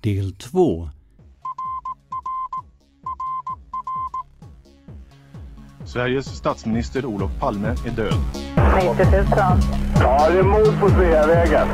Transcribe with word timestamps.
del 0.00 0.34
2 0.34 0.90
Sveriges 5.84 6.26
statsminister 6.26 7.04
Olof 7.04 7.30
Palme 7.40 7.68
är 7.68 7.90
död. 7.90 8.14
90 8.76 9.06
000. 9.10 9.26
Ja, 10.00 10.30
det 10.30 10.38
är 10.38 10.42
mord 10.42 10.80
på 10.80 10.88
Sveavägen. 10.88 11.68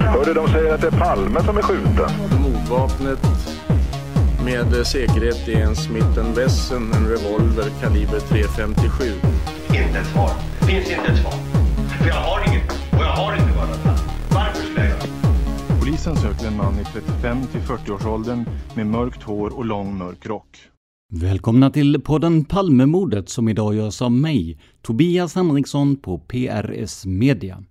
Hörde 0.00 0.34
de 0.34 0.48
säger 0.48 0.74
att 0.74 0.80
det 0.80 0.86
är 0.86 0.98
Palme 0.98 1.40
som 1.42 1.56
är 1.56 1.62
skjuten. 1.62 2.10
Mordvapnet 2.42 3.18
med 4.44 4.86
säkerhet 4.86 5.48
är 5.48 5.62
en 5.62 5.76
Smith 5.76 6.36
Wesson, 6.36 6.92
en 6.92 7.08
revolver 7.08 7.70
kaliber 7.80 8.18
.357. 8.18 9.12
Inte 9.68 9.98
ett 9.98 10.06
svar. 10.06 10.30
Det 10.60 10.66
finns 10.66 10.90
inte 10.90 11.12
ett 11.12 11.18
svar. 11.18 11.32
För 11.98 12.08
jag 12.08 12.14
har 12.14 12.53
Polisen 16.04 16.32
söker 16.32 16.46
en 16.46 16.56
man 16.56 16.80
i 16.80 16.84
35 16.84 17.46
till 17.46 17.60
40-årsåldern 17.60 18.44
med 18.74 18.86
mörkt 18.86 19.22
hår 19.22 19.56
och 19.56 19.64
lång 19.64 19.98
mörk 19.98 20.26
rock. 20.26 20.58
Välkomna 21.12 21.70
till 21.70 22.00
podden 22.00 22.44
Palmemordet 22.44 23.28
som 23.28 23.48
idag 23.48 23.74
görs 23.74 24.02
av 24.02 24.12
mig, 24.12 24.58
Tobias 24.82 25.34
Henriksson 25.34 25.96
på 25.96 26.18
PRS 26.18 27.06
Media. 27.06 27.64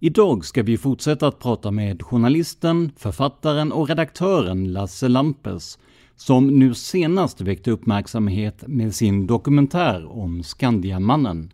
Idag 0.00 0.44
ska 0.44 0.62
vi 0.62 0.78
fortsätta 0.78 1.26
att 1.26 1.38
prata 1.38 1.70
med 1.70 2.02
journalisten, 2.02 2.92
författaren 2.96 3.72
och 3.72 3.88
redaktören 3.88 4.72
Lasse 4.72 5.08
Lampes 5.08 5.78
som 6.16 6.46
nu 6.46 6.74
senast 6.74 7.40
väckte 7.40 7.70
uppmärksamhet 7.70 8.64
med 8.66 8.94
sin 8.94 9.26
dokumentär 9.26 10.06
om 10.06 10.42
Skandiamannen. 10.42 11.50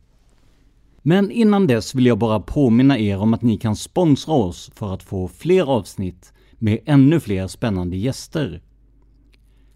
Men 1.02 1.30
innan 1.30 1.66
dess 1.66 1.94
vill 1.94 2.06
jag 2.06 2.18
bara 2.18 2.40
påminna 2.40 2.98
er 2.98 3.18
om 3.18 3.34
att 3.34 3.42
ni 3.42 3.56
kan 3.56 3.76
sponsra 3.76 4.34
oss 4.34 4.70
för 4.74 4.94
att 4.94 5.02
få 5.02 5.28
fler 5.28 5.62
avsnitt 5.62 6.32
med 6.58 6.78
ännu 6.86 7.20
fler 7.20 7.46
spännande 7.46 7.96
gäster. 7.96 8.62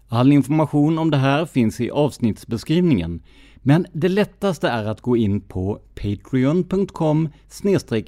All 0.07 0.31
information 0.31 0.97
om 0.97 1.11
det 1.11 1.17
här 1.17 1.45
finns 1.45 1.81
i 1.81 1.91
avsnittsbeskrivningen, 1.91 3.23
men 3.55 3.85
det 3.93 4.09
lättaste 4.09 4.67
är 4.67 4.85
att 4.85 5.01
gå 5.01 5.17
in 5.17 5.41
på 5.41 5.81
patreon.com 5.95 7.29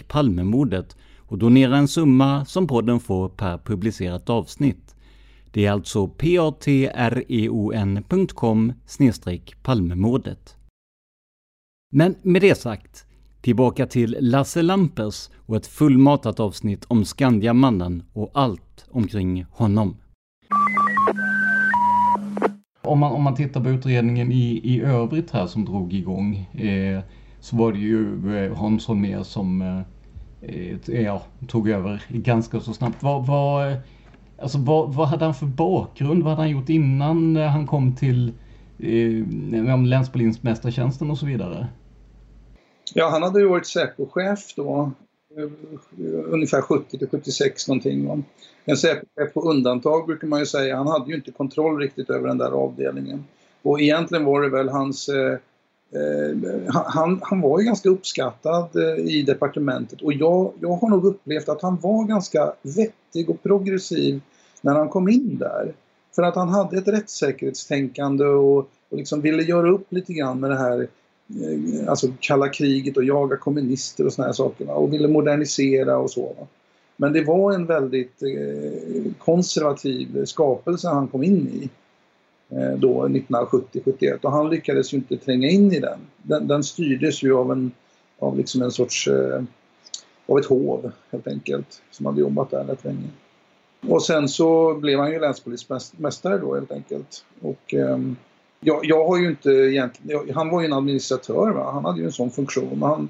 palmemordet 0.07 0.97
och 1.17 1.37
donera 1.37 1.77
en 1.77 1.87
summa 1.87 2.45
som 2.45 2.67
podden 2.67 2.99
får 2.99 3.29
per 3.29 3.57
publicerat 3.57 4.29
avsnitt. 4.29 4.95
Det 5.51 5.65
är 5.65 5.71
alltså 5.71 6.07
patreon.com 6.07 6.73
palmemordet. 9.63 10.55
Men 11.91 12.15
med 12.21 12.41
det 12.41 12.55
sagt, 12.55 13.05
tillbaka 13.41 13.85
till 13.85 14.17
Lasse 14.19 14.61
Lampers 14.61 15.29
och 15.45 15.55
ett 15.55 15.67
fullmatat 15.67 16.39
avsnitt 16.39 16.85
om 16.87 17.05
Skandiamannen 17.05 18.03
och 18.13 18.31
allt 18.33 18.85
omkring 18.91 19.45
honom. 19.51 19.97
Om 22.81 22.99
man, 22.99 23.11
om 23.11 23.23
man 23.23 23.35
tittar 23.35 23.63
på 23.63 23.69
utredningen 23.69 24.31
i, 24.31 24.61
i 24.63 24.81
övrigt 24.81 25.31
här 25.31 25.47
som 25.47 25.65
drog 25.65 25.93
igång 25.93 26.35
eh, 26.37 26.99
så 27.39 27.55
var 27.55 27.71
det 27.71 27.79
ju 27.79 28.35
eh, 28.37 28.57
Hans 28.57 28.87
Holmér 28.87 29.23
som 29.23 29.61
eh, 29.61 31.01
ja, 31.01 31.21
tog 31.47 31.69
över 31.69 32.03
ganska 32.09 32.59
så 32.59 32.73
snabbt. 32.73 33.03
Vad, 33.03 33.25
vad, 33.25 33.71
eh, 33.71 33.77
alltså, 34.41 34.57
vad, 34.57 34.93
vad 34.93 35.07
hade 35.07 35.25
han 35.25 35.33
för 35.33 35.45
bakgrund? 35.45 36.23
Vad 36.23 36.31
hade 36.31 36.41
han 36.41 36.49
gjort 36.49 36.69
innan 36.69 37.37
eh, 37.37 37.47
han 37.47 37.67
kom 37.67 37.95
till 37.95 38.33
eh, 38.79 39.83
länspolismästartjänsten 39.83 41.11
och 41.11 41.17
så 41.17 41.25
vidare? 41.25 41.67
Ja, 42.93 43.09
han 43.09 43.23
hade 43.23 43.39
ju 43.39 43.47
varit 43.47 43.67
Säpochef 43.67 44.53
då, 44.55 44.91
eh, 45.37 45.49
ungefär 46.25 46.61
70 46.61 46.97
till 46.97 47.09
76 47.09 47.67
någonting. 47.67 48.25
En 48.65 48.77
Säpochef 48.77 49.33
på 49.33 49.41
undantag 49.41 50.05
brukar 50.05 50.27
man 50.27 50.39
ju 50.39 50.45
säga. 50.45 50.75
Han 50.75 50.87
hade 50.87 51.09
ju 51.09 51.15
inte 51.15 51.31
kontroll 51.31 51.79
riktigt 51.79 52.09
över 52.09 52.27
den 52.27 52.37
där 52.37 52.51
avdelningen. 52.51 53.23
Och 53.61 53.81
egentligen 53.81 54.25
var 54.25 54.41
det 54.41 54.49
väl 54.49 54.69
hans... 54.69 55.09
Eh, 55.09 55.33
eh 55.93 56.73
han, 56.73 57.19
han 57.23 57.41
var 57.41 57.59
ju 57.59 57.65
ganska 57.65 57.89
uppskattad 57.89 58.75
eh, 58.75 59.05
i 59.05 59.21
departementet 59.21 60.01
och 60.01 60.13
jag, 60.13 60.53
jag 60.61 60.69
har 60.69 60.89
nog 60.89 61.05
upplevt 61.05 61.49
att 61.49 61.61
han 61.61 61.77
var 61.81 62.03
ganska 62.03 62.53
vettig 62.61 63.29
och 63.29 63.43
progressiv 63.43 64.21
när 64.61 64.75
han 64.75 64.89
kom 64.89 65.09
in 65.09 65.37
där. 65.37 65.73
För 66.15 66.23
att 66.23 66.35
han 66.35 66.49
hade 66.49 66.77
ett 66.77 66.87
rättssäkerhetstänkande 66.87 68.25
och, 68.25 68.57
och 68.89 68.97
liksom 68.97 69.21
ville 69.21 69.43
göra 69.43 69.71
upp 69.71 69.93
lite 69.93 70.13
grann 70.13 70.39
med 70.39 70.49
det 70.49 70.57
här 70.57 70.87
Eh, 71.35 71.89
alltså 71.89 72.07
kalla 72.19 72.49
kriget 72.49 72.97
och 72.97 73.03
jaga 73.03 73.37
kommunister 73.37 74.05
och 74.05 74.13
såna 74.13 74.25
här 74.25 74.33
saker 74.33 74.69
och 74.69 74.93
ville 74.93 75.07
modernisera 75.07 75.97
och 75.97 76.11
så. 76.11 76.47
Men 76.97 77.13
det 77.13 77.23
var 77.23 77.53
en 77.53 77.65
väldigt 77.65 78.23
eh, 78.23 79.11
konservativ 79.19 80.25
skapelse 80.25 80.87
han 80.87 81.07
kom 81.07 81.23
in 81.23 81.47
i 81.47 81.69
eh, 82.55 82.77
då 82.77 83.07
1970-71 83.07 84.19
och 84.21 84.31
han 84.31 84.49
lyckades 84.49 84.93
ju 84.93 84.97
inte 84.97 85.17
tränga 85.17 85.47
in 85.47 85.73
i 85.73 85.79
den. 85.79 85.99
Den, 86.17 86.47
den 86.47 86.63
styrdes 86.63 87.23
ju 87.23 87.33
av 87.33 87.51
en, 87.51 87.71
av 88.19 88.37
liksom 88.37 88.61
en 88.61 88.71
sorts, 88.71 89.07
av 90.25 90.39
ett 90.39 90.45
hov 90.45 90.91
helt 91.11 91.27
enkelt 91.27 91.81
som 91.91 92.05
hade 92.05 92.21
jobbat 92.21 92.51
där 92.51 92.63
rätt 92.63 92.83
länge. 92.83 93.09
Och 93.87 94.03
sen 94.03 94.29
så 94.29 94.73
blev 94.73 94.99
han 94.99 95.11
ju 95.11 95.19
länspolismästare 95.19 96.37
då 96.37 96.55
helt 96.55 96.71
enkelt. 96.71 97.25
Och, 97.41 97.73
ehm, 97.73 98.15
jag, 98.59 98.85
jag 98.85 99.07
har 99.07 99.17
ju 99.17 99.29
inte 99.29 99.49
egentligen, 99.49 100.35
han 100.35 100.49
var 100.49 100.61
ju 100.61 100.65
en 100.65 100.73
administratör, 100.73 101.51
va? 101.51 101.71
han 101.71 101.85
hade 101.85 101.99
ju 101.99 102.05
en 102.05 102.11
sån 102.11 102.31
funktion. 102.31 102.81
Han, 102.81 103.09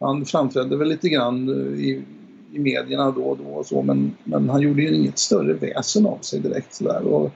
han 0.00 0.24
framträdde 0.24 0.76
väl 0.76 0.88
lite 0.88 1.08
grann 1.08 1.48
eh, 1.48 1.80
i, 1.80 2.02
i 2.52 2.58
medierna 2.58 3.10
då 3.10 3.24
och 3.24 3.38
då 3.38 3.44
och 3.44 3.66
så 3.66 3.82
men, 3.82 4.16
men 4.24 4.48
han 4.48 4.60
gjorde 4.60 4.82
ju 4.82 4.94
inget 4.94 5.18
större 5.18 5.52
väsen 5.52 6.06
av 6.06 6.18
sig 6.18 6.40
direkt 6.40 6.74
sådär. 6.74 7.02
Och 7.02 7.30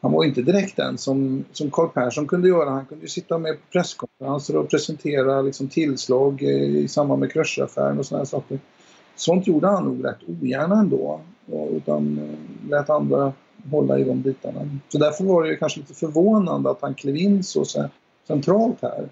han 0.00 0.12
var 0.12 0.24
inte 0.24 0.42
direkt 0.42 0.76
den 0.76 0.98
som, 0.98 1.44
som 1.52 1.70
Carl 1.70 1.88
Persson 1.88 2.26
kunde 2.26 2.48
göra. 2.48 2.70
Han 2.70 2.86
kunde 2.86 3.04
ju 3.04 3.08
sitta 3.08 3.38
med 3.38 3.52
på 3.52 3.72
presskonferenser 3.72 4.56
och 4.56 4.70
presentera 4.70 5.42
liksom 5.42 5.68
tillslag 5.68 6.42
eh, 6.42 6.76
i 6.76 6.88
samband 6.88 7.20
med 7.20 7.32
Kröchaffären 7.32 7.98
och 7.98 8.06
sådana 8.06 8.26
saker. 8.26 8.58
Sånt 9.16 9.46
gjorde 9.46 9.68
han 9.68 9.84
nog 9.84 10.04
rätt 10.04 10.28
ogärna 10.28 10.80
ändå. 10.80 11.20
Utan 11.70 12.18
eh, 12.18 12.70
lät 12.70 12.90
andra 12.90 13.32
hålla 13.70 13.98
i 13.98 14.04
de 14.04 14.22
bitarna. 14.22 14.60
Så 14.88 14.98
därför 14.98 15.24
var 15.24 15.42
det 15.42 15.48
ju 15.48 15.56
kanske 15.56 15.80
lite 15.80 15.94
förvånande 15.94 16.70
att 16.70 16.82
han 16.82 16.94
klev 16.94 17.16
in 17.16 17.42
så 17.42 17.64
centralt 18.26 18.82
här. 18.82 19.08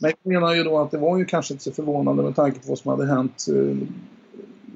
Men 0.00 0.12
jag 0.22 0.32
menar 0.32 0.54
ju 0.54 0.64
då 0.64 0.78
att 0.78 0.90
det 0.90 0.98
var 0.98 1.18
ju 1.18 1.24
kanske 1.24 1.54
inte 1.54 1.64
så 1.64 1.72
förvånande 1.72 2.22
med 2.22 2.36
tanke 2.36 2.60
på 2.60 2.68
vad 2.68 2.78
som 2.78 2.90
hade 2.90 3.06
hänt 3.06 3.46
eh, 3.48 3.76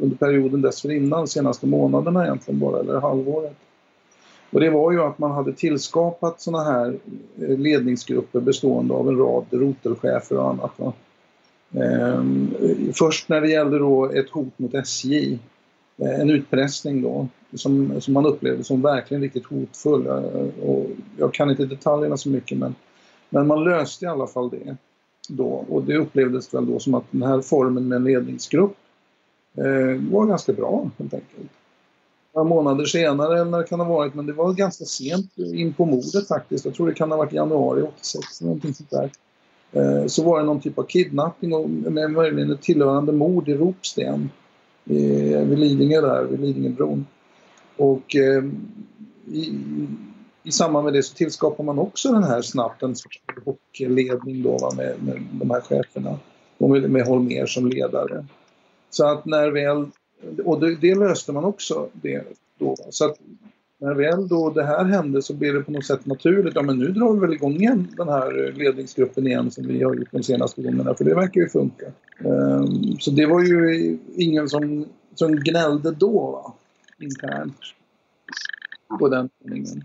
under 0.01 0.17
perioden 0.17 0.63
dessförinnan, 0.63 1.29
senaste 1.29 1.67
månaderna 1.67 2.25
egentligen 2.25 2.61
bara, 2.61 2.81
eller 2.81 3.01
halvåret. 3.01 3.57
Och 4.51 4.61
det 4.61 4.71
var 4.71 4.93
ju 4.93 5.03
att 5.03 5.19
man 5.19 5.31
hade 5.31 5.53
tillskapat 5.53 6.41
sådana 6.41 6.65
här 6.65 6.99
eh, 7.41 7.59
ledningsgrupper 7.59 8.41
bestående 8.41 8.95
av 8.95 9.09
en 9.09 9.19
rad 9.19 9.45
rotelchefer 9.51 10.37
och 10.37 10.49
annat. 10.49 10.71
Va? 10.77 10.93
Ehm, 11.75 12.55
först 12.95 13.29
när 13.29 13.41
det 13.41 13.51
gällde 13.51 13.79
då 13.79 14.11
ett 14.11 14.31
hot 14.31 14.59
mot 14.59 14.75
SJ, 14.75 15.39
Eh, 16.03 16.21
en 16.21 16.31
utpressning 16.31 17.03
då, 17.03 17.29
som, 17.55 18.01
som 18.01 18.15
man 18.15 18.27
upplevde 18.27 18.65
som 18.65 18.83
verkligen 18.83 19.23
riktigt 19.23 19.47
hotfull. 19.47 20.07
Eh, 20.07 20.65
och 20.69 20.87
jag 21.19 21.35
kan 21.35 21.51
inte 21.51 21.67
detaljerna 21.67 22.17
så 22.17 22.29
mycket 22.29 22.59
men, 22.59 22.75
men 23.31 23.47
man 23.47 23.65
löste 23.65 24.05
i 24.05 24.09
alla 24.09 24.27
fall 24.27 24.51
det 24.51 24.77
då. 25.29 25.65
Och 25.69 25.85
det 25.85 25.97
upplevdes 25.97 26.55
väl 26.55 26.67
då 26.67 26.79
som 26.79 26.95
att 26.95 27.05
den 27.11 27.23
här 27.23 27.41
formen 27.41 27.89
med 27.89 27.97
en 27.97 28.05
ledningsgrupp 28.05 28.77
eh, 29.57 30.13
var 30.13 30.27
ganska 30.27 30.53
bra 30.53 30.91
helt 30.99 31.15
enkelt. 31.15 31.51
Några 32.35 32.49
månader 32.49 32.85
senare, 32.85 33.41
eller 33.41 33.51
när 33.51 33.59
det 33.59 33.65
kan 33.65 33.81
ha 33.81 33.89
varit, 33.89 34.15
men 34.15 34.27
det 34.27 34.33
var 34.33 34.53
ganska 34.53 34.85
sent 34.85 35.39
in 35.39 35.73
på 35.73 35.85
mordet 35.85 36.29
faktiskt. 36.29 36.65
Jag 36.65 36.75
tror 36.75 36.87
det 36.87 36.95
kan 36.95 37.11
ha 37.11 37.19
varit 37.19 37.33
januari 37.33 37.83
86 37.83 38.41
eller 38.41 38.49
någonting 38.49 38.75
sånt 38.75 38.91
där. 38.91 39.11
Eh, 39.73 40.07
så 40.07 40.25
var 40.25 40.41
det 40.41 40.47
någon 40.47 40.61
typ 40.61 40.79
av 40.79 40.83
kidnappning 40.83 41.55
och 41.55 41.71
med 41.71 42.11
möjligen 42.11 42.51
ett 42.51 42.63
tillhörande 42.63 43.13
mord 43.13 43.49
i 43.49 43.55
Ropsten 43.55 44.31
eh, 44.85 45.49
vid 45.49 45.59
Lidingö 45.59 46.01
där, 46.01 46.25
vid 46.25 46.41
Lidingöbron. 46.41 47.07
Och 47.77 48.17
eh, 48.17 48.45
i, 49.27 49.59
i 50.43 50.53
samband 50.53 50.85
med 50.85 50.93
det 50.93 51.03
så 51.03 51.15
tillskapar 51.15 51.65
man 51.65 51.79
också 51.79 52.13
den 52.13 52.25
här 52.25 52.43
snabbt 52.43 52.83
en 52.83 52.97
sorts 52.97 53.23
ledning 53.79 54.43
då 54.43 54.59
va, 54.59 54.73
med, 54.77 54.95
med 55.03 55.27
de 55.33 55.51
här 55.51 55.61
cheferna. 55.61 56.19
Och 56.59 56.71
med, 56.71 56.91
med 56.91 57.07
Holmer 57.07 57.47
som 57.47 57.67
ledare. 57.69 58.27
Så 58.91 59.07
att 59.07 59.27
när 59.27 59.51
väl, 59.51 59.87
och 60.45 60.61
det, 60.61 60.77
det 60.77 60.95
löste 60.95 61.33
man 61.33 61.45
också 61.45 61.89
det 61.93 62.25
då. 62.59 62.77
Så 62.91 63.05
att 63.05 63.19
när 63.83 63.95
väl 63.95 64.29
då 64.29 64.51
det 64.51 64.65
här 64.65 64.85
hände 64.85 65.23
så 65.23 65.35
blev 65.35 65.55
det 65.55 65.61
på 65.61 65.73
något 65.73 65.85
sätt 65.85 66.07
naturligt. 66.07 66.55
Ja 66.55 66.63
men 66.63 66.79
nu 66.79 66.89
drar 66.89 67.13
vi 67.13 67.21
väl 67.21 67.33
igång 67.33 67.57
igen 67.57 67.89
den 67.97 68.09
här 68.09 68.47
eh, 68.47 68.55
ledningsgruppen 68.55 69.27
igen 69.27 69.51
som 69.51 69.67
vi 69.67 69.83
har 69.83 69.95
gjort 69.95 70.13
de 70.13 70.23
senaste 70.23 70.63
gångerna 70.63 70.95
för 70.95 71.05
det 71.05 71.15
verkar 71.15 71.41
ju 71.41 71.49
funka. 71.49 71.87
Um, 72.19 72.97
så 73.01 73.11
det 73.11 73.27
var 73.27 73.43
ju 73.43 73.99
ingen 74.17 74.49
som, 74.49 74.87
som 75.15 75.37
gnällde 75.37 75.91
då 75.91 76.31
va? 76.31 76.55
internt 76.99 77.57
på 78.99 79.09
den 79.09 79.29
ordningen. 79.45 79.83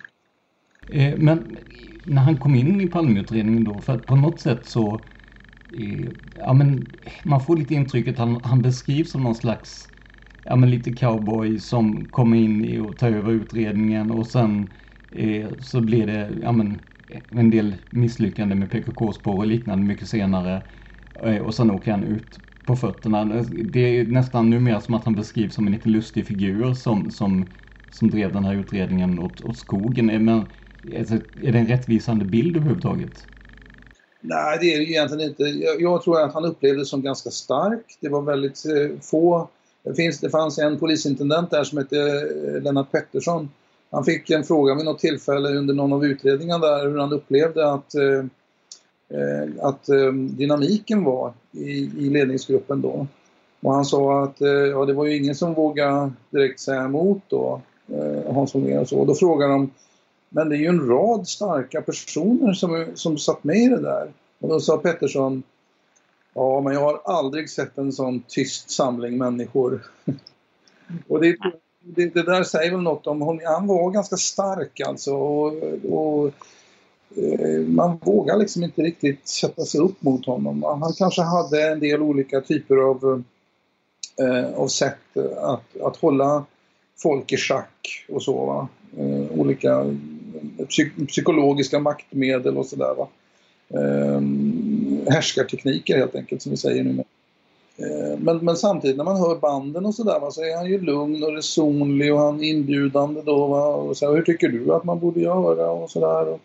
Eh, 0.90 1.18
men 1.18 1.58
när 2.06 2.22
han 2.22 2.38
kom 2.38 2.56
in 2.56 2.82
i 2.82 2.88
Palmeutredningen 2.88 3.64
då, 3.64 3.82
för 3.82 3.94
att 3.94 4.06
på 4.06 4.16
något 4.16 4.40
sätt 4.40 4.66
så 4.66 5.02
eh, 5.72 6.10
ja, 6.38 6.54
men 6.54 6.86
man 7.24 7.42
får 7.42 7.58
lite 7.58 7.74
intrycket 7.74 8.14
att 8.14 8.20
han, 8.20 8.42
han 8.44 8.62
beskrivs 8.62 9.12
som 9.12 9.24
någon 9.24 9.36
slags 9.36 9.90
ja, 10.48 10.56
men 10.56 10.70
lite 10.70 10.92
cowboy 10.92 11.60
som 11.60 12.06
kommer 12.06 12.38
in 12.38 12.82
och 12.82 12.98
tar 12.98 13.12
över 13.12 13.32
utredningen 13.32 14.12
och 14.12 14.28
sen 14.28 14.74
eh, 15.12 15.48
så 15.60 15.82
blir 15.82 16.08
det 16.08 16.30
ja, 16.42 16.52
men, 16.52 16.80
en 17.30 17.50
del 17.50 17.76
misslyckande 17.90 18.56
med 18.56 18.72
PKK-spår 18.72 19.36
och 19.36 19.48
liknande 19.48 19.86
mycket 19.86 20.08
senare. 20.08 20.62
Eh, 21.24 21.38
och 21.38 21.56
sen 21.56 21.72
åker 21.72 21.92
han 21.92 22.04
ut 22.04 22.40
på 22.66 22.76
fötterna. 22.76 23.26
Det 23.66 23.80
är 23.80 24.06
nästan 24.06 24.50
numera 24.50 24.82
som 24.82 24.94
att 24.94 25.06
han 25.06 25.16
beskrivs 25.16 25.54
som 25.54 25.68
en 25.68 25.74
lite 25.74 25.90
lustig 25.90 26.28
figur 26.28 26.74
som, 26.74 27.12
som, 27.12 27.52
som 27.90 28.10
drev 28.10 28.34
den 28.34 28.46
här 28.46 28.56
utredningen 28.56 29.20
åt, 29.20 29.42
åt 29.42 29.58
skogen. 29.58 30.10
Eh, 30.10 30.20
men, 30.20 30.44
alltså, 31.00 31.16
är 31.42 31.52
det 31.52 31.60
en 31.60 31.68
rättvisande 31.68 32.26
bild 32.26 32.58
överhuvudtaget? 32.58 33.28
Nej, 34.22 34.58
det 34.62 34.74
är 34.74 34.78
det 34.80 34.86
egentligen 34.86 35.30
inte. 35.30 35.44
Jag, 35.44 35.82
jag 35.82 36.02
tror 36.02 36.22
att 36.22 36.34
han 36.34 36.46
upplevdes 36.46 36.90
som 36.90 37.02
ganska 37.02 37.30
stark. 37.30 37.98
Det 38.02 38.10
var 38.10 38.22
väldigt 38.22 38.66
eh, 38.66 39.00
få 39.02 39.50
det, 39.88 39.96
finns, 39.96 40.20
det 40.20 40.30
fanns 40.30 40.60
en 40.60 40.80
polisintendent 40.80 41.52
där 41.52 41.64
som 41.64 41.78
hette 41.78 41.98
eh, 41.98 42.62
Lennart 42.62 42.92
Pettersson. 42.92 43.50
Han 43.92 44.04
fick 44.04 44.30
en 44.30 44.44
fråga 44.44 44.76
vid 44.76 44.86
något 44.86 45.00
tillfälle 45.00 45.50
under 45.50 45.74
någon 45.74 45.94
av 45.94 46.06
utredningarna 46.06 46.68
där 46.68 46.90
hur 46.90 46.98
han 46.98 47.14
upplevde 47.14 47.72
att, 47.72 47.96
eh, 47.96 48.26
eh 49.20 49.50
att 49.62 49.90
eh, 49.90 50.12
dynamiken 50.14 51.04
var 51.04 51.34
i, 51.52 51.92
i 51.98 52.10
ledningsgruppen 52.10 52.82
då. 52.82 53.08
Och 53.62 53.74
han 53.74 53.86
sa 53.86 54.24
att 54.24 54.42
eh, 54.42 54.50
ja, 54.50 54.86
det 54.86 54.94
var 54.94 55.06
ju 55.06 55.18
ingen 55.18 55.36
som 55.36 55.54
vågade 55.54 56.12
direkt 56.30 56.60
säga 56.60 56.84
emot 56.84 57.22
då, 57.28 57.62
eh, 57.88 58.34
Hans 58.34 58.54
Holmér 58.54 58.80
och 58.80 58.90
så. 58.90 59.00
Och 59.00 59.08
då 59.08 59.16
frågade 59.16 59.54
de, 59.54 59.72
men 60.30 60.50
det 60.50 60.56
är 60.56 60.60
ju 60.60 60.68
en 60.68 60.88
rad 60.88 61.28
starka 61.28 61.82
personer 61.82 62.54
som, 62.54 62.86
som 62.96 63.18
satt 63.18 63.44
med 63.44 63.58
i 63.58 63.70
det 63.70 63.82
där. 63.82 64.12
Och 64.40 64.50
då 64.50 64.60
sa 64.60 64.78
Pettersson, 64.78 65.44
Ja, 66.38 66.62
men 66.62 66.74
jag 66.74 66.82
har 66.82 67.02
aldrig 67.06 67.50
sett 67.50 67.78
en 67.78 67.92
sån 67.92 68.24
tyst 68.28 68.70
samling 68.70 69.18
människor. 69.18 69.84
och 71.08 71.22
det, 71.22 71.38
det, 71.80 72.06
det, 72.06 72.24
där 72.24 72.44
säger 72.44 72.72
väl 72.72 72.82
något 72.82 73.08
om 73.08 73.22
honom. 73.22 73.42
Han 73.46 73.68
var 73.68 73.92
ganska 73.92 74.18
stark 74.18 74.80
alltså. 74.80 75.16
Och, 75.16 75.54
och 75.90 76.32
eh, 77.16 77.60
man 77.68 77.98
vågar 77.98 78.38
liksom 78.38 78.64
inte 78.64 78.82
riktigt 78.82 79.28
sätta 79.28 79.66
sig 79.66 79.82
upp 79.82 80.02
mot 80.02 80.26
honom. 80.26 80.64
Han 80.64 80.94
kanske 80.98 81.22
hade 81.22 81.72
en 81.72 81.80
del 81.80 82.02
olika 82.02 82.42
typer 82.42 82.78
av, 82.78 83.24
eh, 84.22 84.54
av 84.54 84.68
sätt 84.68 85.18
att, 85.38 85.82
att 85.82 85.98
hålla 85.98 86.46
folk 86.98 87.32
i 87.32 87.38
schack 87.38 88.06
och 88.10 88.24
så. 88.24 88.46
Va? 88.46 88.68
Eh, 88.98 89.40
olika 89.40 89.96
psyk 90.70 91.08
psykologiska 91.08 91.80
maktmedel 91.80 92.58
och 92.58 92.66
sådär. 92.66 92.96
Eh, 93.70 94.22
härskartekniker 95.10 95.98
helt 95.98 96.16
enkelt 96.16 96.42
som 96.42 96.50
vi 96.50 96.58
säger 96.58 96.84
nu. 96.84 97.04
Eh, 97.78 98.20
men, 98.20 98.38
men 98.38 98.56
samtidigt 98.56 98.98
när 98.98 99.04
man 99.04 99.20
hör 99.20 99.36
banden 99.36 99.86
och 99.86 99.96
sådär 99.96 100.30
så 100.32 100.42
är 100.42 100.58
han 100.58 100.66
ju 100.66 100.82
lugn 100.82 101.24
och 101.24 101.34
resonlig 101.34 102.14
och 102.14 102.20
han 102.20 102.44
är 102.44 102.50
inbjudande 102.50 103.22
då. 103.22 103.48
Va? 103.48 103.66
Och 103.68 103.98
så, 103.98 104.16
hur 104.16 104.22
tycker 104.22 104.50
du 104.50 104.74
att 104.74 104.84
man 104.84 105.00
borde 105.00 105.20
göra 105.20 105.72
och 105.72 105.92
sådär. 105.92 106.40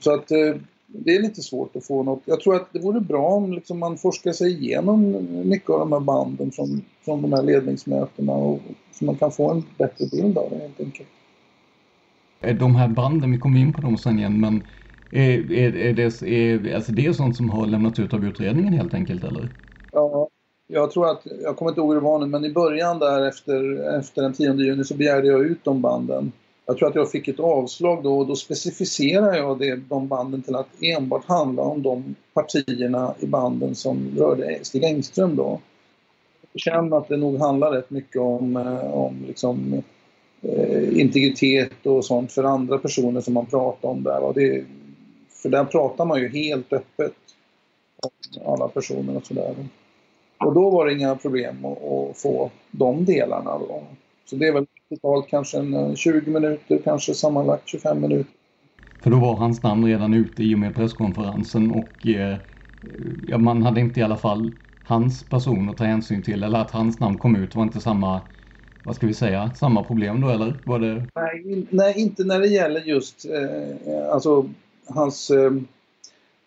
Så 0.00 0.14
att 0.14 0.30
eh, 0.30 0.54
det 0.86 1.16
är 1.16 1.22
lite 1.22 1.42
svårt 1.42 1.76
att 1.76 1.86
få 1.86 2.02
något. 2.02 2.22
Jag 2.24 2.40
tror 2.40 2.56
att 2.56 2.72
det 2.72 2.78
vore 2.78 3.00
bra 3.00 3.26
om 3.26 3.52
liksom, 3.52 3.78
man 3.78 3.98
forskar 3.98 4.32
sig 4.32 4.52
igenom 4.52 5.28
mycket 5.44 5.70
av 5.70 5.78
de 5.78 5.92
här 5.92 6.00
banden 6.00 6.50
från, 6.50 6.82
från 7.04 7.22
de 7.22 7.32
här 7.32 7.42
ledningsmötena 7.42 8.32
och, 8.32 8.60
så 8.92 9.04
man 9.04 9.16
kan 9.16 9.32
få 9.32 9.50
en 9.50 9.64
bättre 9.78 10.06
bild 10.06 10.38
av 10.38 10.50
det 10.50 10.58
helt 10.58 10.80
enkelt. 10.80 11.08
De 12.60 12.74
här 12.74 12.88
banden, 12.88 13.32
vi 13.32 13.38
kommer 13.38 13.60
in 13.60 13.72
på 13.72 13.80
dem 13.80 13.98
sen 13.98 14.18
igen, 14.18 14.40
men 14.40 14.62
är, 15.12 15.52
är, 15.52 15.76
är, 15.76 15.92
det, 15.92 16.22
är 16.70 16.74
alltså 16.74 16.92
det 16.92 17.16
sånt 17.16 17.36
som 17.36 17.50
har 17.50 17.66
lämnats 17.66 17.98
ut 17.98 18.14
av 18.14 18.24
utredningen 18.24 18.72
helt 18.72 18.94
enkelt 18.94 19.24
eller? 19.24 19.48
Ja, 19.92 20.28
jag 20.66 20.90
tror 20.90 21.10
att, 21.10 21.26
jag 21.42 21.56
kommer 21.56 21.70
inte 21.70 21.80
ihåg 21.80 21.88
hur 21.90 22.00
det 22.00 22.04
var 22.04 22.18
nu, 22.18 22.26
men 22.26 22.44
i 22.44 22.52
början 22.52 22.98
där 22.98 23.28
efter, 23.28 23.88
efter 23.98 24.22
den 24.22 24.32
10 24.32 24.54
juni 24.54 24.84
så 24.84 24.94
begärde 24.94 25.26
jag 25.26 25.44
ut 25.44 25.64
de 25.64 25.80
banden. 25.80 26.32
Jag 26.66 26.78
tror 26.78 26.88
att 26.88 26.94
jag 26.94 27.10
fick 27.10 27.28
ett 27.28 27.40
avslag 27.40 28.02
då 28.02 28.18
och 28.18 28.26
då 28.26 28.36
specificerade 28.36 29.38
jag 29.38 29.58
det, 29.58 29.76
de 29.76 30.08
banden 30.08 30.42
till 30.42 30.54
att 30.54 30.82
enbart 30.82 31.24
handla 31.24 31.62
om 31.62 31.82
de 31.82 32.14
partierna 32.34 33.14
i 33.20 33.26
banden 33.26 33.74
som 33.74 34.10
rörde 34.18 34.58
Stig 34.62 34.84
Engström 34.84 35.36
då. 35.36 35.60
Jag 36.52 36.60
känner 36.60 36.96
att 36.96 37.08
det 37.08 37.16
nog 37.16 37.38
handlar 37.38 37.70
rätt 37.70 37.90
mycket 37.90 38.20
om, 38.20 38.56
eh, 38.56 38.94
om 38.94 39.24
liksom, 39.26 39.82
eh, 40.42 41.00
integritet 41.00 41.86
och 41.86 42.04
sånt 42.04 42.32
för 42.32 42.44
andra 42.44 42.78
personer 42.78 43.20
som 43.20 43.34
man 43.34 43.46
pratar 43.46 43.88
om 43.88 44.02
där. 44.02 44.18
Och 44.18 44.34
det, 44.34 44.64
för 45.42 45.48
där 45.48 45.64
pratar 45.64 46.04
man 46.04 46.20
ju 46.20 46.28
helt 46.28 46.72
öppet 46.72 47.14
om 48.02 48.52
alla 48.52 48.68
personer 48.68 49.16
och 49.16 49.26
sådär. 49.26 49.54
Och 50.38 50.54
då 50.54 50.70
var 50.70 50.86
det 50.86 50.92
inga 50.92 51.16
problem 51.16 51.64
att, 51.64 51.82
att 51.82 52.18
få 52.18 52.50
de 52.70 53.04
delarna 53.04 53.58
då. 53.58 53.82
Så 54.24 54.36
det 54.36 54.46
är 54.46 54.52
väl 54.52 54.66
totalt 54.88 55.28
kanske 55.28 55.58
en 55.58 55.96
20 55.96 56.30
minuter, 56.30 56.80
kanske 56.84 57.14
sammanlagt 57.14 57.68
25 57.68 58.00
minuter. 58.00 58.32
För 59.02 59.10
då 59.10 59.18
var 59.18 59.34
hans 59.34 59.62
namn 59.62 59.84
redan 59.86 60.14
ute 60.14 60.42
i 60.42 60.54
och 60.54 60.58
med 60.58 60.74
presskonferensen 60.74 61.70
och 61.70 62.06
eh, 62.06 63.38
man 63.38 63.62
hade 63.62 63.80
inte 63.80 64.00
i 64.00 64.02
alla 64.02 64.16
fall 64.16 64.52
hans 64.82 65.28
person 65.28 65.68
att 65.68 65.76
ta 65.76 65.84
hänsyn 65.84 66.22
till 66.22 66.42
eller 66.42 66.58
att 66.58 66.70
hans 66.70 67.00
namn 67.00 67.18
kom 67.18 67.36
ut 67.36 67.54
var 67.54 67.62
inte 67.62 67.80
samma, 67.80 68.20
vad 68.82 68.96
ska 68.96 69.06
vi 69.06 69.14
säga, 69.14 69.50
samma 69.54 69.84
problem 69.84 70.20
då 70.20 70.28
eller? 70.28 70.54
Var 70.64 70.78
det... 70.78 71.06
nej, 71.14 71.66
nej, 71.70 71.94
inte 71.96 72.24
när 72.24 72.40
det 72.40 72.48
gäller 72.48 72.80
just 72.80 73.24
eh, 73.24 74.12
alltså 74.12 74.48
hans, 74.92 75.30
eh, 75.30 75.52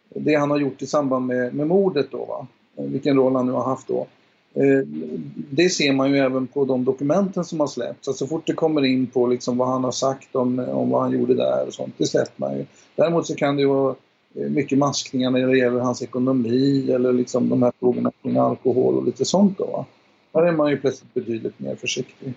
det 0.10 0.36
han 0.36 0.52
har 0.52 0.58
gjort 0.58 0.82
i 0.82 0.88
samband 0.88 1.26
med, 1.26 1.54
med 1.54 1.68
mordet 1.68 2.08
då, 2.12 2.26
va? 2.26 2.48
Eh, 2.78 2.86
vilken 2.86 3.16
roll 3.16 3.36
han 3.36 3.46
nu 3.46 3.52
har 3.52 3.64
haft 3.64 3.88
då. 3.88 4.08
Eh, 4.54 4.88
det 5.36 5.70
ser 5.70 5.94
man 5.94 6.12
ju 6.12 6.18
även 6.18 6.48
på 6.48 6.66
de 6.66 6.86
dokumenten 6.86 7.44
som 7.46 7.60
har 7.60 7.68
släppts. 7.68 8.08
Alltså 8.08 8.26
så 8.26 8.30
fort 8.30 8.48
det 8.48 8.54
kommer 8.54 8.86
in 8.86 9.08
på 9.08 9.28
liksom 9.28 9.58
vad 9.58 9.68
han 9.68 9.84
har 9.84 9.92
sagt 9.92 10.36
om, 10.36 10.60
om 10.60 10.90
vad 10.90 11.02
han 11.02 11.12
gjorde 11.12 11.34
där 11.34 11.68
och 11.68 11.74
sånt, 11.74 11.94
det 11.98 12.06
släpper 12.06 12.34
man 12.36 12.58
ju. 12.58 12.66
Däremot 12.96 13.28
så 13.28 13.36
kan 13.36 13.56
det 13.56 13.62
ju 13.62 13.68
vara 13.68 13.96
mycket 14.36 14.78
maskningar 14.78 15.32
när 15.32 15.48
det 15.48 15.58
gäller 15.58 15.80
hans 15.80 16.02
ekonomi 16.02 16.92
eller 16.92 17.14
liksom 17.14 17.50
de 17.50 17.64
här 17.64 17.72
frågorna 17.80 18.12
kring 18.22 18.38
alkohol 18.38 18.96
och 18.96 19.06
lite 19.06 19.26
sånt 19.26 19.58
då. 19.58 19.66
Va? 19.66 19.86
Där 20.32 20.48
är 20.48 20.52
man 20.52 20.70
ju 20.70 20.78
plötsligt 20.78 21.14
betydligt 21.14 21.60
mer 21.60 21.76
försiktig. 21.76 22.34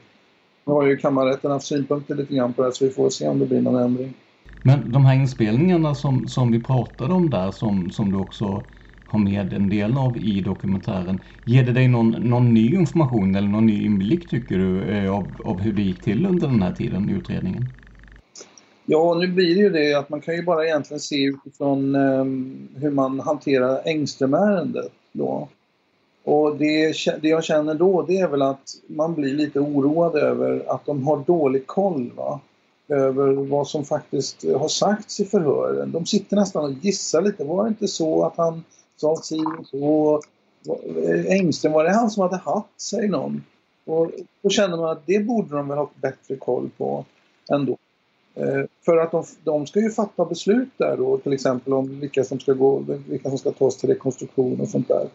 Nu 0.64 0.72
har 0.72 0.86
ju 0.86 0.96
kammarrätten 0.96 1.50
haft 1.50 1.66
synpunkter 1.66 2.14
lite 2.14 2.34
grann 2.34 2.52
på 2.52 2.62
det 2.62 2.72
så 2.72 2.84
vi 2.84 2.90
får 2.90 3.10
se 3.10 3.28
om 3.28 3.38
det 3.38 3.46
blir 3.46 3.60
någon 3.60 3.82
ändring. 3.82 4.14
Men 4.62 4.92
de 4.92 5.04
här 5.04 5.14
inspelningarna 5.14 5.94
som, 5.94 6.28
som 6.28 6.52
vi 6.52 6.62
pratade 6.62 7.14
om 7.14 7.30
där 7.30 7.50
som, 7.50 7.90
som 7.90 8.10
du 8.10 8.18
också 8.18 8.64
har 9.08 9.18
med 9.18 9.52
en 9.52 9.68
del 9.68 9.96
av 9.96 10.18
i 10.18 10.40
dokumentären. 10.40 11.20
Ger 11.44 11.64
det 11.64 11.72
dig 11.72 11.88
någon, 11.88 12.10
någon 12.10 12.54
ny 12.54 12.74
information 12.74 13.34
eller 13.34 13.48
någon 13.48 13.66
ny 13.66 13.84
inblick 13.84 14.30
tycker 14.30 14.58
du 14.58 14.82
eh, 14.82 15.14
av, 15.14 15.40
av 15.44 15.60
hur 15.60 15.72
det 15.72 15.82
gick 15.82 16.00
till 16.00 16.26
under 16.26 16.48
den 16.48 16.62
här 16.62 16.72
tiden 16.72 17.10
i 17.10 17.12
utredningen? 17.12 17.66
Ja, 18.86 19.14
nu 19.14 19.26
blir 19.26 19.54
det 19.54 19.60
ju 19.60 19.70
det 19.70 19.94
att 19.94 20.08
man 20.08 20.20
kan 20.20 20.36
ju 20.36 20.42
bara 20.42 20.66
egentligen 20.66 21.00
se 21.00 21.24
utifrån 21.24 21.94
eh, 21.94 22.24
hur 22.80 22.90
man 22.90 23.20
hanterar 23.20 23.80
Engström-ärendet 23.84 24.92
då. 25.12 25.48
Och 26.24 26.56
det, 26.56 26.94
det 27.22 27.28
jag 27.28 27.44
känner 27.44 27.74
då 27.74 28.02
det 28.02 28.18
är 28.18 28.28
väl 28.28 28.42
att 28.42 28.64
man 28.86 29.14
blir 29.14 29.34
lite 29.34 29.60
oroad 29.60 30.16
över 30.16 30.62
att 30.74 30.86
de 30.86 31.06
har 31.06 31.24
dålig 31.26 31.66
koll 31.66 32.10
va? 32.16 32.40
Över 32.88 33.32
vad 33.32 33.68
som 33.68 33.84
faktiskt 33.84 34.44
har 34.56 34.68
sagts 34.68 35.20
i 35.20 35.24
förhören. 35.24 35.92
De 35.92 36.06
sitter 36.06 36.36
nästan 36.36 36.64
och 36.64 36.72
gissar 36.72 37.22
lite. 37.22 37.44
Var 37.44 37.64
det 37.64 37.68
inte 37.68 37.88
så 37.88 38.24
att 38.24 38.36
han 38.36 38.64
sa 38.96 39.16
si 39.16 39.38
och 39.58 39.66
så? 39.66 40.20
Engström, 41.28 41.72
var 41.72 41.84
det 41.84 41.94
han 41.94 42.10
som 42.10 42.22
hade 42.22 42.36
hatt, 42.36 42.68
säger 42.76 43.08
någon. 43.08 43.44
Och 43.84 44.10
då 44.42 44.48
känner 44.48 44.76
man 44.76 44.90
att 44.90 45.06
det 45.06 45.18
borde 45.18 45.56
de 45.56 45.68
väl 45.68 45.78
ha 45.78 45.90
bättre 45.94 46.36
koll 46.36 46.70
på 46.78 47.04
ändå. 47.50 47.76
Eh, 48.34 48.64
för 48.84 48.96
att 48.96 49.10
de, 49.10 49.24
de 49.44 49.66
ska 49.66 49.80
ju 49.80 49.90
fatta 49.90 50.24
beslut 50.24 50.68
där 50.76 50.96
då, 50.96 51.18
till 51.18 51.32
exempel 51.32 51.72
om 51.72 52.00
vilka 52.00 52.24
som 52.24 52.40
ska 52.40 52.52
gå, 52.52 52.84
vilka 53.08 53.28
som 53.28 53.38
ska 53.38 53.52
tas 53.52 53.76
till 53.76 53.88
rekonstruktion 53.88 54.60
och 54.60 54.68
sånt 54.68 54.88
där. 54.88 55.08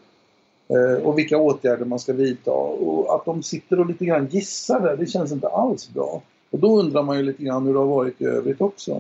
Eh, 0.68 1.04
och 1.04 1.18
vilka 1.18 1.38
åtgärder 1.38 1.86
man 1.86 2.00
ska 2.00 2.14
vidta. 2.14 2.52
Och 2.52 3.16
att 3.16 3.26
de 3.26 3.44
sitter 3.44 3.80
och 3.80 3.86
lite 3.86 4.06
grann 4.06 4.28
gissar 4.28 4.80
där, 4.80 4.98
det 4.98 5.06
känns 5.06 5.32
inte 5.32 5.48
alls 5.48 5.90
bra. 5.94 6.22
Och 6.54 6.60
då 6.60 6.80
undrar 6.80 7.04
man 7.04 7.18
ju 7.18 7.24
lite 7.24 7.44
grann 7.44 7.66
hur 7.66 7.74
det 7.74 7.80
har 7.80 7.86
varit 7.86 8.22
i 8.22 8.26
övrigt 8.26 8.62
också. 8.62 8.92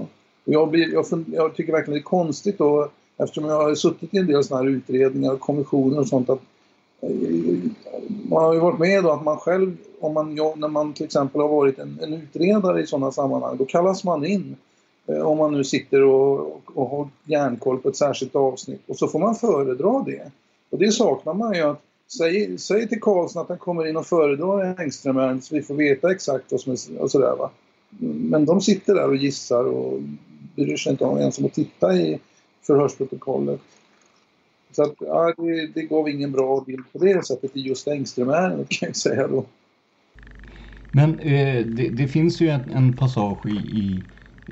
Och 0.45 0.53
jag, 0.53 0.69
blir, 0.69 0.93
jag, 0.93 1.07
fund, 1.07 1.25
jag 1.31 1.55
tycker 1.55 1.71
verkligen 1.71 1.93
det 1.93 2.01
är 2.01 2.03
konstigt 2.03 2.57
då, 2.57 2.89
eftersom 3.17 3.45
jag 3.45 3.63
har 3.63 3.75
suttit 3.75 4.13
i 4.13 4.17
en 4.17 4.27
del 4.27 4.43
sådana 4.43 4.63
här 4.63 4.69
utredningar 4.69 5.33
och 5.33 5.39
kommissioner 5.39 5.99
och 5.99 6.07
sånt, 6.07 6.29
att 6.29 6.39
eh, 7.01 7.09
man 8.29 8.43
har 8.43 8.53
ju 8.53 8.59
varit 8.59 8.79
med 8.79 9.03
då 9.03 9.11
att 9.11 9.23
man 9.23 9.37
själv, 9.37 9.77
om 9.99 10.13
man, 10.13 10.35
när 10.35 10.67
man 10.67 10.93
till 10.93 11.05
exempel 11.05 11.41
har 11.41 11.47
varit 11.47 11.79
en, 11.79 11.99
en 12.01 12.13
utredare 12.13 12.81
i 12.81 12.87
sådana 12.87 13.11
sammanhang, 13.11 13.57
då 13.57 13.65
kallas 13.65 14.03
man 14.03 14.25
in 14.25 14.55
eh, 15.07 15.21
om 15.21 15.37
man 15.37 15.51
nu 15.51 15.63
sitter 15.63 16.03
och, 16.03 16.39
och, 16.39 16.61
och 16.73 16.89
har 16.89 17.07
järnkoll 17.25 17.77
på 17.77 17.89
ett 17.89 17.95
särskilt 17.95 18.35
avsnitt 18.35 18.81
och 18.87 18.97
så 18.97 19.07
får 19.07 19.19
man 19.19 19.35
föredra 19.35 20.03
det. 20.05 20.31
Och 20.69 20.77
det 20.77 20.91
saknar 20.91 21.33
man 21.33 21.53
ju 21.53 21.61
att 21.61 21.81
säg, 22.17 22.57
säg 22.57 22.89
till 22.89 23.01
Karlsson 23.01 23.41
att 23.41 23.49
han 23.49 23.57
kommer 23.57 23.87
in 23.87 23.97
och 23.97 24.05
föredrar 24.05 24.81
Engström 24.81 25.41
så 25.41 25.55
vi 25.55 25.61
får 25.61 25.75
veta 25.75 26.11
exakt 26.11 26.51
vad 26.51 26.61
som 26.61 26.73
är 26.73 27.01
och 27.01 27.11
sådär 27.11 27.35
va. 27.37 27.51
Men 27.99 28.45
de 28.45 28.61
sitter 28.61 28.95
där 28.95 29.07
och 29.07 29.15
gissar 29.15 29.63
och 29.63 30.01
bryr 30.55 30.77
sig 30.77 30.91
inte 30.91 31.05
om 31.05 31.17
ens 31.17 31.39
om 31.39 31.45
att 31.45 31.53
titta 31.53 31.93
i 31.93 32.19
förhörsprotokollet. 32.61 33.59
Så 34.71 34.83
att, 34.83 34.93
ja, 34.99 35.33
det, 35.37 35.67
det 35.67 35.81
gav 35.81 36.09
ingen 36.09 36.31
bra 36.31 36.63
bild 36.67 36.83
på 36.91 36.97
det 36.97 37.25
sättet 37.25 37.57
i 37.57 37.61
just 37.61 37.87
Engström-ärendet 37.87 38.69
kan 38.79 38.87
jag 38.87 38.95
säga 38.95 39.27
då. 39.27 39.45
Men 40.91 41.19
eh, 41.19 41.65
det, 41.65 41.89
det, 41.89 42.07
finns 42.07 42.41
ju 42.41 42.49
en, 42.49 42.71
en 42.73 42.97
passage 42.97 43.45
i, 43.45 43.55
i, 43.55 44.03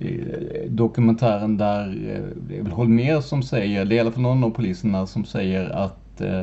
eh, 0.02 0.72
dokumentären 0.72 1.58
där 1.58 1.88
eh, 1.88 2.38
det 2.48 2.58
är 2.58 2.62
väl 2.62 2.72
Holmer 2.72 3.22
som 3.22 3.44
säger, 3.44 3.86
det 3.86 3.96
är 3.96 3.98
i 3.98 4.00
alla 4.00 4.12
fall 4.12 4.22
någon 4.22 4.44
av 4.44 4.50
poliserna 4.50 5.08
som 5.08 5.26
säger 5.26 5.70
att 5.70 6.22
eh 6.22 6.42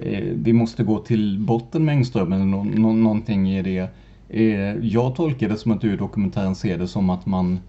Eh, 0.00 0.24
vi 0.34 0.52
måste 0.52 0.84
gå 0.84 0.98
till 0.98 1.38
botten 1.38 1.84
med 1.84 1.92
Engström 1.92 2.32
eller 2.32 2.44
no, 2.44 2.64
no, 2.64 2.92
någonting 2.92 3.50
i 3.50 3.62
det. 3.62 3.88
Eh, 4.28 4.86
jag 4.86 5.14
tolkar 5.14 5.48
det 5.48 5.56
som 5.56 5.72
att 5.72 5.80
du 5.80 5.92
i 5.92 5.96
dokumentären 5.96 6.54
ser 6.54 6.78
det 6.78 6.88
som 6.88 7.10
att 7.10 7.26
man, 7.26 7.60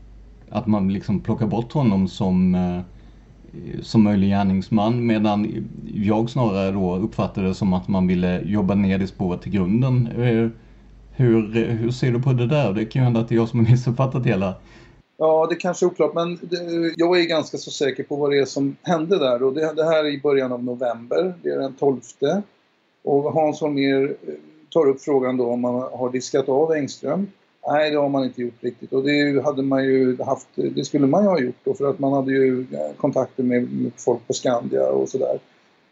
att 0.50 0.67
man 0.67 0.93
liksom 0.93 1.19
plockar 1.19 1.48
bort 1.48 1.74
honom 1.74 2.07
som 2.07 2.55
eh, 2.55 2.81
som 3.81 4.03
möjlig 4.03 4.29
gärningsman 4.29 5.05
medan 5.05 5.67
jag 5.93 6.29
snarare 6.29 6.71
då 6.71 6.95
uppfattade 6.95 7.48
det 7.48 7.53
som 7.53 7.74
att 7.74 7.88
man 7.88 8.07
ville 8.07 8.41
jobba 8.41 8.75
ner 8.75 8.98
det 8.98 9.07
spåret 9.07 9.41
till 9.41 9.51
grunden. 9.51 10.07
Eh, 10.07 10.50
hur, 11.12 11.67
hur 11.69 11.91
ser 11.91 12.12
du 12.12 12.21
på 12.21 12.33
det 12.33 12.48
där? 12.48 12.74
Det 12.74 12.86
kan 12.86 13.01
ju 13.01 13.03
hända 13.03 13.19
att 13.19 13.29
det 13.29 13.36
är 13.36 13.38
jag 13.38 13.50
som 13.50 13.59
har 13.59 13.71
missuppfattat 13.71 14.25
hela. 14.25 14.55
Ja, 15.21 15.47
det 15.49 15.55
kanske 15.55 15.85
är 15.85 15.88
oklart, 15.88 16.13
men 16.13 16.39
det, 16.41 16.93
jag 16.97 17.19
är 17.19 17.23
ganska 17.23 17.57
så 17.57 17.71
säker 17.71 18.03
på 18.03 18.15
vad 18.15 18.31
det 18.31 18.39
är 18.39 18.45
som 18.45 18.75
hände 18.81 19.19
där. 19.19 19.43
Och 19.43 19.53
det, 19.53 19.73
det 19.73 19.83
här 19.83 20.03
är 20.03 20.09
i 20.09 20.21
början 20.21 20.51
av 20.51 20.63
november, 20.63 21.33
det 21.43 21.49
är 21.49 21.59
den 21.59 21.73
12. 21.75 21.99
Och 23.03 23.33
Hans 23.33 23.61
Holmér 23.61 24.15
eh, 24.27 24.33
tar 24.69 24.88
upp 24.88 25.01
frågan 25.01 25.38
då 25.38 25.49
om 25.49 25.61
man 25.61 25.75
har 25.75 26.09
diskat 26.09 26.49
av 26.49 26.71
Engström. 26.71 27.27
Nej, 27.67 27.91
det 27.91 27.97
har 27.97 28.09
man 28.09 28.23
inte 28.23 28.41
gjort 28.41 28.63
riktigt 28.63 28.93
och 28.93 29.03
det 29.03 29.43
hade 29.43 29.61
man 29.61 29.83
ju 29.83 30.21
haft, 30.23 30.47
det 30.55 30.85
skulle 30.85 31.07
man 31.07 31.23
ju 31.23 31.29
ha 31.29 31.39
gjort 31.39 31.59
då 31.63 31.73
för 31.73 31.89
att 31.89 31.99
man 31.99 32.13
hade 32.13 32.31
ju 32.31 32.65
kontakter 32.97 33.43
med, 33.43 33.91
folk 33.97 34.27
på 34.27 34.33
Skandia 34.33 34.89
och 34.89 35.09
sådär. 35.09 35.39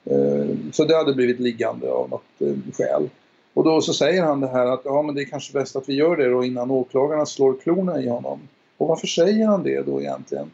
Eh, 0.06 0.56
så 0.72 0.86
det 0.86 0.96
hade 0.96 1.14
blivit 1.14 1.40
liggande 1.40 1.92
av 1.92 2.10
något 2.10 2.42
eh, 2.42 2.74
skäl. 2.74 3.10
Och 3.54 3.64
då 3.64 3.82
så 3.82 3.94
säger 3.94 4.24
han 4.24 4.42
det 4.42 4.48
här 4.48 4.66
att 4.66 4.82
ja 4.84 5.02
men 5.02 5.16
det 5.16 5.22
är 5.22 5.26
kanske 5.26 5.54
bäst 5.54 5.76
att 5.76 5.90
vi 5.90 5.94
gör 5.94 6.18
det 6.18 6.30
då 6.30 6.44
innan 6.44 6.72
åklagarna 6.72 7.26
slår 7.26 7.54
klorna 7.64 8.02
i 8.02 8.10
honom. 8.10 8.40
Och 8.78 8.88
varför 8.88 9.08
säger 9.08 9.48
han 9.48 9.64
det 9.64 9.82
då 9.82 10.02
egentligen? 10.02 10.52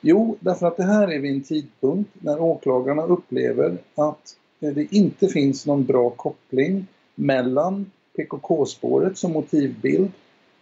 Jo, 0.00 0.36
därför 0.40 0.66
att 0.66 0.76
det 0.76 0.84
här 0.84 1.08
är 1.08 1.18
vid 1.18 1.34
en 1.34 1.42
tidpunkt 1.42 2.10
när 2.14 2.40
åklagarna 2.40 3.02
upplever 3.02 3.78
att 3.94 4.36
det 4.58 4.94
inte 4.94 5.28
finns 5.28 5.66
någon 5.66 5.84
bra 5.84 6.10
koppling 6.10 6.86
mellan 7.14 7.90
PKK-spåret 8.16 9.18
som 9.18 9.32
motivbild 9.32 10.10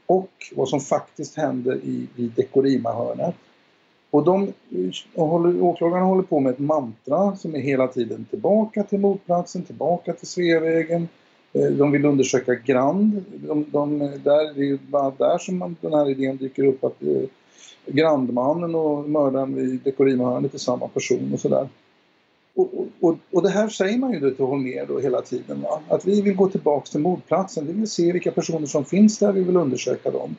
och 0.07 0.31
vad 0.57 0.69
som 0.69 0.81
faktiskt 0.81 1.37
händer 1.37 1.77
i, 1.77 2.07
i 2.17 2.29
Dekorima-hörnet. 2.37 3.35
Och 4.11 4.25
de, 4.25 4.53
håller, 5.15 5.63
åklagarna 5.63 6.05
håller 6.05 6.23
på 6.23 6.41
med 6.41 6.53
ett 6.53 6.59
mantra 6.59 7.37
som 7.37 7.55
är 7.55 7.61
hela 7.61 7.89
tiden 7.89 8.27
tillbaka 8.31 8.83
till 8.83 8.99
motplatsen, 8.99 9.63
tillbaka 9.63 10.13
till 10.13 10.27
Sveavägen. 10.27 11.09
Eh, 11.55 11.71
de 11.71 11.93
vill 11.93 12.05
undersöka 12.05 12.55
Grand. 12.55 13.25
De, 13.33 13.67
de, 13.71 13.99
där, 13.99 14.55
det 14.55 14.71
är 14.71 14.79
bara 14.91 15.13
där 15.19 15.39
som 15.39 15.59
man, 15.59 15.77
den 15.81 15.93
här 15.93 16.11
idén 16.11 16.37
dyker 16.37 16.65
upp 16.65 16.85
att 16.85 17.03
eh, 17.03 17.23
Grandmannen 17.87 18.75
och 18.75 19.11
mördaren 19.11 19.55
vid 19.55 19.81
Dekorimahörnet 19.81 20.55
är 20.55 20.59
samma 20.59 20.89
person 20.89 21.31
och 21.33 21.41
sådär. 21.41 21.69
Och, 22.55 22.71
och, 23.01 23.17
och 23.31 23.43
det 23.43 23.51
här 23.51 23.69
säger 23.69 23.99
man 23.99 24.13
ju 24.13 24.21
då 24.21 24.31
till 24.31 24.45
Holmér 24.45 24.87
då 24.89 24.99
hela 24.99 25.21
tiden. 25.21 25.61
Va? 25.63 25.81
Att 25.89 26.05
vi 26.05 26.23
vill 26.23 26.37
gå 26.37 26.49
tillbaks 26.49 26.91
till 26.91 27.01
mordplatsen. 27.01 27.67
Vi 27.67 27.73
vill 27.73 27.91
se 27.91 28.13
vilka 28.13 28.31
personer 28.31 28.67
som 28.67 28.85
finns 28.85 29.19
där. 29.19 29.33
Vi 29.33 29.43
vill 29.43 29.57
undersöka 29.57 30.11
dem. 30.11 30.37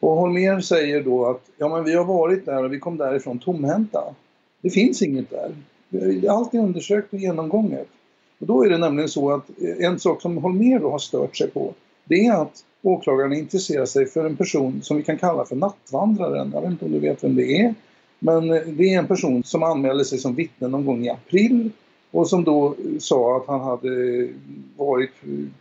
Och 0.00 0.16
Holmér 0.16 0.60
säger 0.60 1.02
då 1.02 1.26
att 1.26 1.42
ja, 1.58 1.68
men 1.68 1.84
vi 1.84 1.94
har 1.94 2.04
varit 2.04 2.46
där 2.46 2.64
och 2.64 2.72
vi 2.72 2.78
kom 2.78 2.96
därifrån 2.96 3.38
tomhänta. 3.38 4.14
Det 4.60 4.70
finns 4.70 5.02
inget 5.02 5.30
där. 5.30 5.52
Allt 6.28 6.54
är 6.54 6.58
undersökt 6.58 7.12
och 7.12 7.18
genomgånget. 7.18 7.88
Och 8.40 8.46
då 8.46 8.64
är 8.64 8.70
det 8.70 8.78
nämligen 8.78 9.08
så 9.08 9.30
att 9.30 9.50
eh, 9.62 9.86
en 9.86 9.98
sak 9.98 10.22
som 10.22 10.36
Holmér 10.38 10.78
då 10.78 10.90
har 10.90 10.98
stört 10.98 11.36
sig 11.36 11.50
på 11.50 11.74
det 12.10 12.26
är 12.26 12.42
att 12.42 12.64
åklagaren 12.82 13.32
intresserar 13.32 13.86
sig 13.86 14.06
för 14.06 14.24
en 14.24 14.36
person 14.36 14.80
som 14.82 14.96
vi 14.96 15.02
kan 15.02 15.18
kalla 15.18 15.44
för 15.44 15.56
nattvandraren. 15.56 16.50
Jag 16.54 16.60
vet 16.60 16.70
inte 16.70 16.84
om 16.84 16.92
du 16.92 16.98
vet 16.98 17.24
vem 17.24 17.36
det 17.36 17.60
är. 17.60 17.74
Men 18.18 18.50
eh, 18.50 18.62
det 18.62 18.94
är 18.94 18.98
en 18.98 19.06
person 19.06 19.42
som 19.44 19.62
anmälde 19.62 20.04
sig 20.04 20.18
som 20.18 20.34
vittne 20.34 20.68
någon 20.68 20.86
gång 20.86 21.06
i 21.06 21.10
april 21.10 21.70
och 22.10 22.28
som 22.28 22.44
då 22.44 22.66
eh, 22.66 22.98
sa 22.98 23.36
att 23.36 23.46
han 23.46 23.60
hade 23.60 24.28
varit 24.76 25.10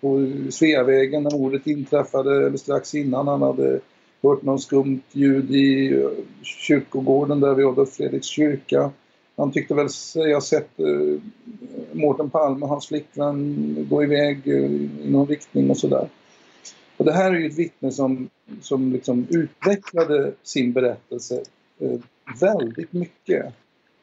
på 0.02 0.32
Sveavägen 0.50 1.24
när 1.24 1.38
mordet 1.38 1.68
inträffade 1.68 2.48
eller 2.48 2.58
strax 2.58 2.96
innan. 2.96 3.28
Han 3.28 3.42
hade 3.42 3.80
hört 4.24 4.42
något 4.42 4.62
skumt 4.62 5.02
ljud 5.12 5.52
i 5.52 6.04
kyrkogården 6.44 7.40
där 7.40 7.54
vid 7.54 7.66
Adolf 7.66 7.90
Fredriks 7.90 8.28
kyrka. 8.28 8.92
Han 9.40 9.52
tyckte 9.52 9.74
väl 9.74 9.90
sig 9.90 10.34
ha 10.34 10.42
sett 10.42 10.80
eh, 10.80 11.22
Mårten 11.94 12.30
Palme 12.30 12.64
och 12.64 12.70
hans 12.70 12.88
flickvän 12.88 13.88
gå 13.90 14.04
iväg 14.04 14.48
eh, 14.48 14.54
i 14.54 14.90
någon 15.06 15.28
riktning 15.28 15.70
och 15.70 15.78
sådär. 15.78 16.10
Och 16.98 17.06
det 17.06 17.14
här 17.14 17.34
är 17.34 17.40
ju 17.40 17.48
ett 17.48 17.60
vittne 17.60 17.92
som, 17.92 18.30
som 18.62 18.94
liksom 18.94 19.28
utvecklade 19.30 20.32
sin 20.44 20.74
berättelse 20.74 21.44
eh, 21.80 22.00
väldigt 22.42 22.94
mycket. 22.94 23.54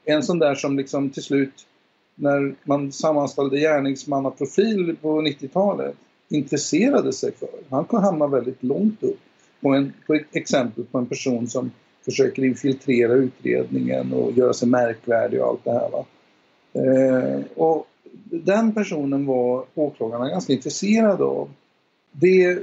En 0.04 0.22
sån 0.22 0.38
där 0.38 0.54
som 0.54 0.76
liksom 0.76 1.10
till 1.10 1.22
slut, 1.22 1.66
när 2.14 2.54
man 2.64 2.92
sammanställde 2.92 3.58
gärningsmannaprofil 3.58 4.96
på 5.02 5.22
90-talet, 5.22 5.96
intresserade 6.28 7.12
sig 7.12 7.32
för. 7.32 7.48
Han 7.70 7.84
kunde 7.84 8.06
hamna 8.06 8.26
väldigt 8.26 8.62
långt 8.62 9.02
upp 9.02 9.20
på, 9.60 9.68
en, 9.68 9.92
på 10.06 10.14
ett 10.14 10.36
exempel 10.36 10.84
på 10.84 10.98
en 10.98 11.06
person 11.06 11.48
som 11.48 11.70
försöker 12.06 12.44
infiltrera 12.44 13.12
utredningen 13.12 14.12
och 14.12 14.32
göra 14.32 14.52
sig 14.52 14.68
märkvärdig 14.68 15.42
och 15.42 15.48
allt 15.48 15.64
det 15.64 15.72
här. 15.72 15.90
Va? 15.90 16.04
Eh, 16.72 17.40
och 17.56 17.86
den 18.24 18.74
personen 18.74 19.26
var 19.26 19.64
åklagarna 19.74 20.28
ganska 20.28 20.52
intresserade 20.52 21.24
av. 21.24 21.48
Det 22.12 22.58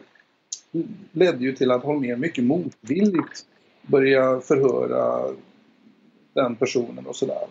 ledde 1.12 1.44
ju 1.44 1.56
till 1.56 1.72
att 1.72 1.84
Holmér 1.84 2.16
mycket 2.16 2.44
motvilligt 2.44 3.46
började 3.82 4.42
förhöra 4.42 5.34
den 6.34 6.56
personen 6.56 7.06
och 7.08 7.16
sådär. 7.16 7.48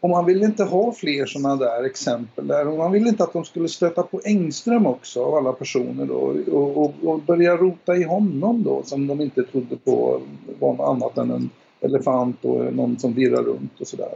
Och 0.00 0.10
man 0.10 0.26
vill 0.26 0.42
inte 0.42 0.64
ha 0.64 0.92
fler 0.92 1.26
sådana 1.26 1.56
där 1.56 1.84
exempel 1.84 2.46
där. 2.46 2.68
Och 2.68 2.78
man 2.78 2.92
vill 2.92 3.06
inte 3.06 3.24
att 3.24 3.32
de 3.32 3.44
skulle 3.44 3.68
stöta 3.68 4.02
på 4.02 4.20
Engström 4.24 4.86
också 4.86 5.24
av 5.24 5.34
alla 5.34 5.52
personer 5.52 6.06
då. 6.06 6.14
Och, 6.56 6.76
och, 6.76 6.94
och 7.02 7.20
börja 7.20 7.56
rota 7.56 7.96
i 7.96 8.02
honom 8.02 8.62
då 8.62 8.82
som 8.82 9.06
de 9.06 9.20
inte 9.20 9.42
trodde 9.42 9.76
på 9.76 10.20
var 10.58 10.74
något 10.74 10.88
annat 10.88 11.18
än 11.18 11.30
en 11.30 11.50
elefant 11.80 12.44
och 12.44 12.74
någon 12.74 12.98
som 12.98 13.14
virrar 13.14 13.42
runt 13.42 13.80
och 13.80 13.86
sådär. 13.86 14.14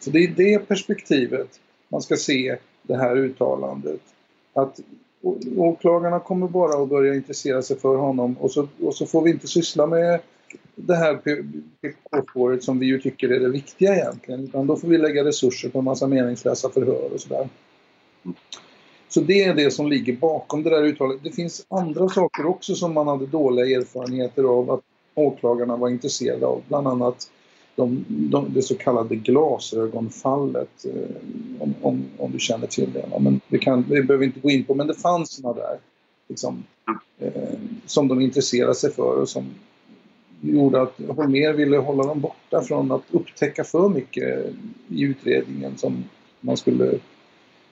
Så 0.00 0.10
det 0.10 0.18
är 0.18 0.28
det 0.36 0.68
perspektivet 0.68 1.60
man 1.88 2.02
ska 2.02 2.16
se 2.16 2.56
det 2.82 2.96
här 2.96 3.16
uttalandet. 3.16 4.00
Att 4.52 4.80
åklagarna 5.56 6.20
kommer 6.20 6.48
bara 6.48 6.82
att 6.82 6.88
börja 6.88 7.14
intressera 7.14 7.62
sig 7.62 7.78
för 7.78 7.96
honom 7.96 8.36
och 8.40 8.50
så, 8.50 8.68
och 8.82 8.94
så 8.94 9.06
får 9.06 9.22
vi 9.22 9.30
inte 9.30 9.46
syssla 9.46 9.86
med 9.86 10.20
det 10.74 10.94
här 10.94 11.16
PK-spåret 11.82 12.64
som 12.64 12.78
vi 12.78 12.86
ju 12.86 13.00
tycker 13.00 13.28
är 13.28 13.40
det 13.40 13.48
viktiga 13.48 13.94
egentligen. 13.94 14.44
Utan 14.44 14.66
då 14.66 14.76
får 14.76 14.88
vi 14.88 14.98
lägga 14.98 15.24
resurser 15.24 15.68
på 15.68 15.78
en 15.78 15.84
massa 15.84 16.06
meningslösa 16.06 16.70
förhör 16.70 17.12
och 17.14 17.20
sådär. 17.20 17.48
Så 19.08 19.20
det 19.20 19.44
är 19.44 19.54
det 19.54 19.70
som 19.70 19.88
ligger 19.88 20.16
bakom 20.16 20.62
det 20.62 20.70
där 20.70 20.82
uttalet. 20.82 21.20
Det 21.22 21.30
finns 21.30 21.66
andra 21.68 22.08
saker 22.08 22.46
också 22.46 22.74
som 22.74 22.94
man 22.94 23.08
hade 23.08 23.26
dåliga 23.26 23.78
erfarenheter 23.78 24.44
av 24.44 24.70
att 24.70 24.80
åklagarna 25.14 25.76
var 25.76 25.88
intresserade 25.88 26.46
av. 26.46 26.62
Bland 26.68 26.88
annat 26.88 27.30
de, 27.76 28.04
de, 28.08 28.54
det 28.54 28.62
så 28.62 28.74
kallade 28.74 29.16
glasögonfallet. 29.16 30.84
Eh, 30.84 31.16
om, 31.58 31.74
om, 31.82 32.04
om, 32.18 32.32
du 32.32 32.38
känner 32.38 32.66
till 32.66 32.92
det. 32.92 33.20
Men 33.20 33.40
det, 33.48 33.58
kan, 33.58 33.84
det 33.88 34.02
behöver 34.02 34.16
vi 34.16 34.26
inte 34.26 34.40
gå 34.40 34.50
in 34.50 34.64
på 34.64 34.74
men 34.74 34.86
det 34.86 34.94
fanns 34.94 35.30
sådana 35.30 35.54
där. 35.54 35.78
Liksom, 36.28 36.64
eh, 37.18 37.58
som 37.86 38.08
de 38.08 38.20
intresserade 38.20 38.74
sig 38.74 38.92
för 38.92 39.20
och 39.20 39.28
som 39.28 39.44
gjorde 40.52 40.82
att 40.82 40.98
Holmér 41.08 41.52
ville 41.52 41.76
hålla 41.76 42.06
dem 42.06 42.20
borta 42.20 42.62
från 42.62 42.92
att 42.92 43.02
upptäcka 43.10 43.64
för 43.64 43.88
mycket 43.88 44.46
i 44.88 45.02
utredningen 45.02 45.76
som 45.76 46.04
man 46.40 46.56
skulle 46.56 46.98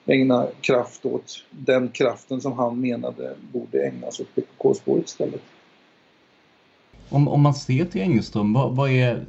ägna 0.05 0.47
kraft 0.61 1.05
åt 1.05 1.45
den 1.49 1.89
kraften 1.89 2.41
som 2.41 2.53
han 2.53 2.81
menade 2.81 3.35
borde 3.53 3.87
ägnas 3.87 4.19
åt 4.19 4.35
PKK-spåret 4.35 5.05
istället. 5.05 5.41
Om, 7.09 7.27
om 7.27 7.41
man 7.41 7.53
ser 7.53 7.85
till 7.85 8.01
Engström, 8.01 8.53
vad, 8.53 8.75
vad, 8.75 8.89
är, 8.89 9.25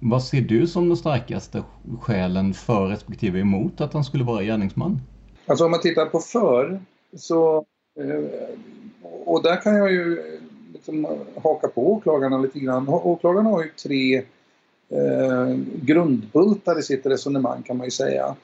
vad 0.00 0.22
ser 0.22 0.40
du 0.40 0.66
som 0.66 0.88
de 0.88 0.96
starkaste 0.96 1.62
skälen 2.00 2.54
för 2.54 2.88
respektive 2.88 3.40
emot 3.40 3.80
att 3.80 3.92
han 3.92 4.04
skulle 4.04 4.24
vara 4.24 4.42
gärningsman? 4.42 5.00
Alltså 5.46 5.64
om 5.64 5.70
man 5.70 5.80
tittar 5.80 6.06
på 6.06 6.18
för 6.18 6.80
så 7.16 7.64
eh, 8.00 8.54
och 9.24 9.42
där 9.42 9.62
kan 9.62 9.74
jag 9.74 9.92
ju 9.92 10.39
haka 11.42 11.68
på 11.68 11.92
åklagarna 11.92 12.38
lite 12.38 12.58
grann. 12.58 12.88
Åklagarna 12.88 13.50
har 13.50 13.62
ju 13.62 13.70
tre 13.70 14.16
eh, 14.88 15.56
grundbultar 15.82 16.78
i 16.78 16.82
sitt 16.82 17.06
resonemang 17.06 17.62
kan 17.62 17.76
man 17.76 17.86
ju 17.86 17.90
säga. 17.90 18.36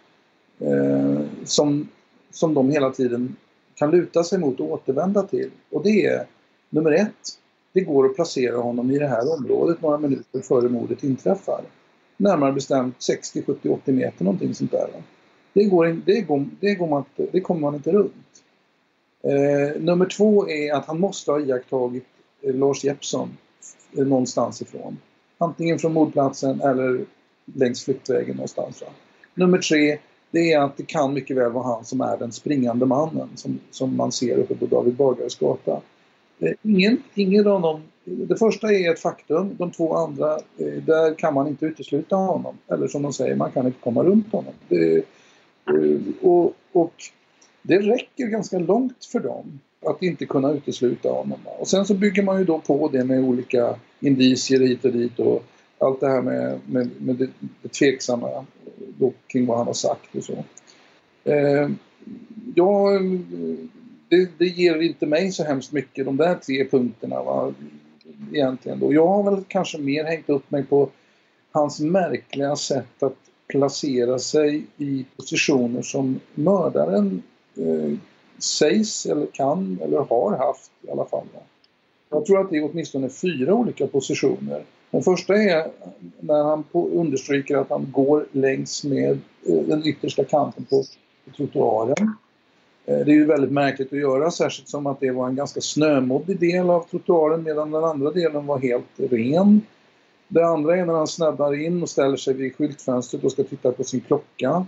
Eh, 0.59 1.21
som, 1.45 1.88
som 2.31 2.55
de 2.55 2.71
hela 2.71 2.91
tiden 2.91 3.37
kan 3.75 3.91
luta 3.91 4.25
sig 4.25 4.38
mot 4.38 4.61
och 4.61 4.73
återvända 4.73 5.23
till. 5.23 5.50
Och 5.71 5.83
det 5.83 6.07
är 6.07 6.26
nummer 6.71 6.93
ett, 6.93 7.38
det 7.73 7.81
går 7.81 8.07
att 8.07 8.15
placera 8.15 8.57
honom 8.57 8.91
i 8.91 8.99
det 8.99 9.09
här 9.09 9.38
området 9.38 9.83
några 9.83 9.99
minuter 9.99 10.41
före 10.41 10.69
mordet 10.69 11.05
inträffar. 11.05 11.61
Närmare 12.17 12.53
bestämt 12.53 13.03
60, 13.03 13.43
70, 13.47 13.69
80 13.69 13.93
meter 13.93 14.25
någonting 14.25 14.55
sånt 14.55 14.71
där. 14.71 14.88
Det, 15.53 15.65
går, 15.65 16.00
det, 16.07 16.21
går, 16.21 16.47
det, 16.61 16.75
går 16.75 16.87
man, 16.87 17.05
det 17.17 17.41
kommer 17.41 17.61
man 17.61 17.75
inte 17.75 17.93
runt. 17.93 18.12
Eh, 19.23 19.81
nummer 19.81 20.07
två 20.07 20.49
är 20.49 20.75
att 20.75 20.87
han 20.87 21.00
måste 21.00 21.31
ha 21.31 21.41
iakttagit 21.41 22.07
Eh, 22.43 22.55
Lars 22.55 22.85
Jeppsson 22.85 23.37
eh, 23.99 24.07
någonstans 24.07 24.62
ifrån. 24.62 24.99
Antingen 25.38 25.78
från 25.78 25.93
mordplatsen 25.93 26.61
eller 26.61 27.05
längs 27.55 27.85
flyktvägen 27.85 28.37
någonstans. 28.37 28.83
Va? 28.83 28.87
Nummer 29.35 29.59
tre, 29.59 29.99
det 30.31 30.52
är 30.52 30.61
att 30.61 30.76
det 30.76 30.83
kan 30.83 31.14
mycket 31.14 31.37
väl 31.37 31.52
vara 31.52 31.64
han 31.64 31.85
som 31.85 32.00
är 32.00 32.16
den 32.16 32.33
springande 32.33 32.87
mannen 32.87 33.28
som, 33.35 33.61
som 33.71 33.97
man 33.97 34.12
ser 34.12 34.38
uppe 34.38 34.55
på 34.55 34.66
David 34.66 34.95
Bagares 34.95 35.38
gata. 35.38 35.81
Eh, 36.38 36.52
ingen, 36.62 37.02
ingen 37.14 37.47
av 37.47 37.62
dem, 37.62 37.83
det 38.05 38.37
första 38.37 38.73
är 38.73 38.93
ett 38.93 39.00
faktum, 39.00 39.57
de 39.59 39.71
två 39.71 39.95
andra, 39.97 40.38
där 40.87 41.14
kan 41.14 41.35
man 41.35 41.49
inte 41.49 41.66
utesluta 41.66 42.16
honom. 42.16 42.59
Eller 42.69 42.88
som 42.88 43.02
de 43.02 43.12
säger, 43.12 43.37
man 43.37 43.52
kan 43.52 43.66
inte 43.66 43.81
komma 43.81 44.02
runt 44.05 44.33
honom. 44.33 44.55
Det, 44.69 45.05
och, 46.21 46.55
och 46.73 46.95
det 47.62 47.78
räcker 47.78 48.26
ganska 48.26 48.59
långt 48.59 49.05
för 49.05 49.21
dem 49.21 49.61
att 49.87 50.02
inte 50.02 50.26
kunna 50.26 50.52
utesluta 50.52 51.09
honom. 51.09 51.38
Och 51.45 51.69
sen 51.69 51.87
så 51.87 51.95
bygger 51.95 52.23
man 52.23 52.38
ju 52.38 52.45
då 52.45 52.59
på 52.59 52.88
det 52.88 53.05
med 53.05 53.25
olika 53.25 53.75
indicier 54.00 54.61
hit 54.61 54.85
och 54.85 54.93
dit 54.93 55.19
och 55.19 55.45
allt 55.78 56.00
det 56.00 56.09
här 56.09 56.23
med, 56.23 56.61
med, 56.66 56.90
med 56.99 57.16
det, 57.16 57.28
det 57.62 57.69
tveksamma 57.69 58.45
då, 58.99 59.12
kring 59.26 59.47
vad 59.47 59.59
han 59.59 59.66
har 59.66 59.75
sagt 59.75 60.14
och 60.16 60.25
så. 60.25 60.45
Eh, 61.25 61.69
ja, 62.55 63.00
det, 64.08 64.30
det, 64.39 64.47
ger 64.47 64.82
inte 64.82 65.06
mig 65.06 65.32
så 65.32 65.45
hemskt 65.45 65.73
mycket, 65.73 66.06
de 66.06 66.17
där 66.17 66.34
tre 66.34 66.69
punkterna. 66.69 67.23
Va? 67.23 67.54
Egentligen 68.32 68.78
då. 68.78 68.95
Jag 68.95 69.06
har 69.06 69.30
väl 69.30 69.45
kanske 69.49 69.78
mer 69.78 70.04
hängt 70.04 70.28
upp 70.28 70.50
mig 70.50 70.65
på 70.65 70.91
hans 71.52 71.80
märkliga 71.80 72.56
sätt 72.56 73.02
att 73.02 73.17
placera 73.49 74.19
sig 74.19 74.65
i 74.76 75.04
positioner 75.17 75.82
som 75.82 76.21
mördaren 76.34 77.23
eh, 77.56 77.99
sägs 78.38 79.06
eller 79.06 79.26
kan 79.26 79.78
eller 79.82 79.99
har 79.99 80.36
haft 80.36 80.70
i 80.82 80.90
alla 80.90 81.04
fall. 81.04 81.26
Jag 82.10 82.26
tror 82.26 82.40
att 82.40 82.50
det 82.50 82.56
är 82.56 82.70
åtminstone 82.70 83.08
fyra 83.08 83.54
olika 83.54 83.86
positioner. 83.86 84.64
Den 84.90 85.02
första 85.02 85.34
är 85.34 85.70
när 86.20 86.44
han 86.44 86.64
understryker 86.72 87.56
att 87.56 87.70
han 87.70 87.86
går 87.92 88.26
längs 88.32 88.84
med 88.84 89.18
eh, 89.49 89.62
den 89.66 89.86
yttersta 89.86 90.25
kanten 90.25 90.64
på 90.64 90.84
trottoaren. 91.36 92.14
Eh, 92.86 92.99
det 92.99 93.10
är 93.10 93.14
ju 93.14 93.25
väldigt 93.25 93.52
märkligt 93.52 93.92
att 93.92 93.99
göra, 93.99 94.30
särskilt 94.30 94.68
som 94.68 94.86
att 94.86 95.00
det 95.00 95.10
var 95.10 95.28
en 95.28 95.36
ganska 95.36 95.60
snömoddig 95.60 96.40
del 96.40 96.70
av 96.70 96.86
trottoaren 96.90 97.42
medan 97.42 97.70
den 97.70 97.84
andra 97.84 98.10
delen 98.10 98.46
var 98.46 98.58
helt 98.58 98.86
ren. 98.96 99.60
Det 100.28 100.46
andra 100.46 100.76
är 100.76 100.84
när 100.84 100.94
han 100.94 101.06
snabbar 101.06 101.54
in 101.54 101.82
och 101.82 101.88
ställer 101.88 102.16
sig 102.16 102.34
vid 102.34 102.56
skyltfönstret 102.56 103.25
och 103.25 103.32
ska 103.32 103.44
titta 103.44 103.72
på 103.72 103.84
sin 103.84 104.00
klocka. 104.00 104.66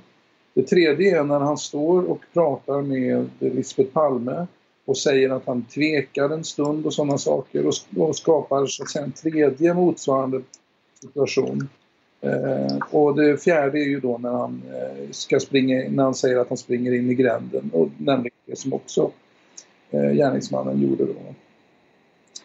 Det 0.58 0.64
tredje 0.64 1.18
är 1.18 1.24
när 1.24 1.38
han 1.38 1.58
står 1.58 2.10
och 2.10 2.20
pratar 2.32 2.82
med 2.82 3.28
Lisbeth 3.38 3.90
Palme 3.90 4.46
och 4.84 4.98
säger 4.98 5.30
att 5.30 5.46
han 5.46 5.62
tvekar 5.62 6.30
en 6.30 6.44
stund 6.44 6.86
och 6.86 6.94
sådana 6.94 7.18
saker 7.18 7.66
och, 7.96 8.16
skapar 8.16 8.66
så 8.66 8.82
att 8.82 8.90
säga, 8.90 9.04
en 9.04 9.12
tredje 9.12 9.74
motsvarande 9.74 10.42
situation. 11.00 11.68
Eh, 12.20 12.76
och 12.90 13.16
det 13.16 13.42
fjärde 13.42 13.78
är 13.78 13.84
ju 13.84 14.00
då 14.00 14.18
när 14.18 14.30
han, 14.30 14.62
eh, 14.74 15.10
ska 15.10 15.40
springa, 15.40 15.90
när 15.90 16.04
han 16.04 16.14
säger 16.14 16.36
att 16.36 16.48
han 16.48 16.58
springer 16.58 16.94
in 16.94 17.10
i 17.10 17.14
gränden 17.14 17.70
och 17.74 17.88
nämligen 17.98 18.38
det 18.46 18.58
som 18.58 18.72
också 18.72 19.10
eh, 19.90 20.10
gärningsmannen 20.12 20.82
gjorde 20.82 21.04
då. 21.04 21.34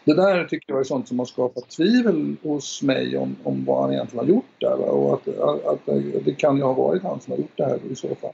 Det 0.04 0.14
där 0.14 0.44
tycker 0.44 0.72
jag 0.72 0.80
är 0.80 0.84
sånt 0.84 1.08
som 1.08 1.18
har 1.18 1.26
skapat 1.26 1.68
tvivel 1.68 2.36
hos 2.42 2.82
mig 2.82 3.16
om, 3.16 3.36
om 3.42 3.64
vad 3.64 3.82
han 3.82 3.92
egentligen 3.92 4.24
har 4.24 4.34
gjort 4.34 4.60
där. 4.60 4.76
Va? 4.76 4.84
Och 4.84 5.14
att, 5.14 5.28
att, 5.38 5.66
att, 5.66 6.24
det 6.24 6.34
kan 6.34 6.56
ju 6.56 6.62
ha 6.62 6.72
varit 6.72 7.02
han 7.02 7.20
som 7.20 7.30
har 7.30 7.38
gjort 7.38 7.56
det 7.56 7.64
här 7.64 7.78
i 7.90 7.94
så 7.94 8.08
fall. 8.14 8.32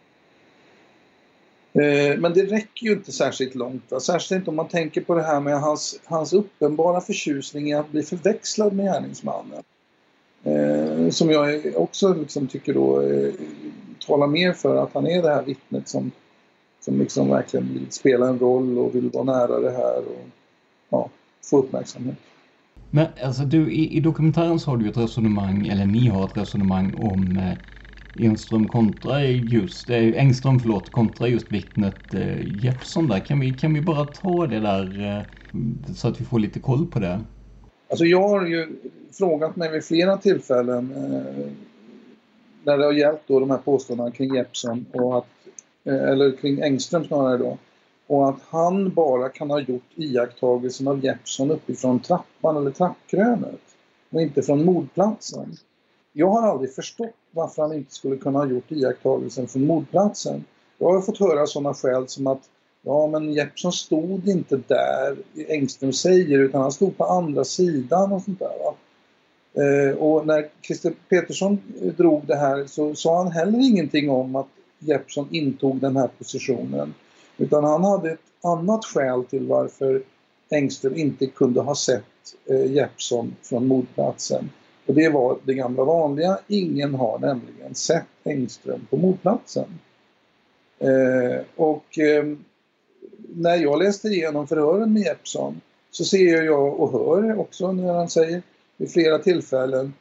Eh, 1.73 2.19
men 2.19 2.33
det 2.33 2.45
räcker 2.45 2.87
ju 2.87 2.93
inte 2.93 3.13
särskilt 3.13 3.55
långt. 3.55 3.91
Va? 3.91 4.01
Särskilt 4.01 4.39
inte 4.39 4.51
om 4.51 4.57
man 4.57 4.69
tänker 4.69 5.01
på 5.01 5.15
det 5.15 5.23
här 5.23 5.41
med 5.41 5.61
hans, 5.61 6.01
hans 6.05 6.33
uppenbara 6.33 7.01
förtjusning 7.01 7.71
i 7.71 7.75
att 7.75 7.91
bli 7.91 8.03
förväxlad 8.03 8.73
med 8.73 8.87
gärningsmannen. 8.87 9.63
Eh, 10.45 11.11
som 11.11 11.31
jag 11.31 11.73
också 11.77 12.15
liksom 12.15 12.47
tycker 12.47 12.75
då 12.75 13.03
eh, 13.03 13.33
talar 14.07 14.27
mer 14.27 14.53
för 14.53 14.77
att 14.77 14.95
han 14.95 15.07
är 15.07 15.23
det 15.23 15.35
här 15.35 15.43
vittnet 15.43 15.89
som, 15.89 16.11
som 16.81 16.99
liksom 16.99 17.31
verkligen 17.31 17.73
vill 17.73 17.87
spela 17.91 18.29
en 18.29 18.39
roll 18.39 18.79
och 18.79 18.95
vill 18.95 19.11
vara 19.11 19.25
nära 19.25 19.61
det 19.61 19.71
här 19.71 19.99
och 19.99 20.27
ja, 20.89 21.11
få 21.43 21.59
uppmärksamhet. 21.59 22.17
Men 22.91 23.07
alltså 23.23 23.43
du, 23.43 23.73
i, 23.73 23.97
i 23.97 24.01
dokumentären 24.01 24.61
så 24.61 24.71
har 24.71 24.77
du 24.77 24.89
ett 24.89 24.97
resonemang, 24.97 25.67
eller 25.67 25.87
ni 25.87 26.09
har 26.09 26.25
ett 26.25 26.37
resonemang 26.37 26.95
om 26.95 27.37
eh, 27.37 27.53
Enström 28.15 28.69
kontra 28.69 29.25
just, 29.25 29.91
eh, 29.91 29.97
Engström 29.97 30.61
förlåt, 30.61 30.93
kontra 30.93 31.29
just 31.29 31.53
vittnet 31.53 32.15
eh, 32.15 32.65
Jeppsson 32.65 33.09
där. 33.09 33.21
Kan 33.21 33.41
vi, 33.41 33.53
kan 33.53 33.75
vi 33.75 33.81
bara 33.81 34.05
ta 34.05 34.47
det 34.47 34.61
där 34.61 35.17
eh, 35.19 35.23
så 35.95 36.09
att 36.09 36.21
vi 36.21 36.25
får 36.25 36.39
lite 36.39 36.61
koll 36.61 36.87
på 36.87 36.99
det? 36.99 37.21
Alltså 37.91 38.05
jag 38.05 38.29
har 38.29 38.47
ju 38.47 38.69
frågat 39.13 39.57
mig 39.57 39.73
vid 39.73 39.85
flera 39.85 40.17
tillfällen 40.17 40.93
eh, 40.97 41.53
när 42.65 42.79
det 42.79 42.85
har 42.85 42.93
gällt 42.93 43.21
då 43.27 43.41
de 43.41 43.51
här 43.51 43.59
påståendena 43.59 44.11
kring 44.11 44.35
Jeppsson 44.35 44.87
och 44.93 45.19
att, 45.19 45.27
eh, 45.85 45.95
eller 45.95 46.37
kring 46.37 46.61
Engström 46.61 47.05
snarare 47.05 47.39
då. 47.39 47.59
Och 48.11 48.29
att 48.29 48.41
han 48.49 48.95
bara 48.95 49.29
kan 49.29 49.51
ha 49.51 49.61
gjort 49.61 49.91
iakttagelsen 49.95 50.89
av 50.89 51.05
Jeppsson 51.05 51.51
uppifrån 51.51 52.01
trappan 52.01 52.57
eller 52.57 52.71
trappkrönet 52.71 53.61
och 54.11 54.21
inte 54.21 54.43
från 54.43 54.65
mordplatsen. 54.65 55.57
Jag 56.13 56.31
har 56.31 56.49
aldrig 56.49 56.75
förstått 56.75 57.15
varför 57.31 57.63
han 57.63 57.73
inte 57.73 57.95
skulle 57.95 58.17
kunna 58.17 58.39
ha 58.39 58.47
gjort 58.47 58.73
iakttagelsen 58.73 59.49
från 59.49 59.67
mordplatsen. 59.67 60.45
Jag 60.79 60.93
har 60.93 61.01
fått 61.01 61.19
höra 61.19 61.47
sådana 61.47 61.75
skäl 61.75 62.09
som 62.09 62.27
att 62.27 62.41
ja 62.83 63.07
men 63.07 63.33
Jeppsson 63.33 63.73
stod 63.73 64.29
inte 64.29 64.61
där 64.67 65.17
Engström 65.49 65.93
säger 65.93 66.39
utan 66.39 66.61
han 66.61 66.73
stod 66.73 66.97
på 66.97 67.05
andra 67.05 67.45
sidan 67.45 68.13
och 68.13 68.23
sånt 68.23 68.39
där. 68.39 68.59
Va? 68.65 68.75
Eh, 69.63 69.97
och 69.97 70.27
när 70.27 70.49
Christer 70.63 70.93
Petersson 71.09 71.59
eh, 71.83 71.93
drog 71.93 72.27
det 72.27 72.37
här 72.37 72.67
så 72.67 72.95
sa 72.95 73.23
han 73.23 73.33
heller 73.33 73.59
ingenting 73.59 74.11
om 74.11 74.37
att 74.37 74.49
Jeppsson 74.79 75.29
intog 75.31 75.81
den 75.81 75.97
här 75.97 76.09
positionen. 76.19 76.95
Utan 77.41 77.65
han 77.65 77.85
hade 77.85 78.11
ett 78.11 78.21
annat 78.45 78.85
skäl 78.85 79.25
till 79.25 79.47
varför 79.47 80.03
Engström 80.51 80.97
inte 80.97 81.27
kunde 81.27 81.61
ha 81.61 81.75
sett 81.75 82.05
eh, 82.47 82.73
Jeppsson 82.73 83.37
från 83.43 83.67
mordplatsen. 83.67 84.51
Och 84.87 84.95
det 84.95 85.09
var 85.09 85.39
det 85.45 85.55
gamla 85.55 85.85
vanliga, 85.85 86.39
ingen 86.49 86.95
har 86.95 87.19
nämligen 87.19 87.75
sett 87.75 88.07
Engström 88.25 88.87
på 88.91 88.97
mordplatsen. 88.97 89.79
Eh, 90.79 91.45
och 91.57 91.99
eh, 91.99 92.25
när 93.35 93.57
jag 93.57 93.79
läste 93.79 94.09
igenom 94.09 94.47
förhören 94.47 94.93
med 94.93 95.03
Jeppsson 95.03 95.61
så 95.91 96.05
ser 96.05 96.43
jag 96.43 96.81
och 96.81 96.93
hör 96.93 97.39
också 97.39 97.73
när 97.73 97.93
han 97.93 98.09
säger 98.09 98.43
vid 98.77 98.93
flera 98.93 99.19
tillfällen 99.19 99.93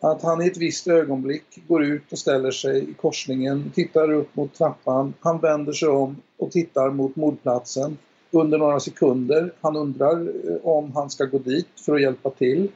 att 0.00 0.22
han 0.22 0.42
i 0.42 0.46
ett 0.46 0.56
visst 0.56 0.88
ögonblick 0.88 1.62
går 1.68 1.84
ut 1.84 2.12
och 2.12 2.18
ställer 2.18 2.50
sig 2.50 2.90
i 2.90 2.94
korsningen, 2.94 3.72
tittar 3.74 4.12
upp 4.12 4.36
mot 4.36 4.54
trappan, 4.54 5.14
han 5.20 5.38
vänder 5.38 5.72
sig 5.72 5.88
om 5.88 6.16
och 6.36 6.50
tittar 6.50 6.90
mot 6.90 7.16
mordplatsen 7.16 7.98
under 8.30 8.58
några 8.58 8.80
sekunder. 8.80 9.52
Han 9.60 9.76
undrar 9.76 10.20
eh, 10.20 10.56
om 10.62 10.92
han 10.92 11.10
ska 11.10 11.24
gå 11.24 11.38
dit 11.38 11.68
för 11.86 11.94
att 11.94 12.02
hjälpa 12.02 12.30
till. 12.30 12.68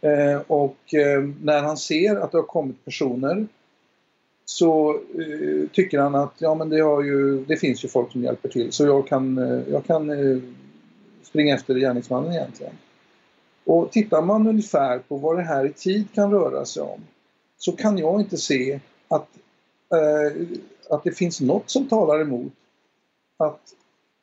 Eh, 0.00 0.40
och 0.46 0.94
eh, 0.94 1.22
när 1.42 1.62
han 1.62 1.76
ser 1.76 2.16
att 2.16 2.32
det 2.32 2.38
har 2.38 2.42
kommit 2.42 2.84
personer 2.84 3.46
så 4.44 4.90
eh, 4.94 5.68
tycker 5.72 5.98
han 5.98 6.14
att 6.14 6.34
ja, 6.38 6.54
men 6.54 6.68
det, 6.68 6.80
har 6.80 7.02
ju, 7.02 7.44
det 7.44 7.56
finns 7.56 7.84
ju 7.84 7.88
folk 7.88 8.12
som 8.12 8.22
hjälper 8.22 8.48
till 8.48 8.72
så 8.72 8.86
jag 8.86 9.06
kan, 9.06 9.38
eh, 9.38 9.72
jag 9.72 9.84
kan 9.84 10.10
springa 11.22 11.54
efter 11.54 11.74
gärningsmannen 11.74 12.32
egentligen. 12.32 12.72
Och 13.64 13.92
tittar 13.92 14.22
man 14.22 14.48
ungefär 14.48 14.98
på 14.98 15.16
vad 15.16 15.36
det 15.36 15.42
här 15.42 15.66
i 15.66 15.72
tid 15.72 16.06
kan 16.14 16.30
röra 16.30 16.64
sig 16.64 16.82
om 16.82 17.00
så 17.56 17.72
kan 17.72 17.98
jag 17.98 18.20
inte 18.20 18.36
se 18.36 18.80
att, 19.08 19.28
eh, 19.92 20.46
att 20.90 21.04
det 21.04 21.12
finns 21.12 21.40
något 21.40 21.70
som 21.70 21.88
talar 21.88 22.20
emot 22.20 22.52
att 23.36 23.60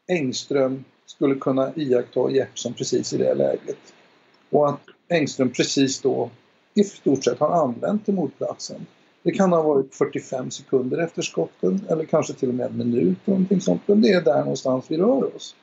Engström 0.07 0.83
skulle 1.05 1.35
kunna 1.35 1.71
iaktta 1.75 2.31
Jeppsson 2.31 2.73
precis 2.73 3.13
i 3.13 3.17
det 3.17 3.33
läget. 3.33 3.93
Och 4.49 4.69
att 4.69 4.81
Engström 5.09 5.49
precis 5.49 6.01
då 6.01 6.29
i 6.73 6.83
stort 6.83 7.23
sett 7.23 7.39
har 7.39 7.63
använt 7.63 8.05
till. 8.05 8.85
Det 9.23 9.31
kan 9.31 9.51
ha 9.51 9.61
varit 9.61 9.95
45 9.95 10.51
sekunder 10.51 10.97
efter 10.97 11.21
skotten 11.21 11.85
eller 11.89 12.05
kanske 12.05 12.33
till 12.33 12.49
och 12.49 12.55
med 12.55 12.65
en 12.65 12.77
minut 12.77 13.17
eller 13.25 13.37
någonting 13.37 13.61
sånt. 13.61 13.81
Men 13.85 14.01
det 14.01 14.09
är 14.09 14.21
där 14.21 14.39
någonstans 14.39 14.85
vi 14.87 14.97
rör 14.97 15.35
oss. 15.35 15.55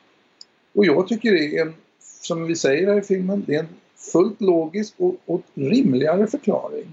Och 0.74 0.86
jag 0.86 1.08
tycker 1.08 1.32
det 1.32 1.58
är 1.58 1.62
en, 1.62 1.74
som 2.20 2.46
vi 2.46 2.56
säger 2.56 2.86
här 2.86 2.98
i 2.98 3.02
filmen, 3.02 3.44
det 3.46 3.54
är 3.54 3.60
en 3.60 3.68
fullt 4.12 4.40
logisk 4.40 4.94
och, 4.96 5.14
och 5.26 5.40
rimligare 5.54 6.26
förklaring 6.26 6.92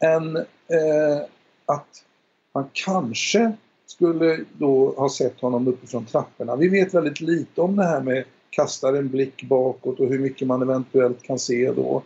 än 0.00 0.36
eh, 0.36 1.22
att 1.66 2.04
han 2.52 2.64
kanske 2.72 3.52
skulle 3.86 4.40
då 4.52 4.94
ha 4.96 5.08
sett 5.08 5.40
honom 5.40 5.68
uppifrån 5.68 6.04
trapporna. 6.04 6.56
Vi 6.56 6.68
vet 6.68 6.94
väldigt 6.94 7.20
lite 7.20 7.60
om 7.60 7.76
det 7.76 7.84
här 7.84 8.00
med 8.00 8.24
kastar 8.50 8.94
en 8.94 9.08
blick 9.08 9.42
bakåt 9.42 10.00
och 10.00 10.08
hur 10.08 10.18
mycket 10.18 10.48
man 10.48 10.62
eventuellt 10.62 11.22
kan 11.22 11.38
se 11.38 11.72
då. 11.72 12.02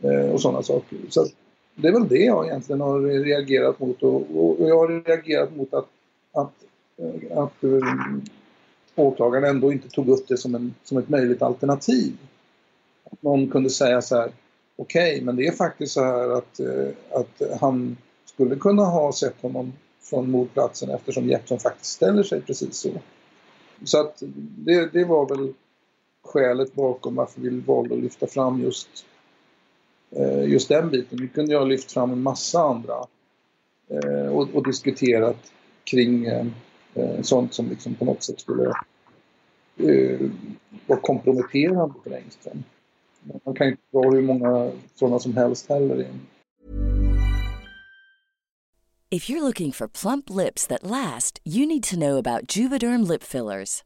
Eh, 0.00 0.30
och 0.30 0.40
sådana 0.40 0.62
saker. 0.62 0.98
Så 1.08 1.26
det 1.74 1.88
är 1.88 1.92
väl 1.92 2.08
det 2.08 2.24
jag 2.24 2.46
egentligen 2.46 2.80
har 2.80 3.00
reagerat 3.00 3.80
mot 3.80 4.02
och, 4.02 4.60
och 4.60 4.68
jag 4.68 4.78
har 4.78 4.88
reagerat 4.88 5.56
mot 5.56 5.74
att, 5.74 5.88
att, 6.32 6.52
eh, 6.98 7.38
att, 7.38 7.64
att 7.64 7.64
åklagaren 8.96 9.44
ändå 9.44 9.72
inte 9.72 9.88
tog 9.88 10.08
upp 10.08 10.28
det 10.28 10.36
som, 10.36 10.54
en, 10.54 10.74
som 10.84 10.98
ett 10.98 11.08
möjligt 11.08 11.42
alternativ. 11.42 12.16
Att 13.04 13.22
någon 13.22 13.50
kunde 13.50 13.70
säga 13.70 14.02
så 14.02 14.16
här, 14.16 14.32
okej, 14.76 15.12
okay, 15.12 15.24
men 15.24 15.36
det 15.36 15.46
är 15.46 15.52
faktiskt 15.52 15.92
så 15.92 16.04
här 16.04 16.38
att, 16.38 16.60
eh, 16.60 16.88
att 17.10 17.60
han 17.60 17.96
skulle 18.24 18.56
kunna 18.56 18.84
ha 18.84 19.12
sett 19.12 19.42
honom 19.42 19.72
från 20.00 20.30
mordplatsen 20.30 20.90
eftersom 20.90 21.28
Jeppsson 21.28 21.58
faktiskt 21.58 21.92
ställer 21.92 22.22
sig 22.22 22.40
precis 22.40 22.76
så. 22.76 22.90
Så 23.84 24.00
att 24.00 24.22
det, 24.58 24.92
det 24.92 25.04
var 25.04 25.28
väl 25.28 25.52
skälet 26.24 26.74
bakom 26.74 27.14
varför 27.14 27.40
vi 27.40 27.60
valde 27.60 27.94
att 27.94 28.00
lyfta 28.00 28.26
fram 28.26 28.62
just, 28.62 28.88
eh, 30.10 30.44
just 30.44 30.68
den 30.68 30.90
biten. 30.90 31.18
Vi 31.20 31.28
kunde 31.28 31.52
ju 31.52 31.58
ha 31.58 31.64
lyft 31.64 31.92
fram 31.92 32.12
en 32.12 32.22
massa 32.22 32.60
andra 32.60 33.06
eh, 33.88 34.28
och, 34.28 34.54
och 34.54 34.66
diskuterat 34.66 35.52
kring 35.84 36.26
Eh, 36.96 37.22
sånt 37.22 37.54
som 37.54 37.68
liksom 37.68 37.94
på 37.94 38.04
något 38.04 38.22
sätt 38.22 38.40
skulle 38.40 38.68
eh, 39.76 40.20
vara 40.86 41.00
komprometterande 41.00 41.94
för 42.04 42.10
Engström. 42.10 42.64
Man 43.44 43.54
kan 43.54 43.66
inte 43.66 43.82
dra 43.92 44.10
hur 44.10 44.22
många 44.22 44.72
sådana 44.94 45.18
som 45.18 45.36
helst 45.36 45.68
heller 45.68 46.00
in. 46.00 46.20
If 49.10 49.30
you're 49.30 49.40
looking 49.40 49.72
for 49.72 49.88
plump 49.88 50.30
lips 50.30 50.66
that 50.66 50.82
last, 50.82 51.40
you 51.44 51.66
need 51.66 51.82
to 51.84 51.96
know 51.96 52.18
about 52.18 52.56
Juvederm 52.56 53.08
lip 53.08 53.22
fillers. 53.22 53.85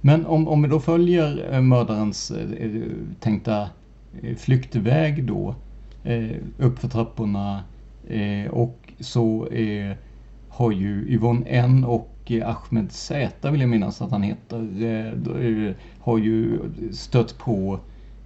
Men 0.00 0.26
om, 0.26 0.48
om 0.48 0.62
vi 0.62 0.68
då 0.68 0.80
följer 0.80 1.54
eh, 1.54 1.60
mördarens 1.60 2.30
eh, 2.30 2.52
eh, 2.52 2.82
tänkta 3.20 3.70
flyktväg 4.36 5.24
då 5.24 5.54
uppför 6.58 6.88
trapporna 6.88 7.62
och 8.50 8.92
så 9.00 9.48
har 10.48 10.72
ju 10.72 11.06
Yvonne 11.08 11.46
N 11.46 11.84
och 11.84 12.32
Ahmed 12.44 12.92
Z 12.92 13.50
vill 13.50 13.60
jag 13.60 13.70
minnas 13.70 14.02
att 14.02 14.10
han 14.10 14.22
heter 14.22 15.74
har 15.98 16.18
ju 16.18 16.58
stött 16.92 17.38
på 17.38 17.80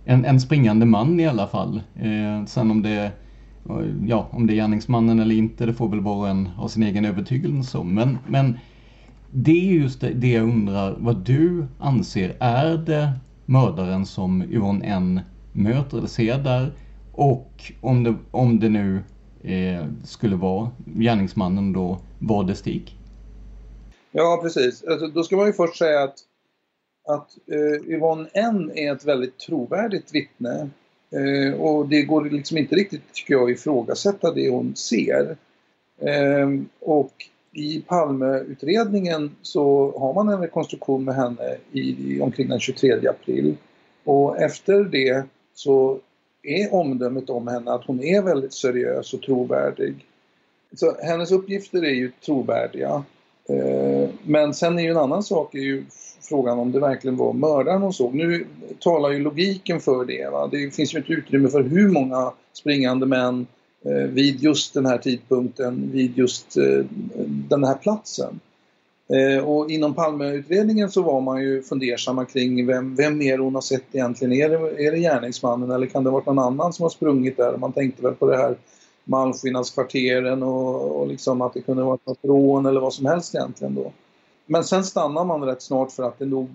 en, 0.04 0.24
en 0.24 0.40
springande 0.40 0.86
man 0.86 1.20
i 1.20 1.26
alla 1.26 1.46
fall. 1.46 1.82
sen 2.46 2.70
om 2.70 2.82
det 2.82 3.12
ja, 4.06 4.28
om 4.30 4.46
det 4.46 4.52
är 4.52 4.56
gärningsmannen 4.56 5.20
eller 5.20 5.34
inte, 5.34 5.66
det 5.66 5.74
får 5.74 5.88
väl 5.88 6.00
var 6.00 6.16
och 6.16 6.28
en 6.28 6.46
ha 6.46 6.68
sin 6.68 6.82
egen 6.82 7.04
övertygelse 7.04 7.78
om. 7.78 7.94
Men, 7.94 8.18
men 8.28 8.58
det 9.34 9.70
är 9.70 9.72
just 9.72 10.00
det, 10.00 10.10
det 10.10 10.32
jag 10.32 10.42
undrar 10.42 10.96
vad 10.98 11.16
du 11.16 11.66
anser. 11.78 12.36
Är 12.40 12.76
det 12.76 13.12
mördaren 13.46 14.06
som 14.06 14.42
Yvonne 14.42 14.84
N 14.86 15.20
möter 15.52 15.98
eller 15.98 16.08
ser 16.08 16.38
där? 16.38 16.72
Och 17.12 17.72
om 17.80 18.02
det, 18.04 18.14
om 18.30 18.60
det 18.60 18.68
nu 18.68 19.00
eh, 19.42 19.86
skulle 20.04 20.36
vara 20.36 20.70
gärningsmannen 20.84 21.72
då, 21.72 21.98
var 22.18 22.44
det 22.44 22.54
Stig? 22.54 22.96
Ja, 24.10 24.40
precis. 24.42 24.84
Alltså, 24.84 25.06
då 25.06 25.22
ska 25.22 25.36
man 25.36 25.46
ju 25.46 25.52
först 25.52 25.78
säga 25.78 26.02
att, 26.02 26.18
att 27.08 27.28
eh, 27.52 27.92
Yvonne 27.94 28.28
N 28.34 28.72
är 28.74 28.92
ett 28.92 29.04
väldigt 29.04 29.38
trovärdigt 29.38 30.14
vittne. 30.14 30.70
Eh, 31.10 31.60
och 31.60 31.88
det 31.88 32.02
går 32.02 32.24
liksom 32.24 32.58
inte 32.58 32.74
riktigt, 32.74 33.12
tycker 33.12 33.34
jag, 33.34 33.50
att 33.50 33.58
ifrågasätta 33.58 34.34
det 34.34 34.50
hon 34.50 34.76
ser. 34.76 35.36
Eh, 36.00 36.48
och 36.80 37.12
i 37.52 37.80
Palmeutredningen 37.80 39.30
så 39.42 39.94
har 39.98 40.14
man 40.14 40.28
en 40.28 40.40
rekonstruktion 40.40 41.04
med 41.04 41.14
henne 41.14 41.56
i, 41.72 41.80
i, 41.80 42.20
omkring 42.20 42.48
den 42.48 42.60
23 42.60 43.08
april. 43.08 43.56
Och 44.04 44.38
efter 44.42 44.84
det 44.84 45.24
så 45.54 45.98
är 46.42 46.74
omdömet 46.74 47.30
om 47.30 47.48
henne 47.48 47.72
att 47.72 47.84
hon 47.84 48.02
är 48.02 48.22
väldigt 48.22 48.52
seriös 48.54 49.14
och 49.14 49.22
trovärdig. 49.22 50.06
Så 50.74 50.96
hennes 51.02 51.32
uppgifter 51.32 51.84
är 51.84 51.94
ju 51.94 52.10
trovärdiga. 52.24 53.04
Eh, 53.48 54.08
men 54.24 54.54
sen 54.54 54.78
är 54.78 54.82
ju 54.82 54.90
en 54.90 54.96
annan 54.96 55.22
sak 55.22 55.54
är 55.54 55.58
ju 55.58 55.84
frågan 56.20 56.58
om 56.58 56.72
det 56.72 56.80
verkligen 56.80 57.16
var 57.16 57.32
mördaren 57.32 57.82
hon 57.82 57.92
såg. 57.92 58.14
Nu 58.14 58.46
talar 58.78 59.10
ju 59.10 59.18
logiken 59.18 59.80
för 59.80 60.04
det. 60.04 60.30
Va? 60.30 60.48
Det 60.52 60.74
finns 60.74 60.94
ju 60.94 60.98
ett 60.98 61.10
utrymme 61.10 61.48
för 61.48 61.62
hur 61.62 61.88
många 61.88 62.32
springande 62.52 63.06
män 63.06 63.46
Eh, 63.84 64.08
vid 64.08 64.40
just 64.40 64.74
den 64.74 64.86
här 64.86 64.98
tidpunkten, 64.98 65.90
vid 65.92 66.18
just 66.18 66.56
eh, 66.56 66.84
den 67.48 67.64
här 67.64 67.74
platsen. 67.74 68.40
Eh, 69.08 69.44
och 69.44 69.70
inom 69.70 69.94
Palmeutredningen 69.94 70.90
så 70.90 71.02
var 71.02 71.20
man 71.20 71.42
ju 71.42 71.62
fundersamma 71.62 72.24
kring 72.24 72.66
vem, 72.66 72.96
vem 72.96 73.18
mer 73.18 73.38
hon 73.38 73.54
har 73.54 73.62
sett 73.62 73.84
egentligen? 73.92 74.32
Är 74.32 74.48
det, 74.48 74.86
är 74.86 74.92
det 74.92 74.98
gärningsmannen 74.98 75.70
eller 75.70 75.86
kan 75.86 76.04
det 76.04 76.10
ha 76.10 76.14
varit 76.14 76.26
någon 76.26 76.38
annan 76.38 76.72
som 76.72 76.82
har 76.82 76.90
sprungit 76.90 77.36
där? 77.36 77.56
Man 77.56 77.72
tänkte 77.72 78.02
väl 78.02 78.14
på 78.14 78.26
det 78.26 78.36
här 78.36 78.56
Malmskillnadskvarteren 79.04 80.42
och, 80.42 81.00
och 81.00 81.08
liksom 81.08 81.40
att 81.40 81.54
det 81.54 81.60
kunde 81.60 81.82
vara 81.82 81.94
ett 81.94 82.18
rån 82.22 82.66
eller 82.66 82.80
vad 82.80 82.94
som 82.94 83.06
helst 83.06 83.34
egentligen 83.34 83.74
då. 83.74 83.92
Men 84.46 84.64
sen 84.64 84.84
stannar 84.84 85.24
man 85.24 85.42
rätt 85.42 85.62
snart 85.62 85.92
för 85.92 86.02
att 86.02 86.18
det 86.18 86.26
nog 86.26 86.48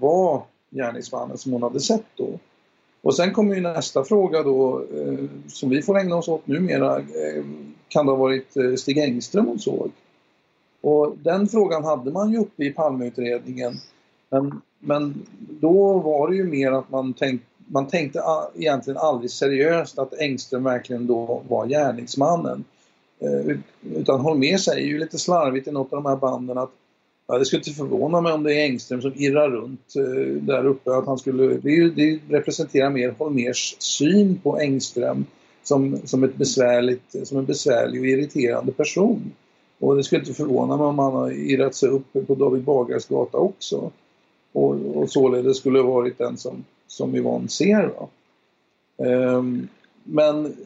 var 0.00 0.42
gärningsmannen 0.70 1.38
som 1.38 1.52
hon 1.52 1.62
hade 1.62 1.80
sett 1.80 2.06
då. 2.16 2.38
Och 3.02 3.16
sen 3.16 3.32
kommer 3.32 3.54
ju 3.54 3.60
nästa 3.60 4.04
fråga 4.04 4.42
då 4.42 4.84
eh, 4.96 5.24
som 5.48 5.70
vi 5.70 5.82
får 5.82 5.98
ägna 5.98 6.16
oss 6.16 6.28
åt 6.28 6.46
numera. 6.46 6.98
Eh, 6.98 7.44
kan 7.88 8.06
det 8.06 8.12
ha 8.12 8.16
varit 8.16 8.56
eh, 8.56 8.74
Stig 8.74 8.98
Engström 8.98 9.46
hon 9.46 9.58
såg? 9.58 9.90
Och 10.80 11.16
den 11.22 11.48
frågan 11.48 11.84
hade 11.84 12.10
man 12.10 12.32
ju 12.32 12.38
uppe 12.38 12.64
i 12.64 12.70
Palmeutredningen. 12.70 13.74
Men, 14.30 14.60
men 14.78 15.26
då 15.36 15.98
var 15.98 16.30
det 16.30 16.36
ju 16.36 16.44
mer 16.44 16.72
att 16.72 16.90
man 16.90 17.12
tänkte 17.12 17.46
man 17.72 17.86
tänkte 17.86 18.22
ah, 18.22 18.50
egentligen 18.54 18.98
aldrig 18.98 19.30
seriöst 19.30 19.98
att 19.98 20.14
Engström 20.14 20.64
verkligen 20.64 21.06
då 21.06 21.42
var 21.48 21.66
gärningsmannen. 21.66 22.64
Eh, 23.18 23.56
utan 23.96 24.20
Holmér 24.20 24.56
säger 24.56 24.86
ju 24.86 24.98
lite 24.98 25.18
slarvigt 25.18 25.68
i 25.68 25.70
något 25.70 25.92
av 25.92 26.02
de 26.02 26.08
här 26.08 26.16
banden 26.16 26.58
att 26.58 26.70
ja, 27.30 27.38
det 27.38 27.44
skulle 27.44 27.60
inte 27.60 27.70
förvåna 27.70 28.20
mig 28.20 28.32
om 28.32 28.42
det 28.42 28.54
är 28.54 28.64
Engström 28.64 29.02
som 29.02 29.12
irrar 29.16 29.50
runt 29.50 29.96
eh, 29.96 30.42
där 30.42 30.66
uppe. 30.66 30.96
Att 30.96 31.06
han 31.06 31.18
skulle, 31.18 31.46
det, 31.46 31.90
det 31.90 32.18
representerar 32.28 32.90
mer 32.90 33.14
Holmers 33.18 33.76
syn 33.78 34.40
på 34.42 34.58
Engström 34.58 35.26
som, 35.62 35.98
som, 36.04 36.24
ett 36.24 36.36
besvärligt, 36.36 37.16
som 37.28 37.38
en 37.38 37.44
besvärlig 37.44 38.00
och 38.00 38.06
irriterande 38.06 38.72
person. 38.72 39.32
Och 39.78 39.96
det 39.96 40.04
skulle 40.04 40.20
inte 40.20 40.34
förvåna 40.34 40.76
mig 40.76 40.86
om 40.86 40.98
han 40.98 41.12
har 41.12 41.30
irrat 41.30 41.74
sig 41.74 41.88
upp 41.88 42.26
på 42.26 42.34
David 42.34 42.62
Bagares 42.62 43.06
gata 43.06 43.38
också. 43.38 43.90
Och, 44.52 44.96
och 44.96 45.10
således 45.10 45.56
skulle 45.56 45.78
ha 45.78 45.90
varit 45.90 46.18
den 46.18 46.36
som, 46.36 46.64
som 46.86 47.14
Yvonne 47.14 47.48
ser. 47.48 47.92
Um, 48.96 49.68
men 50.04 50.56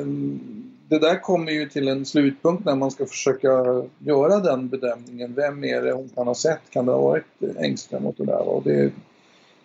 um, 0.00 0.53
det 0.88 0.98
där 0.98 1.20
kommer 1.20 1.52
ju 1.52 1.68
till 1.68 1.88
en 1.88 2.04
slutpunkt 2.04 2.64
när 2.64 2.76
man 2.76 2.90
ska 2.90 3.06
försöka 3.06 3.82
göra 3.98 4.40
den 4.40 4.68
bedömningen. 4.68 5.34
Vem 5.34 5.64
är 5.64 5.82
det 5.82 5.92
hon 5.92 6.08
kan 6.08 6.26
ha 6.26 6.34
sett? 6.34 6.70
Kan 6.70 6.86
det 6.86 6.92
ha 6.92 7.00
varit 7.00 7.58
Engström 7.58 8.06
och 8.06 8.14
det 8.16 8.24
där? 8.24 8.48
Och 8.48 8.62
det, 8.62 8.92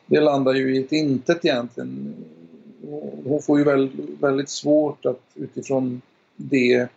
det 0.05 0.21
landar 0.21 0.53
ju 0.53 0.75
i 0.75 0.79
ett 0.79 0.91
intet 0.91 1.45
egentligen. 1.45 2.13
Hon 3.23 3.41
får 3.41 3.59
ju 3.59 3.63
väldigt, 3.63 4.19
väldigt 4.19 4.49
svårt 4.49 5.05
att 5.05 5.21
utifrån 5.35 6.01
det 6.35 6.87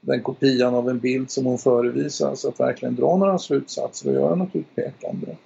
den 0.00 0.22
kopian 0.22 0.74
av 0.74 0.90
en 0.90 0.98
bild 0.98 1.30
som 1.30 1.46
hon 1.46 1.58
förevisar. 1.58 2.34
Så 2.34 2.48
att 2.48 2.60
verkligen 2.60 2.94
dra 2.94 3.16
några 3.16 3.38
slutsatser 3.38 4.08
och 4.08 4.14
göra 4.14 4.34
något 4.34 4.56
utpekande. 4.56 5.36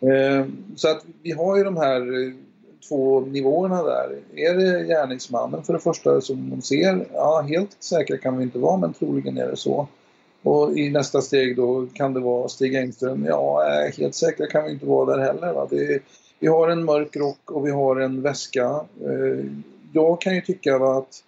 Eh, 0.00 0.46
så 0.76 0.88
att 0.88 1.04
vi 1.22 1.32
har 1.32 1.56
ju 1.56 1.64
de 1.64 1.76
här 1.76 2.32
två 2.88 3.20
nivåerna 3.20 3.82
där. 3.82 4.18
Är 4.34 4.54
det 4.54 4.84
gärningsmannen 4.84 5.62
för 5.62 5.72
det 5.72 5.78
första 5.78 6.20
som 6.20 6.50
de 6.50 6.62
ser? 6.62 7.06
Ja, 7.12 7.40
helt 7.48 7.76
säkra 7.82 8.18
kan 8.18 8.36
vi 8.36 8.42
inte 8.42 8.58
vara 8.58 8.76
men 8.76 8.92
troligen 8.92 9.38
är 9.38 9.46
det 9.46 9.56
så. 9.56 9.88
Och 10.42 10.78
i 10.78 10.90
nästa 10.90 11.20
steg 11.20 11.56
då 11.56 11.86
kan 11.94 12.14
det 12.14 12.20
vara 12.20 12.48
Stig 12.48 12.74
Engström. 12.74 13.24
Ja, 13.24 13.64
eh, 13.68 13.92
helt 13.98 14.14
säkra 14.14 14.46
kan 14.46 14.64
vi 14.64 14.70
inte 14.70 14.86
vara 14.86 15.16
där 15.16 15.24
heller. 15.24 15.52
Va? 15.52 15.66
Det, 15.70 16.02
vi 16.38 16.46
har 16.46 16.68
en 16.68 16.84
mörk 16.84 17.16
rock 17.16 17.50
och 17.50 17.66
vi 17.66 17.70
har 17.70 17.96
en 17.96 18.22
väska. 18.22 18.84
Eh, 19.04 19.44
jag 19.92 20.20
kan 20.20 20.34
ju 20.34 20.40
tycka 20.40 20.76
att 20.76 21.22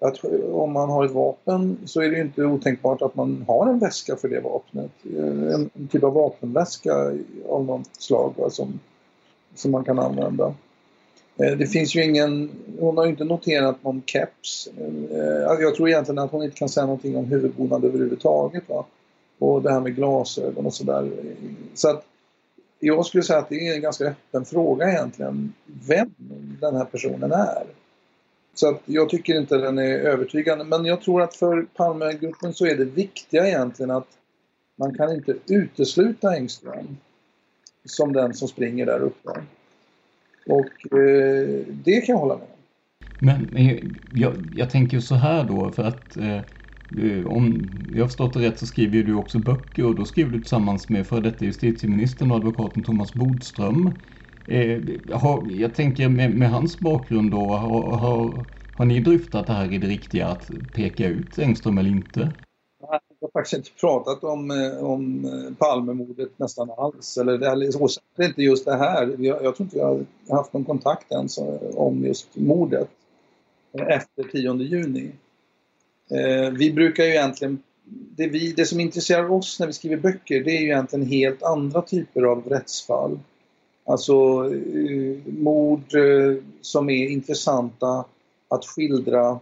att 0.00 0.24
om 0.52 0.72
man 0.72 0.90
har 0.90 1.04
ett 1.04 1.10
vapen 1.10 1.78
så 1.84 2.00
är 2.00 2.08
det 2.10 2.16
ju 2.16 2.22
inte 2.22 2.44
otänkbart 2.44 3.02
att 3.02 3.14
man 3.14 3.44
har 3.48 3.66
en 3.66 3.78
väska 3.78 4.16
för 4.16 4.28
det 4.28 4.40
vapnet. 4.40 4.90
En, 5.04 5.70
en 5.74 5.88
typ 5.88 6.04
av 6.04 6.12
vapenväska 6.12 7.12
av 7.48 7.64
något 7.64 7.96
slag 7.98 8.34
va, 8.36 8.50
som, 8.50 8.80
som 9.54 9.70
man 9.70 9.84
kan 9.84 9.98
använda. 9.98 10.54
Eh, 11.38 11.56
det 11.58 11.66
finns 11.66 11.94
ju 11.94 12.04
ingen, 12.04 12.50
hon 12.78 12.96
har 12.96 13.04
ju 13.04 13.10
inte 13.10 13.24
noterat 13.24 13.84
någon 13.84 14.02
keps. 14.06 14.68
Eh, 15.10 15.48
alltså, 15.50 15.62
jag 15.62 15.74
tror 15.74 15.88
egentligen 15.88 16.18
att 16.18 16.30
hon 16.30 16.42
inte 16.42 16.56
kan 16.56 16.68
säga 16.68 16.86
någonting 16.86 17.16
om 17.16 17.24
huvudbonad 17.24 17.84
överhuvudtaget. 17.84 18.68
Va? 18.68 18.86
Och 19.38 19.62
det 19.62 19.72
här 19.72 19.80
med 19.80 19.96
glasögon 19.96 20.66
och 20.66 20.74
sådär. 20.74 21.10
Så 21.74 21.90
att 21.90 22.04
jag 22.80 23.06
skulle 23.06 23.22
säga 23.22 23.38
att 23.38 23.48
det 23.48 23.68
är 23.68 23.74
en 23.74 23.80
ganska 23.80 24.04
öppen 24.04 24.44
fråga 24.44 24.90
egentligen. 24.90 25.52
Vem 25.88 26.14
den 26.60 26.76
här 26.76 26.84
personen 26.84 27.32
är. 27.32 27.64
Så 28.54 28.68
att 28.68 28.82
jag 28.84 29.08
tycker 29.08 29.34
inte 29.34 29.56
den 29.56 29.78
är 29.78 29.98
övertygande. 29.98 30.64
Men 30.64 30.84
jag 30.84 31.00
tror 31.00 31.22
att 31.22 31.36
för 31.36 31.66
Palmegruppen 31.74 32.54
så 32.54 32.66
är 32.66 32.76
det 32.76 32.84
viktiga 32.84 33.46
egentligen 33.46 33.90
att 33.90 34.08
man 34.76 34.94
kan 34.94 35.14
inte 35.14 35.34
utesluta 35.46 36.34
Engström 36.34 36.96
som 37.84 38.12
den 38.12 38.34
som 38.34 38.48
springer 38.48 38.86
där 38.86 39.00
uppe. 39.00 39.30
Och 40.48 40.98
eh, 40.98 41.48
det 41.84 42.00
kan 42.00 42.12
jag 42.12 42.18
hålla 42.18 42.34
med 42.34 42.42
om. 42.42 42.58
Men 43.18 43.56
eh, 43.56 43.84
jag, 44.14 44.34
jag 44.54 44.70
tänker 44.70 45.00
så 45.00 45.14
här 45.14 45.44
då 45.44 45.70
för 45.70 45.84
att 45.84 46.16
eh, 46.16 46.36
eh, 47.04 47.26
om 47.26 47.68
jag 47.94 48.02
har 48.02 48.08
förstått 48.08 48.34
det 48.34 48.40
rätt 48.40 48.58
så 48.58 48.66
skriver 48.66 49.02
du 49.02 49.14
också 49.14 49.38
böcker 49.38 49.86
och 49.86 49.94
då 49.94 50.04
skriver 50.04 50.30
du 50.30 50.40
tillsammans 50.40 50.88
med 50.88 51.06
före 51.06 51.20
detta 51.20 51.44
justitieministern 51.44 52.30
och 52.30 52.36
advokaten 52.36 52.82
Thomas 52.82 53.14
Bodström. 53.14 53.90
Eh, 54.46 54.80
har, 55.12 55.50
jag 55.50 55.74
tänker 55.74 56.08
med, 56.08 56.30
med, 56.30 56.50
hans 56.50 56.80
bakgrund 56.80 57.30
då, 57.30 57.46
har, 57.46 57.96
har, 57.96 58.44
har 58.72 58.84
ni 58.84 59.00
dryftat 59.00 59.46
det 59.46 59.52
här 59.52 59.72
i 59.72 59.78
det 59.78 59.86
riktiga 59.86 60.26
att 60.26 60.50
peka 60.74 61.08
ut 61.08 61.38
Engström 61.38 61.78
eller 61.78 61.90
inte? 61.90 62.32
Har 63.34 63.40
faktiskt 63.40 63.56
inte 63.56 63.80
pratat 63.80 64.24
om, 64.24 64.50
eh, 64.50 64.84
om 64.84 65.24
eh, 65.24 65.54
Palmemordet 65.58 66.38
nästan 66.38 66.70
alls. 66.76 67.16
Eller, 67.16 67.32
eller 67.32 67.88
det 68.16 68.22
är 68.22 68.28
inte 68.28 68.42
just 68.42 68.64
det 68.64 68.76
här. 68.76 69.16
Jag, 69.18 69.44
jag 69.44 69.56
tror 69.56 69.66
inte 69.66 69.78
jag 69.78 70.04
har 70.28 70.36
haft 70.36 70.52
någon 70.52 70.64
kontakt 70.64 71.12
ens 71.12 71.38
om 71.74 72.04
just 72.04 72.36
mordet 72.36 72.88
eh, 73.72 73.86
efter 73.86 74.22
10 74.22 74.54
juni. 74.54 75.12
Eh, 76.10 76.50
vi 76.50 76.72
brukar 76.72 77.04
ju 77.04 77.10
egentligen 77.10 77.62
det, 77.90 78.26
vi, 78.26 78.52
det 78.52 78.66
som 78.66 78.80
intresserar 78.80 79.32
oss 79.32 79.60
när 79.60 79.66
vi 79.66 79.72
skriver 79.72 79.96
böcker 79.96 80.44
det 80.44 80.50
är 80.50 80.60
ju 80.60 80.66
egentligen 80.66 81.06
helt 81.06 81.42
andra 81.42 81.82
typer 81.82 82.22
av 82.22 82.48
rättsfall. 82.48 83.18
Alltså 83.84 84.14
eh, 84.54 85.32
mord 85.32 85.94
eh, 85.94 86.42
som 86.60 86.90
är 86.90 87.08
intressanta 87.08 88.04
att 88.48 88.64
skildra 88.64 89.40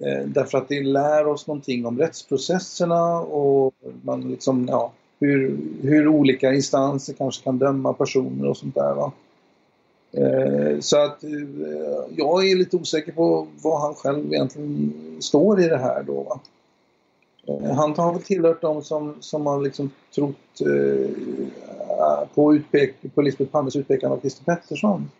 Eh, 0.00 0.26
därför 0.26 0.58
att 0.58 0.68
det 0.68 0.82
lär 0.82 1.26
oss 1.26 1.46
någonting 1.46 1.86
om 1.86 1.98
rättsprocesserna 1.98 3.20
och 3.20 3.74
man 4.02 4.20
liksom, 4.20 4.66
ja, 4.70 4.92
hur, 5.20 5.58
hur 5.82 6.08
olika 6.08 6.52
instanser 6.52 7.14
kanske 7.14 7.44
kan 7.44 7.58
döma 7.58 7.92
personer 7.92 8.48
och 8.48 8.56
sånt 8.56 8.74
där. 8.74 8.94
Va? 8.94 9.12
Eh, 10.12 10.80
så 10.80 10.98
att 11.04 11.24
eh, 11.24 11.30
jag 12.16 12.48
är 12.48 12.56
lite 12.56 12.76
osäker 12.76 13.12
på 13.12 13.46
vad 13.62 13.80
han 13.80 13.94
själv 13.94 14.32
egentligen 14.32 14.92
står 15.20 15.60
i 15.60 15.68
det 15.68 15.78
här 15.78 16.02
då. 16.02 16.22
Va? 16.22 16.40
Han 17.74 17.94
har 17.96 18.12
väl 18.12 18.22
tillhört 18.22 18.60
de 18.60 18.82
som, 18.82 19.14
som 19.20 19.46
har 19.46 19.60
liksom 19.62 19.90
trott 20.14 20.62
på, 22.34 22.54
utpek, 22.54 22.94
på 23.14 23.22
Lisbeth 23.22 23.50
Palmes 23.50 23.76
utpekande 23.76 24.16
av 24.16 24.20
Christer 24.20 24.44
Pettersson. 24.44 25.10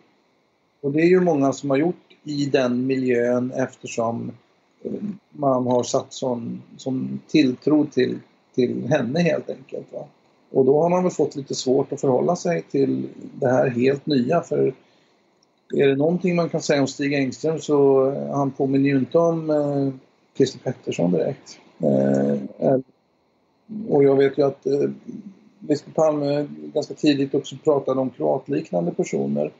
Och 0.81 0.91
det 0.91 1.01
är 1.01 1.05
ju 1.05 1.19
många 1.19 1.53
som 1.53 1.69
har 1.69 1.77
gjort 1.77 1.95
i 2.23 2.45
den 2.45 2.87
miljön 2.87 3.51
eftersom 3.51 4.27
eh, 4.27 4.33
man 5.31 5.67
har 5.67 5.83
satt 5.83 6.13
sån, 6.13 6.61
sån 6.77 7.19
tilltro 7.27 7.85
till, 7.85 8.19
till 8.55 8.87
henne 8.89 9.19
helt 9.19 9.49
enkelt. 9.49 9.93
Va? 9.93 10.05
Och 10.51 10.65
då 10.65 10.81
har 10.81 10.89
man 10.89 11.03
väl 11.03 11.11
fått 11.11 11.35
lite 11.35 11.55
svårt 11.55 11.91
att 11.91 12.01
förhålla 12.01 12.35
sig 12.35 12.61
till 12.61 13.09
det 13.33 13.47
här 13.47 13.67
helt 13.67 14.05
nya 14.05 14.41
för 14.41 14.73
är 15.73 15.87
det 15.87 15.95
någonting 15.95 16.35
man 16.35 16.49
kan 16.49 16.61
säga 16.61 16.81
om 16.81 16.87
Stig 16.87 17.13
Engström 17.13 17.59
så 17.59 18.09
eh, 18.11 18.35
han 18.35 18.51
påminner 18.51 18.89
ju 18.89 18.97
inte 18.97 19.17
om 19.17 19.49
eh, 19.49 19.93
Christer 20.37 20.59
Pettersson 20.59 21.11
direkt. 21.11 21.59
Eh, 21.79 22.79
och 23.89 24.03
jag 24.03 24.15
vet 24.15 24.37
ju 24.37 24.45
att 24.45 24.65
eh, 24.65 24.89
biskop 25.59 25.95
Palme 25.95 26.47
ganska 26.73 26.93
tidigt 26.93 27.33
också 27.33 27.55
pratade 27.63 28.01
om 28.01 28.09
kroatliknande 28.09 28.91
personer 28.91 29.51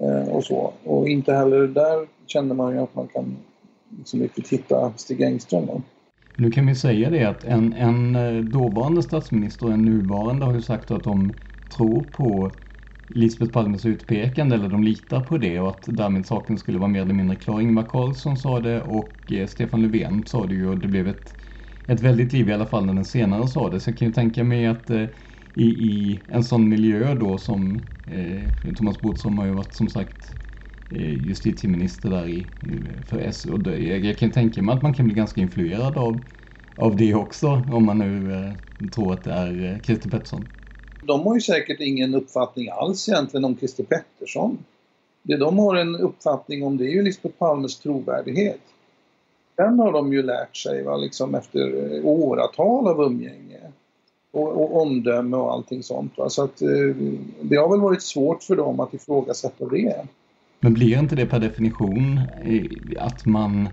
eh, 0.00 0.28
och 0.28 0.44
så. 0.44 0.72
Och 0.84 1.08
inte 1.08 1.32
heller 1.32 1.66
där 1.66 2.08
känner 2.26 2.54
man 2.54 2.72
ju 2.72 2.78
att 2.78 2.94
man 2.94 3.08
kan 3.08 3.36
så 4.04 4.18
riktigt 4.18 4.48
hitta 4.48 4.92
Stig 4.96 5.20
Engström. 5.20 5.66
Då. 5.66 5.82
Nu 6.36 6.50
kan 6.50 6.66
vi 6.66 6.74
säga 6.74 7.10
det 7.10 7.24
att 7.24 7.44
en, 7.44 7.72
en 7.72 8.16
eh, 8.16 8.44
dåvarande 8.44 9.02
statsminister 9.02 9.66
och 9.66 9.72
en 9.72 9.84
nuvarande 9.84 10.46
har 10.46 10.54
ju 10.54 10.62
sagt 10.62 10.90
att 10.90 11.04
de 11.04 11.32
tror 11.76 12.02
på 12.12 12.52
Lisbeth 13.08 13.52
Palmes 13.52 13.86
utpekande 13.86 14.54
eller 14.54 14.68
de 14.68 14.82
litar 14.82 15.20
på 15.20 15.38
det 15.38 15.60
och 15.60 15.68
att 15.68 15.84
därmed 15.86 16.26
saken 16.26 16.58
skulle 16.58 16.78
vara 16.78 16.88
mer 16.88 17.02
eller 17.02 17.14
mindre 17.14 17.36
klar. 17.36 17.60
Ingvar 17.60 17.82
Carlsson 17.88 18.36
sa 18.36 18.60
det 18.60 18.82
och 18.82 19.14
eh, 19.32 19.46
Stefan 19.46 19.82
Löfven 19.82 20.26
sa 20.26 20.46
det 20.46 20.54
ju 20.54 20.68
och 20.68 20.78
det 20.78 20.88
blev 20.88 21.08
ett, 21.08 21.34
ett 21.86 22.00
väldigt 22.00 22.32
liv 22.32 22.48
i 22.48 22.52
alla 22.52 22.66
fall 22.66 22.86
när 22.86 22.94
den 22.94 23.04
senare 23.04 23.48
sa 23.48 23.70
det. 23.70 23.80
Så 23.80 23.90
jag 23.90 23.98
kan 23.98 24.08
ju 24.08 24.14
tänka 24.14 24.44
mig 24.44 24.66
att 24.66 24.90
eh, 24.90 25.04
i, 25.54 25.64
i 25.64 26.22
en 26.28 26.44
sån 26.44 26.68
miljö 26.68 27.14
då 27.14 27.38
som 27.38 27.80
eh, 28.06 28.74
Thomas 28.74 29.00
Bodström 29.00 29.38
har 29.38 29.46
ju 29.46 29.52
varit 29.52 29.74
som 29.74 29.88
sagt 29.88 30.34
Eh, 30.90 31.26
justitieminister 31.26 32.10
där 32.10 32.28
i, 32.28 32.46
för 33.06 33.18
S 33.18 33.44
och 33.44 33.60
det, 33.60 33.78
jag, 33.78 34.04
jag 34.04 34.18
kan 34.18 34.30
tänka 34.30 34.62
mig 34.62 34.74
att 34.76 34.82
man 34.82 34.94
kan 34.94 35.06
bli 35.06 35.14
ganska 35.14 35.40
influerad 35.40 35.98
av, 35.98 36.20
av 36.76 36.96
det 36.96 37.14
också 37.14 37.62
om 37.72 37.84
man 37.84 37.98
nu 37.98 38.34
eh, 38.34 38.88
tror 38.90 39.12
att 39.12 39.24
det 39.24 39.32
är 39.32 39.72
eh, 39.72 39.80
Christer 39.82 40.10
Pettersson. 40.10 40.46
De 41.00 41.20
har 41.26 41.34
ju 41.34 41.40
säkert 41.40 41.80
ingen 41.80 42.14
uppfattning 42.14 42.68
alls 42.68 43.08
egentligen 43.08 43.44
om 43.44 43.56
Christer 43.56 43.84
Pettersson. 43.84 44.58
Det 45.22 45.36
de 45.36 45.58
har 45.58 45.76
en 45.76 45.96
uppfattning 45.96 46.62
om 46.62 46.76
det 46.76 46.84
är 46.84 46.92
ju 46.92 47.02
Lisbeth 47.02 47.38
Palmes 47.38 47.78
trovärdighet. 47.78 48.60
Den 49.56 49.78
har 49.78 49.92
de 49.92 50.12
ju 50.12 50.22
lärt 50.22 50.56
sig 50.56 50.82
va, 50.82 50.96
liksom 50.96 51.34
efter 51.34 51.94
eh, 51.96 52.06
åratal 52.06 52.88
av 52.88 53.00
umgänge 53.00 53.60
och, 54.30 54.48
och 54.48 54.82
omdöme 54.82 55.36
och 55.36 55.52
allting 55.52 55.82
sånt. 55.82 56.18
Va? 56.18 56.30
Så 56.30 56.44
att, 56.44 56.62
eh, 56.62 56.96
det 57.42 57.56
har 57.56 57.68
väl 57.68 57.80
varit 57.80 58.02
svårt 58.02 58.42
för 58.42 58.56
dem 58.56 58.80
att 58.80 58.94
ifrågasätta 58.94 59.64
det. 59.64 60.06
Men 60.64 60.74
blir 60.74 60.98
inte 60.98 61.16
det 61.16 61.26
per 61.26 61.40
definition 61.40 62.20
att 62.98 63.24
man 63.24 63.68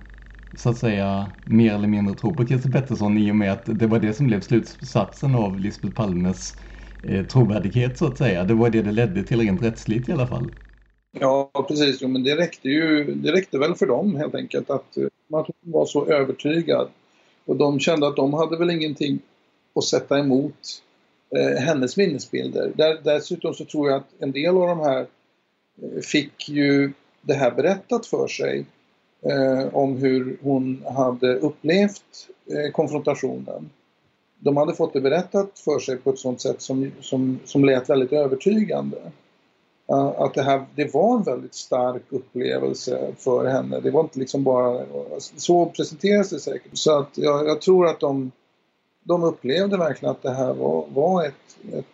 så 0.57 0.69
att 0.69 0.77
säga 0.77 1.31
mer 1.43 1.73
eller 1.73 1.87
mindre 1.87 2.15
tror 2.15 2.35
på 2.35 2.47
Christer 2.47 2.69
Pettersson 2.69 3.17
i 3.17 3.31
och 3.31 3.35
med 3.35 3.53
att 3.53 3.79
det 3.79 3.87
var 3.87 3.99
det 3.99 4.13
som 4.13 4.27
blev 4.27 4.41
slutsatsen 4.41 5.35
av 5.35 5.59
Lisbeth 5.59 5.93
Palmes 5.93 6.57
eh, 7.03 7.25
trovärdighet 7.25 7.97
så 7.97 8.07
att 8.07 8.17
säga. 8.17 8.43
Det 8.43 8.53
var 8.53 8.69
det 8.69 8.81
det 8.81 8.91
ledde 8.91 9.23
till 9.23 9.39
rent 9.39 9.63
rättsligt 9.63 10.09
i 10.09 10.11
alla 10.11 10.27
fall. 10.27 10.49
Ja, 11.19 11.51
precis. 11.67 12.01
Jo, 12.01 12.07
men 12.07 12.23
det 12.23 12.35
räckte 12.35 12.69
ju 12.69 13.13
det 13.15 13.31
räckte 13.31 13.59
väl 13.59 13.75
för 13.75 13.85
dem 13.85 14.15
helt 14.15 14.35
enkelt 14.35 14.69
att 14.69 14.97
eh, 14.97 15.03
man 15.27 15.45
var 15.61 15.85
så 15.85 16.05
övertygad. 16.05 16.87
Och 17.45 17.55
de 17.55 17.79
kände 17.79 18.07
att 18.07 18.15
de 18.15 18.33
hade 18.33 18.57
väl 18.57 18.69
ingenting 18.69 19.19
att 19.75 19.83
sätta 19.83 20.19
emot 20.19 20.83
eh, 21.35 21.63
hennes 21.63 21.97
minnesbilder. 21.97 22.71
Där, 22.75 22.97
dessutom 23.03 23.53
så 23.53 23.65
tror 23.65 23.89
jag 23.89 23.97
att 23.97 24.09
en 24.19 24.31
del 24.31 24.57
av 24.57 24.67
de 24.67 24.79
här 24.79 25.05
fick 26.03 26.49
ju 26.49 26.93
det 27.21 27.33
här 27.33 27.51
berättat 27.51 28.05
för 28.05 28.27
sig 28.27 28.65
eh, 29.21 29.75
om 29.75 29.97
hur 29.97 30.37
hon 30.43 30.83
hade 30.95 31.35
upplevt 31.35 32.29
eh, 32.45 32.71
konfrontationen. 32.71 33.69
De 34.39 34.57
hade 34.57 34.73
fått 34.73 34.93
det 34.93 35.01
berättat 35.01 35.59
för 35.59 35.79
sig 35.79 35.97
på 35.97 36.09
ett 36.09 36.19
sånt 36.19 36.41
sätt 36.41 36.61
som, 36.61 36.91
som, 37.01 37.39
som 37.45 37.65
lät 37.65 37.89
väldigt 37.89 38.13
övertygande. 38.13 38.97
Att 40.17 40.33
det 40.33 40.43
här 40.43 40.65
det 40.75 40.93
var 40.93 41.17
en 41.17 41.23
väldigt 41.23 41.55
stark 41.55 42.03
upplevelse 42.09 43.13
för 43.17 43.45
henne. 43.45 43.79
Det 43.79 43.91
var 43.91 44.01
inte 44.01 44.19
liksom 44.19 44.43
bara... 44.43 44.85
Så 45.19 45.65
presenteras 45.65 46.29
det 46.29 46.39
säkert. 46.39 46.77
Så 46.77 46.99
att 46.99 47.17
jag, 47.17 47.47
jag 47.47 47.61
tror 47.61 47.87
att 47.87 47.99
de 47.99 48.31
de 49.03 49.23
upplevde 49.23 49.77
verkligen 49.77 50.11
att 50.11 50.23
det 50.23 50.33
här 50.33 50.53
var, 50.53 50.85
var 50.93 51.25
ett, 51.25 51.73
ett 51.73 51.85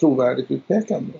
trovärdigt 0.00 0.50
utpekande. 0.50 1.12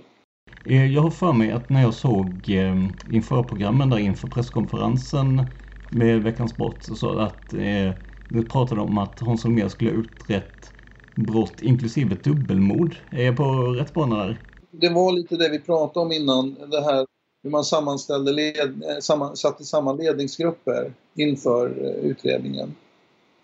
Eh, 0.65 0.93
jag 0.93 1.03
har 1.03 1.11
för 1.11 1.33
mig 1.33 1.51
att 1.51 1.71
när 1.71 1.83
jag 1.83 1.95
såg 1.95 2.49
eh, 2.49 2.77
inför 3.11 3.43
programmen 3.43 3.91
där 3.91 3.99
inför 3.99 4.29
presskonferensen 4.29 5.43
med 5.91 6.23
Veckans 6.23 6.57
brott 6.57 6.89
så 6.97 7.19
att 7.19 7.53
eh, 7.53 8.43
pratade 8.49 8.81
om 8.81 8.99
att 8.99 9.21
Hans 9.21 9.45
Holmér 9.45 9.69
skulle 9.69 9.91
ha 9.91 9.97
utrett 9.97 10.73
brott 11.15 11.63
inklusive 11.63 12.17
dubbelmord. 12.25 12.97
Är 13.11 13.25
jag 13.25 13.37
på 13.37 13.45
rätt 13.69 13.95
bana 13.95 14.17
där? 14.17 14.37
Det 14.71 14.89
var 14.89 15.13
lite 15.13 15.37
det 15.37 15.49
vi 15.49 15.59
pratade 15.59 16.07
om 16.07 16.13
innan, 16.13 16.57
det 16.71 16.85
här 16.85 17.07
hur 17.43 17.51
man 17.51 17.65
sammanställde 17.65 18.33
led, 18.33 18.83
eh, 18.91 18.99
samman, 19.01 19.37
satte 19.37 19.65
samman 19.65 19.97
ledningsgrupper 19.97 20.93
inför 21.15 21.69
utredningen. 22.03 22.75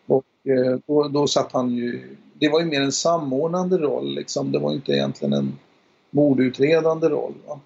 Och 0.07 0.25
då, 0.87 1.09
då 1.09 1.27
satt 1.27 1.53
han 1.53 1.71
ju... 1.71 2.17
Det 2.35 2.49
var 2.49 2.61
ju 2.61 2.67
mer 2.67 2.81
en 2.81 2.93
samordnande 2.93 3.79
roll 3.79 4.15
liksom. 4.15 4.53
Det 4.53 4.59
var 4.59 4.73
inte 4.73 4.93
egentligen 4.93 5.33
en 5.33 5.59
mordutredande 6.11 7.09
roll. 7.09 7.35
Va? 7.47 7.61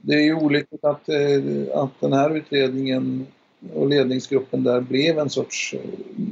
Det 0.00 0.14
är 0.14 0.22
ju 0.22 0.34
olyckligt 0.34 0.84
att, 0.84 1.08
eh, 1.08 1.82
att 1.82 2.00
den 2.00 2.12
här 2.12 2.36
utredningen 2.36 3.26
och 3.74 3.88
ledningsgruppen 3.88 4.64
där 4.64 4.80
blev 4.80 5.18
en 5.18 5.30
sorts 5.30 5.74
eh, 5.74 5.90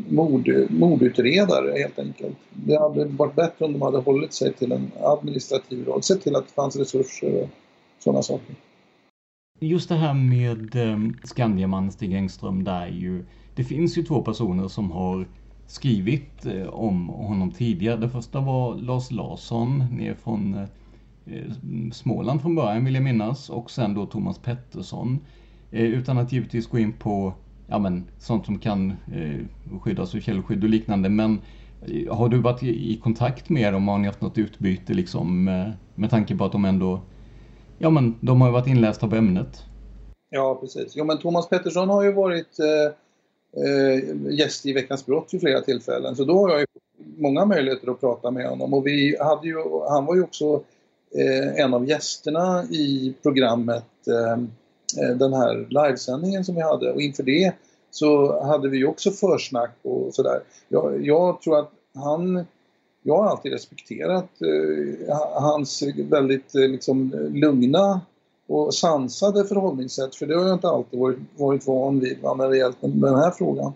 mord, 0.09 0.51
mordutredare 0.71 1.79
helt 1.79 1.99
enkelt. 1.99 2.37
Det 2.51 2.79
hade 2.79 3.05
varit 3.05 3.35
bättre 3.35 3.65
om 3.65 3.73
de 3.73 3.83
hade 3.83 3.99
hållit 3.99 4.33
sig 4.33 4.53
till 4.53 4.73
en 4.73 4.91
administrativ 5.01 5.85
roll, 5.85 6.03
sett 6.03 6.23
till 6.23 6.37
att 6.37 6.47
det 6.47 6.53
fanns 6.53 6.77
resurser 6.77 7.43
och 7.43 7.49
sådana 7.99 8.23
saker. 8.23 8.55
Just 9.61 9.89
det 9.89 9.95
här 9.95 10.15
med 10.15 10.77
eh, 10.77 10.99
Skandiamannen 11.25 11.93
Stig 11.93 12.15
Engström, 12.15 12.65
där 12.65 12.87
ju, 12.87 13.25
det 13.55 13.65
finns 13.65 13.99
ju 13.99 14.03
två 14.03 14.23
personer 14.23 14.69
som 14.69 14.91
har 14.91 15.27
skrivit 15.67 16.47
om 16.69 17.09
honom 17.09 17.51
tidigare. 17.51 17.97
Det 17.97 18.09
första 18.09 18.41
var 18.41 18.75
Lars 18.75 19.11
Larsson 19.11 19.85
ner 19.99 20.15
från 20.15 20.67
Eh, 21.33 21.53
Småland 21.93 22.43
från 22.43 22.55
början 22.55 22.85
vill 22.85 22.95
jag 22.95 23.05
minnas 23.05 23.51
och 23.51 23.71
sen 23.71 23.95
då 23.95 24.07
Thomas 24.07 24.39
Pettersson. 24.39 25.19
Eh, 25.71 25.85
utan 25.85 26.19
att 26.19 26.33
givetvis 26.33 26.67
gå 26.67 26.79
in 26.79 26.93
på 26.93 27.33
ja, 27.67 27.79
men, 27.79 28.05
sånt 28.19 28.47
som 28.47 28.59
kan 28.59 28.91
eh, 28.91 29.79
skyddas 29.81 30.15
av 30.15 30.21
källskydd 30.21 30.65
och 30.65 30.71
liknande. 30.71 31.09
Men 31.09 31.41
har 32.11 32.29
du 32.29 32.39
varit 32.39 32.63
i 32.63 33.01
kontakt 33.03 33.49
med 33.49 33.73
dem? 33.73 33.89
Har 33.89 33.99
ni 33.99 34.07
haft 34.07 34.21
något 34.21 34.39
utbyte 34.39 34.95
liksom 34.95 35.45
med 35.95 36.11
tanke 36.11 36.37
på 36.37 36.45
att 36.45 36.53
de 36.53 36.65
ändå 36.65 37.01
Ja 37.79 37.91
men 37.91 38.15
de 38.21 38.41
har 38.41 38.49
ju 38.49 38.53
varit 38.53 38.67
inlästa 38.67 39.09
på 39.09 39.17
ämnet. 39.17 39.65
Ja 40.31 40.59
precis. 40.61 40.93
Jo 40.97 41.05
men 41.05 41.19
Thomas 41.19 41.49
Pettersson 41.49 41.89
har 41.89 42.03
ju 42.03 42.13
varit 42.13 42.59
eh 42.61 42.93
gäst 44.31 44.67
i 44.67 44.73
Veckans 44.73 45.07
brott 45.07 45.29
vid 45.33 45.41
flera 45.41 45.61
tillfällen. 45.61 46.17
Så 46.17 46.25
då 46.25 46.39
har 46.39 46.51
jag 46.51 46.61
ju 46.61 46.67
många 47.17 47.45
möjligheter 47.45 47.91
att 47.91 48.01
prata 48.01 48.31
med 48.31 48.49
honom. 48.49 48.75
Och 48.75 48.87
vi 48.87 49.17
hade 49.21 49.47
ju, 49.47 49.57
han 49.89 50.05
var 50.07 50.15
ju 50.15 50.23
också 50.23 50.63
eh, 51.15 51.65
en 51.65 51.75
av 51.75 51.89
gästerna 51.89 52.65
i 52.65 53.15
programmet, 53.23 54.09
eh, 54.09 54.33
eh, 55.03 55.17
den 55.17 55.33
här 55.33 55.67
livesändningen 55.71 56.45
som 56.45 56.55
vi 56.55 56.61
hade. 56.61 56.93
Och 56.93 57.01
inför 57.01 57.23
det 57.23 57.53
så 57.91 58.43
hade 58.43 58.69
vi 58.69 58.79
ju 58.79 58.87
också 58.87 59.11
försnack 59.11 59.77
och 59.83 60.15
sådär. 60.15 60.41
Jag, 60.69 61.07
jag 61.07 61.43
tror 61.43 61.59
att 61.59 61.71
han 61.95 62.47
jag 63.03 63.17
har 63.17 63.31
alltid 63.31 63.53
respekterat 63.53 64.29
eh, 64.43 65.17
hans 65.43 65.83
väldigt 66.11 66.55
eh, 66.55 66.69
liksom, 66.69 67.13
lugna 67.33 68.01
och 68.47 68.75
sansade 68.75 69.45
förhållningssätt 69.45 70.15
för 70.15 70.27
det 70.27 70.37
har 70.37 70.45
jag 70.45 70.55
inte 70.55 70.69
alltid 70.69 71.01
varit, 71.01 71.19
varit 71.37 71.67
van 71.67 72.01
vid 72.01 72.21
va, 72.23 72.35
när 72.35 72.49
det 72.49 72.57
gällt 72.57 72.77
den 72.81 73.15
här 73.15 73.31
frågan. 73.31 73.73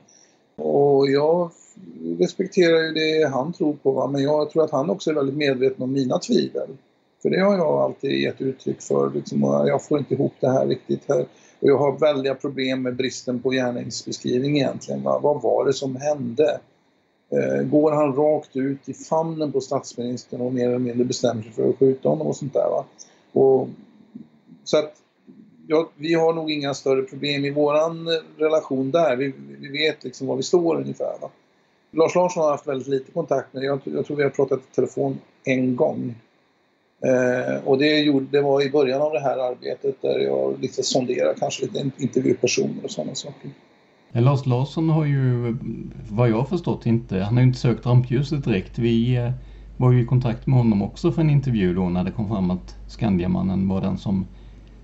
Och 0.56 1.10
jag 1.10 1.50
respekterar 2.18 2.82
ju 2.82 2.92
det 2.92 3.28
han 3.28 3.52
tror 3.52 3.76
på 3.82 3.92
va, 3.92 4.06
men 4.06 4.22
jag 4.22 4.50
tror 4.50 4.64
att 4.64 4.70
han 4.70 4.90
också 4.90 5.10
är 5.10 5.14
väldigt 5.14 5.36
medveten 5.36 5.82
om 5.82 5.92
mina 5.92 6.18
tvivel. 6.18 6.68
För 7.22 7.30
det 7.30 7.40
har 7.40 7.56
jag 7.56 7.66
alltid 7.66 8.10
gett 8.10 8.40
uttryck 8.40 8.82
för. 8.82 9.10
Liksom, 9.10 9.42
jag 9.42 9.84
får 9.84 9.98
inte 9.98 10.14
ihop 10.14 10.32
det 10.40 10.50
här 10.50 10.66
riktigt. 10.66 11.08
Här. 11.08 11.20
Och 11.60 11.68
jag 11.68 11.78
har 11.78 11.98
väldiga 11.98 12.34
problem 12.34 12.82
med 12.82 12.96
bristen 12.96 13.42
på 13.42 13.50
gärningsbeskrivning 13.50 14.56
egentligen. 14.56 15.02
Va? 15.02 15.18
Vad 15.22 15.42
var 15.42 15.64
det 15.64 15.72
som 15.72 15.96
hände? 15.96 16.60
Eh, 17.30 17.62
går 17.62 17.92
han 17.92 18.14
rakt 18.14 18.56
ut 18.56 18.88
i 18.88 18.94
famnen 18.94 19.52
på 19.52 19.60
statsministern 19.60 20.40
och 20.40 20.52
mer 20.52 20.68
eller 20.68 20.78
mindre 20.78 21.04
bestämmer 21.04 21.42
sig 21.42 21.52
för 21.52 21.68
att 21.68 21.78
skjuta 21.78 22.08
honom 22.08 22.26
och 22.26 22.36
sånt 22.36 22.52
där. 22.52 22.68
Va? 22.70 22.84
Och 23.32 23.68
så 24.64 24.78
att 24.78 24.94
ja, 25.66 25.90
vi 25.96 26.14
har 26.14 26.32
nog 26.32 26.50
inga 26.50 26.74
större 26.74 27.02
problem 27.02 27.44
i 27.44 27.50
våran 27.50 28.08
relation 28.36 28.90
där. 28.90 29.16
Vi, 29.16 29.34
vi 29.60 29.68
vet 29.68 30.04
liksom 30.04 30.26
var 30.26 30.36
vi 30.36 30.42
står 30.42 30.76
ungefär. 30.76 31.18
Va? 31.20 31.30
Lars 31.90 32.14
Larsson 32.14 32.42
har 32.42 32.50
haft 32.50 32.66
väldigt 32.66 32.88
lite 32.88 33.12
kontakt 33.12 33.54
med 33.54 33.62
jag, 33.62 33.80
jag 33.84 34.06
tror 34.06 34.16
vi 34.16 34.22
har 34.22 34.30
pratat 34.30 34.60
i 34.60 34.74
telefon 34.74 35.18
en 35.44 35.76
gång. 35.76 36.14
Eh, 37.04 37.64
och 37.64 37.78
det, 37.78 37.98
gjorde, 37.98 38.26
det 38.30 38.42
var 38.42 38.66
i 38.66 38.70
början 38.70 39.02
av 39.02 39.12
det 39.12 39.20
här 39.20 39.50
arbetet 39.50 40.02
där 40.02 40.18
jag 40.18 40.60
lite 40.60 40.82
sonderade 40.82 41.34
kanske 41.38 41.62
lite 41.62 41.90
intervjupersoner 41.98 42.84
och 42.84 42.90
sådana 42.90 43.14
saker. 43.14 43.50
Eh, 44.12 44.22
Lars 44.22 44.46
Larsson 44.46 44.90
har 44.90 45.04
ju, 45.04 45.56
vad 46.10 46.30
jag 46.30 46.36
har 46.36 46.44
förstått, 46.44 46.86
inte, 46.86 47.18
han 47.18 47.34
har 47.34 47.40
ju 47.40 47.46
inte 47.46 47.60
sökt 47.60 47.86
rampljuset 47.86 48.44
direkt. 48.44 48.78
Vi 48.78 49.16
eh, 49.16 49.30
var 49.76 49.92
ju 49.92 50.02
i 50.02 50.06
kontakt 50.06 50.46
med 50.46 50.58
honom 50.58 50.82
också 50.82 51.12
för 51.12 51.22
en 51.22 51.30
intervju 51.30 51.74
då 51.74 51.88
när 51.88 52.04
det 52.04 52.10
kom 52.10 52.28
fram 52.28 52.50
att 52.50 52.76
Skandiamannen 52.88 53.68
var 53.68 53.80
den 53.80 53.98
som 53.98 54.26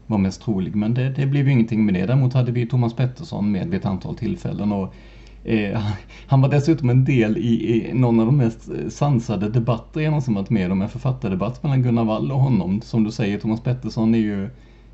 var 0.07 0.19
mest 0.19 0.43
trolig. 0.43 0.77
Men 0.77 0.95
det, 0.95 1.11
det 1.11 1.27
blev 1.27 1.47
ju 1.47 1.53
ingenting 1.53 1.85
med 1.85 1.95
det. 1.95 2.07
Däremot 2.07 2.33
hade 2.33 2.53
vi 2.53 2.67
Thomas 2.67 2.95
Pettersson 2.95 3.53
med 3.53 3.67
vid 3.69 3.81
ett 3.81 3.87
antal 3.87 4.17
tillfällen. 4.17 4.73
Och, 4.73 4.95
eh, 5.45 5.81
han 6.27 6.41
var 6.41 6.49
dessutom 6.49 6.91
en 6.91 7.05
del 7.05 7.39
i, 7.39 7.75
i 7.75 7.95
någon 7.95 8.21
av 8.21 8.27
de 8.27 8.37
mest 8.37 8.69
eh, 8.69 8.89
sansade 8.89 9.49
debatter 9.49 10.01
jag 10.01 10.11
någonsin 10.11 10.35
varit 10.35 10.51
med 10.51 10.73
om. 10.73 10.83
En 10.83 10.89
författardebatt 10.89 11.63
mellan 11.63 11.83
Gunnar 11.83 12.05
Wall 12.05 12.33
och 12.33 12.41
honom. 12.41 12.81
Som 12.81 13.05
du 13.05 13.11
säger, 13.11 13.39
Thomas 13.39 13.63
Pettersson 13.63 14.15
är 14.15 14.19
ju 14.19 14.45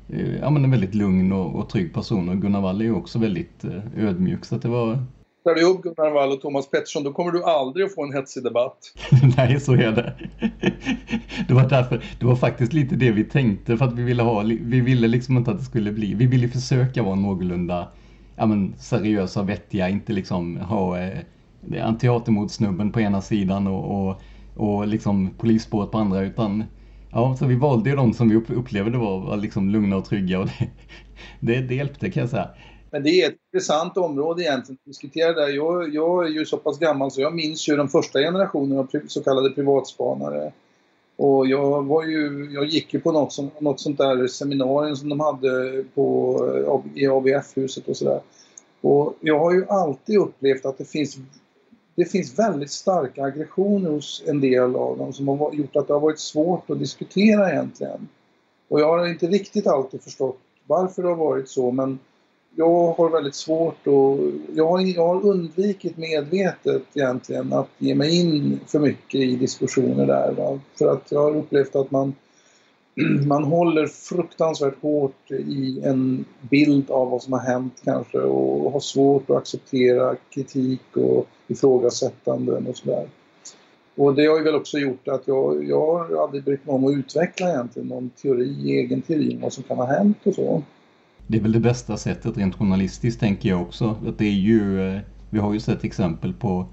eh, 0.09 0.35
ja, 0.41 0.49
men 0.49 0.63
en 0.63 0.71
väldigt 0.71 0.95
lugn 0.95 1.31
och, 1.31 1.55
och 1.55 1.69
trygg 1.69 1.93
person 1.93 2.29
och 2.29 2.41
Gunnar 2.41 2.61
Wall 2.61 2.81
är 2.81 2.85
ju 2.85 2.95
också 2.95 3.19
väldigt 3.19 3.63
eh, 3.63 4.05
ödmjuk. 4.05 4.45
Så 4.45 4.57
det 4.57 4.67
var 4.67 4.99
Ställer 5.45 5.59
du 5.59 5.65
upp 5.65 5.81
Gunnar 5.81 6.11
Wall 6.11 6.31
och 6.31 6.41
Thomas 6.41 6.69
Pettersson 6.69 7.03
då 7.03 7.13
kommer 7.13 7.31
du 7.31 7.43
aldrig 7.43 7.85
att 7.85 7.95
få 7.95 8.03
en 8.03 8.13
hetsig 8.13 8.43
debatt. 8.43 8.77
Nej, 9.37 9.59
så 9.59 9.73
är 9.73 9.91
det. 9.91 10.13
det 11.47 11.53
var 11.53 11.69
därför, 11.69 12.03
det 12.19 12.25
var 12.25 12.35
faktiskt 12.35 12.73
lite 12.73 12.95
det 12.95 13.11
vi 13.11 13.23
tänkte 13.23 13.77
för 13.77 13.85
att 13.85 13.93
vi 13.93 14.03
ville 14.03 14.23
ha, 14.23 14.43
vi 14.43 14.81
ville 14.81 15.07
liksom 15.07 15.37
inte 15.37 15.51
att 15.51 15.57
det 15.57 15.63
skulle 15.63 15.91
bli, 15.91 16.13
vi 16.13 16.25
ville 16.25 16.47
försöka 16.47 17.03
vara 17.03 17.15
någorlunda 17.15 17.87
ja, 18.35 18.45
men, 18.45 18.75
seriösa 18.77 19.39
och 19.39 19.49
vettiga, 19.49 19.89
inte 19.89 20.13
liksom 20.13 20.57
ha 20.57 20.99
eh, 20.99 21.97
teatermordsnubben 21.99 22.91
på 22.91 23.01
ena 23.01 23.21
sidan 23.21 23.67
och, 23.67 24.07
och, 24.07 24.21
och 24.55 24.87
liksom 24.87 25.29
polisspåret 25.37 25.91
på 25.91 25.97
andra 25.97 26.21
utan 26.21 26.63
ja, 27.11 27.35
så 27.39 27.45
vi 27.45 27.55
valde 27.55 27.89
ju 27.89 27.95
de 27.95 28.13
som 28.13 28.29
vi 28.29 28.35
upplevde 28.35 28.97
var, 28.97 29.19
var 29.19 29.37
liksom 29.37 29.69
lugna 29.69 29.97
och 29.97 30.05
trygga 30.05 30.39
och 30.39 30.47
det, 31.39 31.55
det, 31.55 31.61
det 31.61 31.75
hjälpte 31.75 32.11
kan 32.11 32.21
jag 32.21 32.29
säga. 32.29 32.49
Men 32.91 33.03
det 33.03 33.09
är 33.09 33.29
ett 33.29 33.37
intressant 33.53 33.97
område 33.97 34.43
egentligen 34.43 34.77
att 34.81 34.85
diskutera 34.85 35.33
där. 35.33 35.47
Jag, 35.47 35.93
jag 35.93 36.25
är 36.25 36.29
ju 36.29 36.45
så 36.45 36.57
pass 36.57 36.79
gammal 36.79 37.11
så 37.11 37.21
jag 37.21 37.35
minns 37.35 37.69
ju 37.69 37.75
den 37.75 37.87
första 37.87 38.19
generationen 38.19 38.77
av 38.77 38.89
så 39.07 39.23
kallade 39.23 39.49
privatspanare. 39.49 40.51
Och 41.17 41.47
jag, 41.47 41.85
var 41.85 42.03
ju, 42.03 42.49
jag 42.53 42.65
gick 42.65 42.93
ju 42.93 42.99
på 42.99 43.11
något, 43.11 43.33
som, 43.33 43.51
något 43.59 43.79
sånt 43.79 43.97
där 43.97 44.27
seminarium 44.27 44.95
som 44.95 45.09
de 45.09 45.19
hade 45.19 45.83
på, 45.93 46.83
eh, 46.95 47.01
i 47.01 47.07
ABF-huset 47.07 47.87
och 47.87 47.97
sådär. 47.97 48.21
Och 48.81 49.15
jag 49.21 49.39
har 49.39 49.53
ju 49.53 49.65
alltid 49.69 50.17
upplevt 50.17 50.65
att 50.65 50.77
det 50.77 50.85
finns, 50.85 51.17
det 51.95 52.05
finns 52.05 52.39
väldigt 52.39 52.71
starka 52.71 53.23
aggressioner 53.23 53.89
hos 53.89 54.23
en 54.27 54.41
del 54.41 54.75
av 54.75 54.97
dem 54.97 55.13
som 55.13 55.27
har 55.27 55.53
gjort 55.53 55.75
att 55.75 55.87
det 55.87 55.93
har 55.93 55.99
varit 55.99 56.19
svårt 56.19 56.69
att 56.69 56.79
diskutera 56.79 57.51
egentligen. 57.51 58.07
Och 58.67 58.79
jag 58.81 58.97
har 58.97 59.07
inte 59.07 59.27
riktigt 59.27 59.67
alltid 59.67 60.01
förstått 60.01 60.37
varför 60.67 61.03
det 61.03 61.09
har 61.09 61.15
varit 61.15 61.49
så 61.49 61.71
men 61.71 61.99
jag 62.55 62.93
har 62.93 63.09
väldigt 63.09 63.35
svårt 63.35 63.87
och 63.87 64.19
jag 64.55 64.67
har, 64.67 64.81
jag 64.81 65.07
har 65.07 65.25
undvikit 65.25 65.97
medvetet 65.97 66.83
egentligen 66.93 67.53
att 67.53 67.69
ge 67.77 67.95
mig 67.95 68.19
in 68.19 68.59
för 68.67 68.79
mycket 68.79 69.21
i 69.21 69.35
diskussioner 69.35 70.07
där. 70.07 70.31
Va? 70.31 70.59
För 70.77 70.87
att 70.87 71.11
jag 71.11 71.21
har 71.21 71.35
upplevt 71.35 71.75
att 71.75 71.91
man, 71.91 72.15
man 73.27 73.43
håller 73.43 73.87
fruktansvärt 73.87 74.81
hårt 74.81 75.31
i 75.31 75.81
en 75.83 76.25
bild 76.49 76.91
av 76.91 77.09
vad 77.09 77.23
som 77.23 77.33
har 77.33 77.39
hänt 77.39 77.81
kanske 77.83 78.17
och 78.17 78.71
har 78.71 78.79
svårt 78.79 79.29
att 79.29 79.37
acceptera 79.37 80.15
kritik 80.29 80.97
och 80.97 81.27
ifrågasättanden 81.47 82.67
och 82.67 82.77
sådär. 82.77 83.07
Och 83.95 84.15
det 84.15 84.25
har 84.25 84.37
ju 84.37 84.43
väl 84.43 84.55
också 84.55 84.77
gjort 84.77 85.07
att 85.07 85.27
jag, 85.27 85.69
jag 85.69 85.85
har 85.85 86.23
aldrig 86.23 86.43
brytt 86.43 86.65
mig 86.65 86.75
om 86.75 86.85
att 86.85 86.93
utveckla 86.93 87.49
egentligen 87.49 87.87
någon 87.87 88.09
teori, 88.09 88.71
egen 88.71 89.01
teori 89.01 89.35
om 89.35 89.41
vad 89.41 89.53
som 89.53 89.63
kan 89.63 89.77
ha 89.77 89.85
hänt 89.85 90.17
och 90.23 90.35
så 90.35 90.63
det 91.27 91.37
är 91.37 91.41
väl 91.41 91.51
det 91.51 91.59
bästa 91.59 91.97
sättet 91.97 92.37
rent 92.37 92.55
journalistiskt 92.55 93.19
tänker 93.19 93.49
jag 93.49 93.61
också. 93.61 93.95
Att 94.07 94.17
det 94.17 94.25
är 94.25 94.31
ju, 94.31 94.89
eh, 94.89 95.01
vi 95.29 95.39
har 95.39 95.53
ju 95.53 95.59
sett 95.59 95.83
exempel 95.83 96.33
på, 96.33 96.65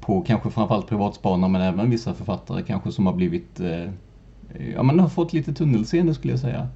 på 0.00 0.20
kanske 0.20 0.50
framförallt 0.50 0.86
privatspanare 0.86 1.50
men 1.50 1.60
även 1.60 1.90
vissa 1.90 2.14
författare 2.14 2.62
kanske 2.62 2.92
som 2.92 3.06
har 3.06 3.12
blivit, 3.12 3.60
eh, 3.60 3.82
eh, 3.82 4.70
ja 4.74 4.82
men 4.82 5.00
har 5.00 5.08
fått 5.08 5.32
lite 5.32 5.52
tunnelseende 5.52 6.14
skulle 6.14 6.32
jag 6.32 6.40
säga. 6.40 6.68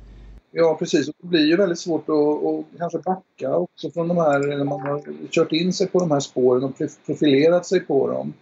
Ja 0.53 0.77
precis, 0.79 1.09
och 1.09 1.14
det 1.23 1.29
blir 1.29 1.47
ju 1.47 1.57
väldigt 1.57 1.79
svårt 1.79 2.09
att, 2.09 2.45
att 2.45 2.79
kanske 2.79 2.99
backa 2.99 3.57
också 3.57 3.91
från 3.91 4.09
de 4.09 4.16
här, 4.16 4.57
när 4.57 4.64
man 4.64 4.81
har 4.81 5.03
kört 5.31 5.53
in 5.53 5.73
sig 5.73 5.87
på 5.87 5.99
de 5.99 6.11
här 6.11 6.21
spåren 6.21 6.64
och 6.64 6.75
profilerat 7.07 7.66
sig 7.66 7.81
på 7.81 8.09
dem. 8.09 8.33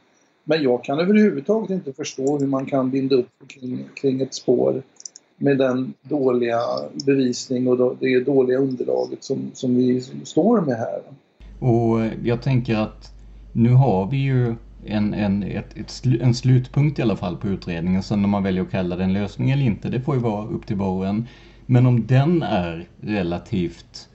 Men 0.45 0.63
jag 0.63 0.85
kan 0.85 0.99
överhuvudtaget 0.99 1.71
inte 1.71 1.93
förstå 1.93 2.39
hur 2.39 2.47
man 2.47 2.67
kan 2.67 2.91
binda 2.91 3.17
upp 3.17 3.49
kring, 3.49 3.89
kring 3.95 4.21
ett 4.21 4.35
spår 4.35 4.83
med 5.39 5.59
den 5.59 5.95
dåliga 6.03 6.61
bevisning 7.07 7.69
och 7.69 7.97
det 8.01 8.21
dåliga 8.21 8.59
underlaget 8.59 9.25
som, 9.25 9.51
som 9.55 9.77
vi 9.77 10.01
står 10.25 10.61
med 10.61 10.77
här. 10.77 11.01
Och 11.59 12.01
eh, 12.01 12.13
jag 12.25 12.43
tänker 12.43 12.77
att 12.77 13.13
nu 13.53 13.73
har 13.73 14.07
vi 14.07 14.17
ju 14.17 14.55
en, 14.87 15.15
en, 15.15 15.43
ett, 15.43 15.77
ett, 15.77 16.03
en 16.21 16.35
slutpunkt 16.35 16.99
i 16.99 17.03
alla 17.03 17.17
fall 17.17 17.37
på 17.37 17.49
utredningen. 17.49 18.03
Sen 18.03 18.25
om 18.25 18.31
man 18.31 18.43
väljer 18.43 18.63
att 18.63 18.71
kalla 18.71 18.97
den 18.97 19.13
lösning 19.13 19.51
eller 19.51 19.63
inte, 19.63 19.89
det 19.89 20.01
får 20.01 20.15
ju 20.15 20.21
vara 20.21 20.47
upp 20.49 20.67
till 20.67 20.77
var 20.77 20.89
och 20.89 21.07
en. 21.07 21.27
Men 21.67 21.87
om 21.87 22.07
den 22.07 22.43
är 22.43 22.89
relativt 23.01 24.09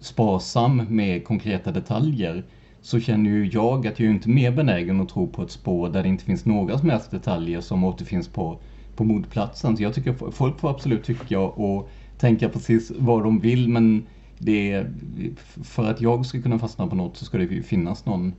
sparsam 0.00 0.82
med 0.88 1.24
konkreta 1.24 1.70
detaljer 1.70 2.44
så 2.80 3.00
känner 3.00 3.30
ju 3.30 3.50
jag 3.52 3.86
att 3.86 4.00
jag 4.00 4.08
är 4.08 4.14
inte 4.14 4.28
mer 4.28 4.50
benägen 4.50 5.00
att 5.00 5.08
tro 5.08 5.26
på 5.26 5.42
ett 5.42 5.50
spår 5.50 5.88
där 5.88 6.02
det 6.02 6.08
inte 6.08 6.24
finns 6.24 6.44
några 6.44 6.78
som 6.78 6.90
helst 6.90 7.10
detaljer 7.10 7.60
som 7.60 7.84
återfinns 7.84 8.28
på 8.28 8.58
på 8.98 9.04
mordplatsen. 9.04 9.76
Så 9.76 9.82
jag 9.82 9.94
tycker 9.94 10.30
folk 10.30 10.60
får 10.60 10.70
absolut 10.70 11.04
tycka 11.04 11.40
och 11.40 11.90
tänka 12.18 12.48
precis 12.48 12.92
vad 12.98 13.22
de 13.22 13.40
vill 13.40 13.68
men 13.68 14.06
det 14.38 14.72
är, 14.72 14.92
för 15.62 15.90
att 15.90 16.00
jag 16.00 16.26
ska 16.26 16.42
kunna 16.42 16.58
fastna 16.58 16.86
på 16.86 16.96
något 16.96 17.16
så 17.16 17.24
ska 17.24 17.38
det 17.38 17.44
ju 17.44 17.62
finnas 17.62 18.06
någon 18.06 18.32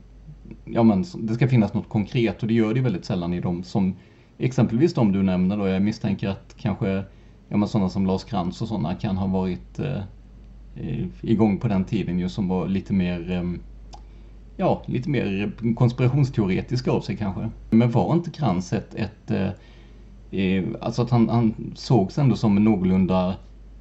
Ja 0.64 0.82
men 0.82 1.04
det 1.18 1.34
ska 1.34 1.48
finnas 1.48 1.74
något 1.74 1.88
konkret 1.88 2.42
och 2.42 2.48
det 2.48 2.54
gör 2.54 2.74
det 2.74 2.80
väldigt 2.80 3.04
sällan 3.04 3.34
i 3.34 3.40
de 3.40 3.62
som 3.62 3.96
Exempelvis 4.38 4.94
de 4.94 5.12
du 5.12 5.22
nämner 5.22 5.56
då, 5.56 5.68
jag 5.68 5.82
misstänker 5.82 6.28
att 6.28 6.54
kanske 6.56 7.04
Ja 7.48 7.56
men 7.56 7.68
sådana 7.68 7.88
som 7.88 8.06
Lars 8.06 8.24
Krantz 8.24 8.62
och 8.62 8.68
sådana 8.68 8.94
kan 8.94 9.16
ha 9.16 9.26
varit 9.26 9.78
eh, 9.78 10.02
eh 10.76 11.06
igång 11.20 11.58
på 11.58 11.68
den 11.68 11.84
tiden 11.84 12.18
ju 12.18 12.28
som 12.28 12.48
var 12.48 12.68
lite 12.68 12.92
mer 12.92 13.30
eh, 13.30 13.42
Ja, 14.56 14.82
lite 14.86 15.10
mer 15.10 15.52
konspirationsteoretiska 15.74 16.90
av 16.90 17.00
sig 17.00 17.16
kanske. 17.16 17.50
Men 17.70 17.90
var 17.90 18.14
inte 18.14 18.30
Krantz 18.30 18.72
ett, 18.72 18.94
ett 18.94 19.30
eh, 19.30 19.48
Eh, 20.30 20.64
alltså 20.80 21.02
att 21.02 21.10
han, 21.10 21.28
han 21.28 21.72
sågs 21.76 22.18
ändå 22.18 22.36
som 22.36 22.56
en 22.56 22.64
någorlunda 22.64 23.34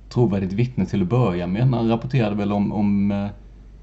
trovärdigt 0.09 0.53
vittne 0.53 0.85
till 0.85 1.01
att 1.01 1.07
börja 1.07 1.47
med. 1.47 1.63
Han 1.63 1.89
rapporterade 1.89 2.35
väl 2.35 2.51
om, 2.51 2.71
om, 2.73 3.11
eh, 3.11 3.27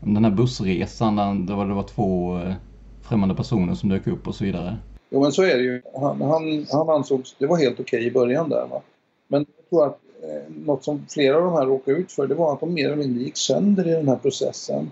om 0.01 0.14
den 0.14 0.25
här 0.25 0.31
bussresan 0.31 1.17
där 1.17 1.35
det 1.35 1.55
var, 1.55 1.67
det 1.67 1.75
var 1.75 1.83
två 1.83 2.39
eh, 2.39 2.55
främmande 3.03 3.35
personer 3.35 3.75
som 3.75 3.89
dök 3.89 4.07
upp 4.07 4.29
och 4.29 4.35
så 4.35 4.45
vidare. 4.45 4.77
Jo 5.11 5.21
men 5.21 5.33
så 5.33 5.43
är 5.43 5.57
det 5.57 5.62
ju. 5.62 5.83
Han, 6.01 6.23
han, 6.23 6.67
han 6.73 6.89
ansågs, 6.89 7.37
det 7.39 7.47
var 7.47 7.57
helt 7.57 7.81
okej 7.81 7.99
okay 7.99 8.09
i 8.09 8.12
början 8.12 8.49
där 8.49 8.67
va. 8.71 8.83
Men 9.29 9.47
jag 9.57 9.71
tror 9.71 9.87
att 9.87 9.99
eh, 10.23 10.55
något 10.67 10.85
som 10.85 11.07
flera 11.09 11.37
av 11.37 11.43
de 11.43 11.53
här 11.53 11.67
råkade 11.67 11.97
ut 11.99 12.12
för 12.12 12.27
det 12.27 12.35
var 12.35 12.53
att 12.53 12.61
de 12.61 12.75
mer 12.75 12.87
eller 12.87 12.97
mindre 12.97 13.23
gick 13.23 13.37
sönder 13.37 13.89
i 13.89 13.91
den 13.91 14.09
här 14.09 14.17
processen. 14.17 14.91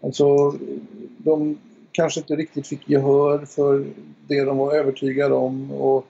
Alltså 0.00 0.54
de 1.18 1.58
kanske 1.92 2.20
inte 2.20 2.36
riktigt 2.36 2.66
fick 2.66 2.88
gehör 2.88 3.38
för 3.38 3.86
det 4.26 4.44
de 4.44 4.56
var 4.56 4.74
övertygade 4.74 5.34
om 5.34 5.72
och 5.72 6.06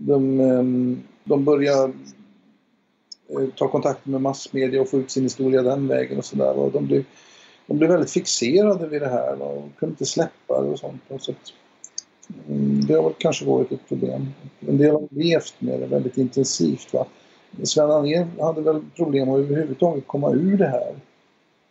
de, 0.00 0.40
ehm, 0.40 1.02
de 1.24 1.44
börjar 1.44 1.92
eh, 3.28 3.48
ta 3.56 3.68
kontakt 3.68 4.06
med 4.06 4.20
massmedia 4.20 4.80
och 4.80 4.88
få 4.88 4.98
ut 4.98 5.10
sin 5.10 5.22
historia 5.22 5.62
den 5.62 5.88
vägen 5.88 6.18
och 6.18 6.24
sådär. 6.24 6.70
De 6.72 6.86
blev, 6.86 7.04
de 7.66 7.78
blev 7.78 7.90
väldigt 7.90 8.10
fixerade 8.10 8.88
vid 8.88 9.02
det 9.02 9.08
här 9.08 9.42
och 9.42 9.62
kunde 9.78 9.92
inte 9.92 10.06
släppa 10.06 10.62
det 10.62 10.68
och 10.68 10.78
sånt. 10.78 11.02
Så 11.18 11.30
att, 11.30 11.52
mm, 12.48 12.86
det 12.86 12.94
har 12.94 13.12
kanske 13.18 13.44
varit 13.44 13.72
ett 13.72 13.88
problem. 13.88 14.28
En 14.60 14.78
del 14.78 14.90
har 14.90 15.08
levt 15.10 15.54
med 15.58 15.80
det 15.80 15.86
väldigt 15.86 16.18
intensivt. 16.18 16.92
Va? 16.92 17.06
Sven 17.62 17.90
Anér 17.90 18.26
hade 18.40 18.60
väl 18.60 18.80
problem 18.96 19.30
att 19.30 19.38
överhuvudtaget 19.38 20.06
komma 20.06 20.32
ur 20.32 20.56
det 20.56 20.68
här. 20.68 20.94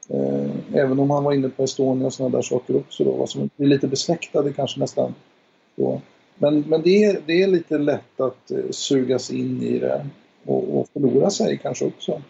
Eh, 0.09 0.51
även 0.73 0.99
om 0.99 1.09
han 1.09 1.23
var 1.23 1.33
inne 1.33 1.49
på 1.49 1.63
Estonia 1.63 2.05
och 2.05 2.13
sådana 2.13 2.35
där 2.35 2.41
saker 2.43 2.75
också 2.75 3.03
då, 3.03 3.27
som 3.27 3.49
är 3.57 3.65
lite 3.65 3.87
besläktade 3.87 4.53
kanske 4.53 4.79
nästan. 4.79 5.15
Då. 5.75 6.01
Men, 6.39 6.59
men 6.59 6.81
det, 6.81 7.03
är, 7.03 7.19
det 7.25 7.43
är 7.43 7.47
lite 7.47 7.77
lätt 7.77 8.21
att 8.21 8.51
eh, 8.51 8.57
sugas 8.71 9.31
in 9.31 9.63
i 9.63 9.79
det 9.79 10.05
och, 10.45 10.79
och 10.79 10.87
förlora 10.93 11.29
sig 11.29 11.57
kanske 11.57 11.85
också. 11.85 12.21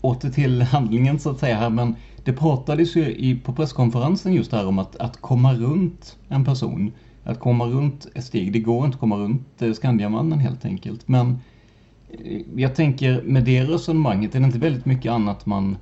Åter 0.00 0.30
till 0.30 0.62
handlingen 0.62 1.18
så 1.18 1.30
att 1.30 1.38
säga 1.38 1.56
här, 1.56 1.70
men 1.70 1.94
det 2.24 2.32
pratades 2.32 2.96
ju 2.96 3.14
i, 3.16 3.40
på 3.44 3.52
presskonferensen 3.52 4.32
just 4.32 4.52
här 4.52 4.66
om 4.66 4.78
att, 4.78 4.96
att 4.96 5.20
komma 5.20 5.54
runt 5.54 6.16
en 6.28 6.44
person. 6.44 6.92
Att 7.24 7.40
komma 7.40 7.66
runt 7.66 8.06
ett 8.14 8.24
steg. 8.24 8.52
Det 8.52 8.60
går 8.60 8.84
inte 8.84 8.94
att 8.94 9.00
komma 9.00 9.16
runt 9.16 9.62
eh, 9.62 9.72
Skandiamannen 9.72 10.38
helt 10.38 10.64
enkelt. 10.64 11.08
Men 11.08 11.38
eh, 12.10 12.40
jag 12.56 12.74
tänker 12.74 13.22
med 13.22 13.44
det 13.44 13.64
resonemanget 13.64 14.34
är 14.34 14.40
det 14.40 14.46
inte 14.46 14.58
väldigt 14.58 14.84
mycket 14.84 15.12
annat 15.12 15.46
man 15.46 15.76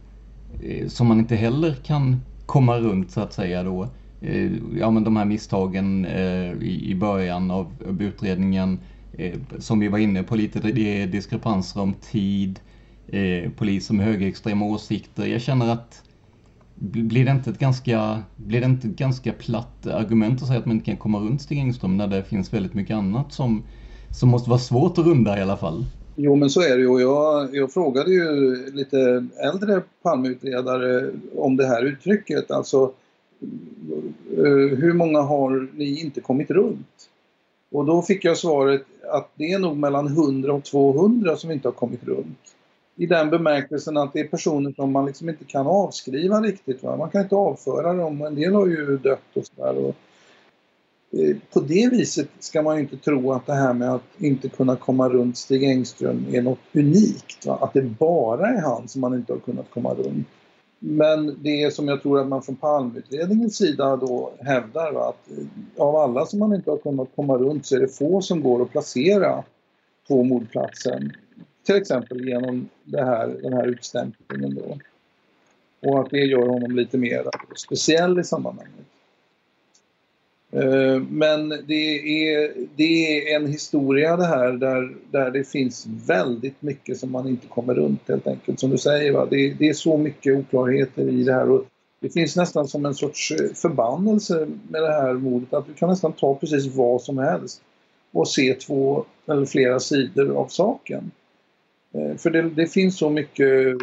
som 0.86 1.06
man 1.06 1.18
inte 1.18 1.36
heller 1.36 1.74
kan 1.74 2.20
komma 2.46 2.78
runt 2.78 3.10
så 3.10 3.20
att 3.20 3.32
säga 3.32 3.62
då. 3.62 3.88
Eh, 4.22 4.52
ja, 4.78 4.90
men 4.90 5.04
de 5.04 5.16
här 5.16 5.24
misstagen 5.24 6.04
eh, 6.04 6.52
i 6.62 6.94
början 6.94 7.50
av 7.50 7.66
utredningen 8.00 8.78
eh, 9.18 9.38
som 9.58 9.80
vi 9.80 9.88
var 9.88 9.98
inne 9.98 10.22
på 10.22 10.36
lite, 10.36 10.60
det 10.60 11.02
är 11.02 11.06
diskrepanser 11.06 11.80
om 11.80 11.94
tid, 11.94 12.60
eh, 13.08 13.50
poliser 13.50 13.94
med 13.94 14.06
högerextrema 14.06 14.66
åsikter. 14.66 15.26
Jag 15.26 15.40
känner 15.40 15.72
att 15.72 16.02
blir 16.74 17.24
det 17.24 17.30
inte 17.30 17.50
ett 17.50 17.58
ganska, 17.58 18.22
blir 18.36 18.60
det 18.60 18.66
inte 18.66 18.88
ett 18.88 18.96
ganska 18.96 19.32
platt 19.32 19.86
argument 19.86 20.42
att 20.42 20.48
säga 20.48 20.58
att 20.58 20.66
man 20.66 20.76
inte 20.76 20.86
kan 20.86 20.96
komma 20.96 21.18
runt 21.18 21.42
Stig 21.42 21.58
Engström 21.58 21.96
när 21.96 22.06
det 22.06 22.22
finns 22.22 22.52
väldigt 22.52 22.74
mycket 22.74 22.96
annat 22.96 23.32
som, 23.32 23.62
som 24.10 24.28
måste 24.28 24.50
vara 24.50 24.60
svårt 24.60 24.98
att 24.98 25.06
runda 25.06 25.38
i 25.38 25.42
alla 25.42 25.56
fall? 25.56 25.84
Jo 26.16 26.36
men 26.36 26.50
så 26.50 26.60
är 26.60 26.76
det 26.76 26.82
ju. 26.82 27.00
Jag, 27.00 27.56
jag 27.56 27.72
frågade 27.72 28.10
ju 28.10 28.56
lite 28.72 29.26
äldre 29.44 29.82
palmutredare 30.02 31.10
om 31.36 31.56
det 31.56 31.66
här 31.66 31.84
uttrycket. 31.84 32.50
Alltså 32.50 32.92
Eh, 34.36 34.78
hur 34.78 34.92
många 34.92 35.20
har 35.20 35.68
ni 35.74 36.00
inte 36.00 36.20
kommit 36.20 36.50
runt? 36.50 37.08
Och 37.72 37.84
då 37.84 38.02
fick 38.02 38.24
jag 38.24 38.38
svaret 38.38 38.82
att 39.10 39.30
det 39.34 39.52
är 39.52 39.58
nog 39.58 39.76
mellan 39.76 40.06
100 40.06 40.52
och 40.52 40.64
200 40.64 41.36
som 41.36 41.50
inte 41.50 41.68
har 41.68 41.72
kommit 41.72 42.04
runt. 42.04 42.38
i 42.96 43.06
den 43.06 43.30
bemärkelsen 43.30 43.96
att 43.96 44.12
det 44.12 44.20
är 44.20 44.28
personer 44.28 44.72
som 44.72 44.92
man 44.92 45.06
liksom 45.06 45.28
inte 45.28 45.44
kan 45.44 45.66
avskriva 45.66 46.40
riktigt. 46.40 46.82
Va? 46.82 46.96
Man 46.96 47.10
kan 47.10 47.22
inte 47.22 47.34
avföra 47.34 47.92
dem. 47.92 48.22
En 48.22 48.34
del 48.34 48.54
har 48.54 48.66
ju 48.66 48.98
dött 48.98 49.20
och 49.34 49.46
sådär. 49.46 49.94
Eh, 51.12 51.36
på 51.52 51.60
det 51.60 51.90
viset 51.90 52.28
ska 52.38 52.62
man 52.62 52.76
ju 52.76 52.82
inte 52.82 52.96
tro 52.96 53.32
att 53.32 53.46
det 53.46 53.54
här 53.54 53.74
med 53.74 53.94
att 53.94 54.02
inte 54.18 54.48
kunna 54.48 54.76
komma 54.76 55.08
runt 55.08 55.36
Stig 55.36 55.64
Engström 55.64 56.26
är 56.32 56.42
något 56.42 56.58
unikt. 56.72 57.46
Va? 57.46 57.58
Att 57.60 57.72
det 57.72 57.82
bara 57.82 58.48
är 58.48 58.60
han 58.60 58.88
som 58.88 59.00
man 59.00 59.14
inte 59.14 59.32
har 59.32 59.40
kunnat 59.40 59.70
komma 59.70 59.94
runt. 59.94 60.28
Men 60.84 61.36
det 61.42 61.62
är 61.62 61.70
som 61.70 61.88
jag 61.88 62.02
tror 62.02 62.20
att 62.20 62.28
man 62.28 62.42
från 62.42 62.56
Palmeutredningens 62.56 63.56
sida 63.56 63.96
då 63.96 64.32
hävdar 64.40 64.92
va? 64.92 65.08
att 65.08 65.38
eh, 65.38 65.44
av 65.82 65.96
alla 65.96 66.26
som 66.26 66.38
man 66.38 66.54
inte 66.54 66.70
har 66.70 66.78
kunnat 66.78 67.08
komma 67.16 67.36
runt 67.36 67.66
så 67.66 67.76
är 67.76 67.80
det 67.80 67.88
få 67.88 68.22
som 68.22 68.42
går 68.42 68.62
att 68.62 68.70
placera 68.70 69.44
på 70.08 70.22
mordplatsen. 70.22 71.12
Till 71.66 71.74
exempel 71.74 72.28
genom 72.28 72.68
det 72.84 73.04
här, 73.04 73.28
den 73.42 73.52
här 73.52 73.66
utstämplingen 73.66 74.54
då. 74.54 74.78
Och 75.88 76.00
att 76.00 76.10
det 76.10 76.24
gör 76.24 76.46
honom 76.46 76.76
lite 76.76 76.98
mer 76.98 77.26
speciell 77.56 78.20
i 78.20 78.24
sammanhanget. 78.24 78.86
Eh, 80.52 81.02
men 81.10 81.48
det 81.48 82.34
är, 82.34 82.52
det 82.76 83.32
är 83.32 83.36
en 83.36 83.46
historia 83.46 84.16
det 84.16 84.26
här 84.26 84.52
där, 84.52 84.96
där 85.10 85.30
det 85.30 85.44
finns 85.44 85.86
väldigt 86.06 86.62
mycket 86.62 86.98
som 86.98 87.12
man 87.12 87.28
inte 87.28 87.46
kommer 87.46 87.74
runt 87.74 88.08
helt 88.08 88.26
enkelt. 88.26 88.60
Som 88.60 88.70
du 88.70 88.78
säger, 88.78 89.12
va? 89.12 89.26
Det, 89.30 89.54
det 89.58 89.68
är 89.68 89.72
så 89.72 89.96
mycket 89.96 90.38
oklarheter 90.38 91.08
i 91.08 91.22
det 91.24 91.32
här. 91.32 91.50
Och 91.50 91.64
det 92.00 92.10
finns 92.10 92.36
nästan 92.36 92.68
som 92.68 92.86
en 92.86 92.94
sorts 92.94 93.30
eh, 93.30 93.52
förbannelse 93.54 94.48
med 94.68 94.82
det 94.82 94.92
här 94.92 95.14
mordet 95.14 95.52
att 95.52 95.66
du 95.66 95.74
kan 95.74 95.88
nästan 95.88 96.12
ta 96.12 96.34
precis 96.34 96.74
vad 96.74 97.02
som 97.02 97.18
helst 97.18 97.62
och 98.12 98.28
se 98.28 98.54
två 98.54 99.04
eller 99.28 99.46
flera 99.46 99.80
sidor 99.80 100.36
av 100.36 100.46
saken. 100.46 101.10
Eh, 101.94 102.16
för 102.16 102.30
det, 102.30 102.42
det 102.42 102.66
finns 102.66 102.98
så 102.98 103.10
mycket 103.10 103.76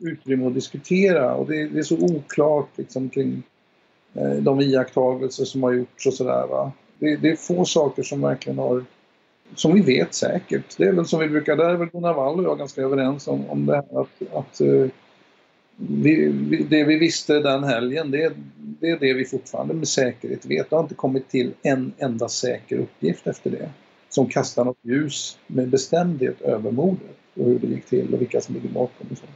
utrymme 0.00 0.46
att 0.46 0.54
diskutera 0.54 1.34
och 1.34 1.46
det, 1.46 1.68
det 1.68 1.78
är 1.78 1.82
så 1.82 1.98
oklart 1.98 2.68
liksom, 2.76 3.08
kring 3.08 3.42
Eh, 4.14 4.32
de 4.32 4.60
iakttagelser 4.60 5.44
som 5.44 5.62
har 5.62 5.72
gjorts 5.72 6.06
och 6.06 6.14
sådär. 6.14 6.70
Det, 6.98 7.16
det, 7.16 7.30
är 7.30 7.36
få 7.36 7.64
saker 7.64 8.02
som 8.02 8.20
verkligen 8.20 8.58
har, 8.58 8.84
som 9.54 9.74
vi 9.74 9.80
vet 9.80 10.14
säkert. 10.14 10.76
Det 10.76 10.84
är 10.84 10.92
väl 10.92 11.06
som 11.06 11.20
vi 11.20 11.28
brukar, 11.28 11.56
där 11.56 11.70
är 11.70 11.76
väl 11.76 11.88
Gunnar 11.88 12.14
Wall 12.14 12.38
och 12.38 12.44
jag 12.44 12.58
ganska 12.58 12.82
överens 12.82 13.28
om, 13.28 13.50
om 13.50 13.66
det 13.66 13.74
här 13.74 14.00
att, 14.00 14.22
att 14.32 14.60
eh, 14.60 14.86
vi, 15.76 16.28
vi, 16.28 16.66
det 16.70 16.84
vi 16.84 16.98
visste 16.98 17.40
den 17.40 17.64
helgen, 17.64 18.10
det, 18.10 18.32
det 18.56 18.90
är 18.90 18.98
det 18.98 19.14
vi 19.14 19.24
fortfarande 19.24 19.74
med 19.74 19.88
säkerhet 19.88 20.46
vet. 20.46 20.70
Det 20.70 20.76
har 20.76 20.82
inte 20.82 20.94
kommit 20.94 21.28
till 21.28 21.52
en 21.62 21.92
enda 21.98 22.28
säker 22.28 22.78
uppgift 22.78 23.26
efter 23.26 23.50
det 23.50 23.70
som 24.08 24.26
kastar 24.26 24.64
något 24.64 24.78
ljus 24.82 25.38
med 25.46 25.68
bestämdhet 25.68 26.40
över 26.40 26.70
mordet 26.70 27.16
och 27.34 27.44
hur 27.44 27.58
det 27.58 27.66
gick 27.66 27.86
till 27.86 28.14
och 28.14 28.20
vilka 28.20 28.40
som 28.40 28.54
ligger 28.54 28.68
bakom 28.68 29.06
och 29.10 29.18
så. 29.18 29.26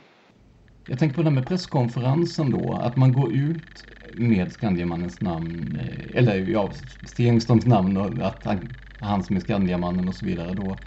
Jag 0.91 0.99
tänker 0.99 1.17
på 1.17 1.23
det 1.23 1.29
här 1.29 1.35
med 1.35 1.47
presskonferensen 1.47 2.51
då, 2.51 2.73
att 2.73 2.97
man 2.97 3.13
går 3.13 3.33
ut 3.33 3.87
med 4.15 4.53
Skandiamannens 4.53 5.21
namn, 5.21 5.77
eh, 5.77 6.19
eller 6.19 6.47
ja, 6.47 6.73
Stenströms 7.07 7.67
namn 7.67 7.97
och 7.97 8.27
att 8.27 8.45
han, 8.45 8.75
han 9.01 9.25
som 9.25 9.37
är 9.37 9.41
Skandiamannen 9.41 10.09
och 10.09 10.15
så 10.15 10.25
vidare 10.27 10.55
då. 10.55 10.79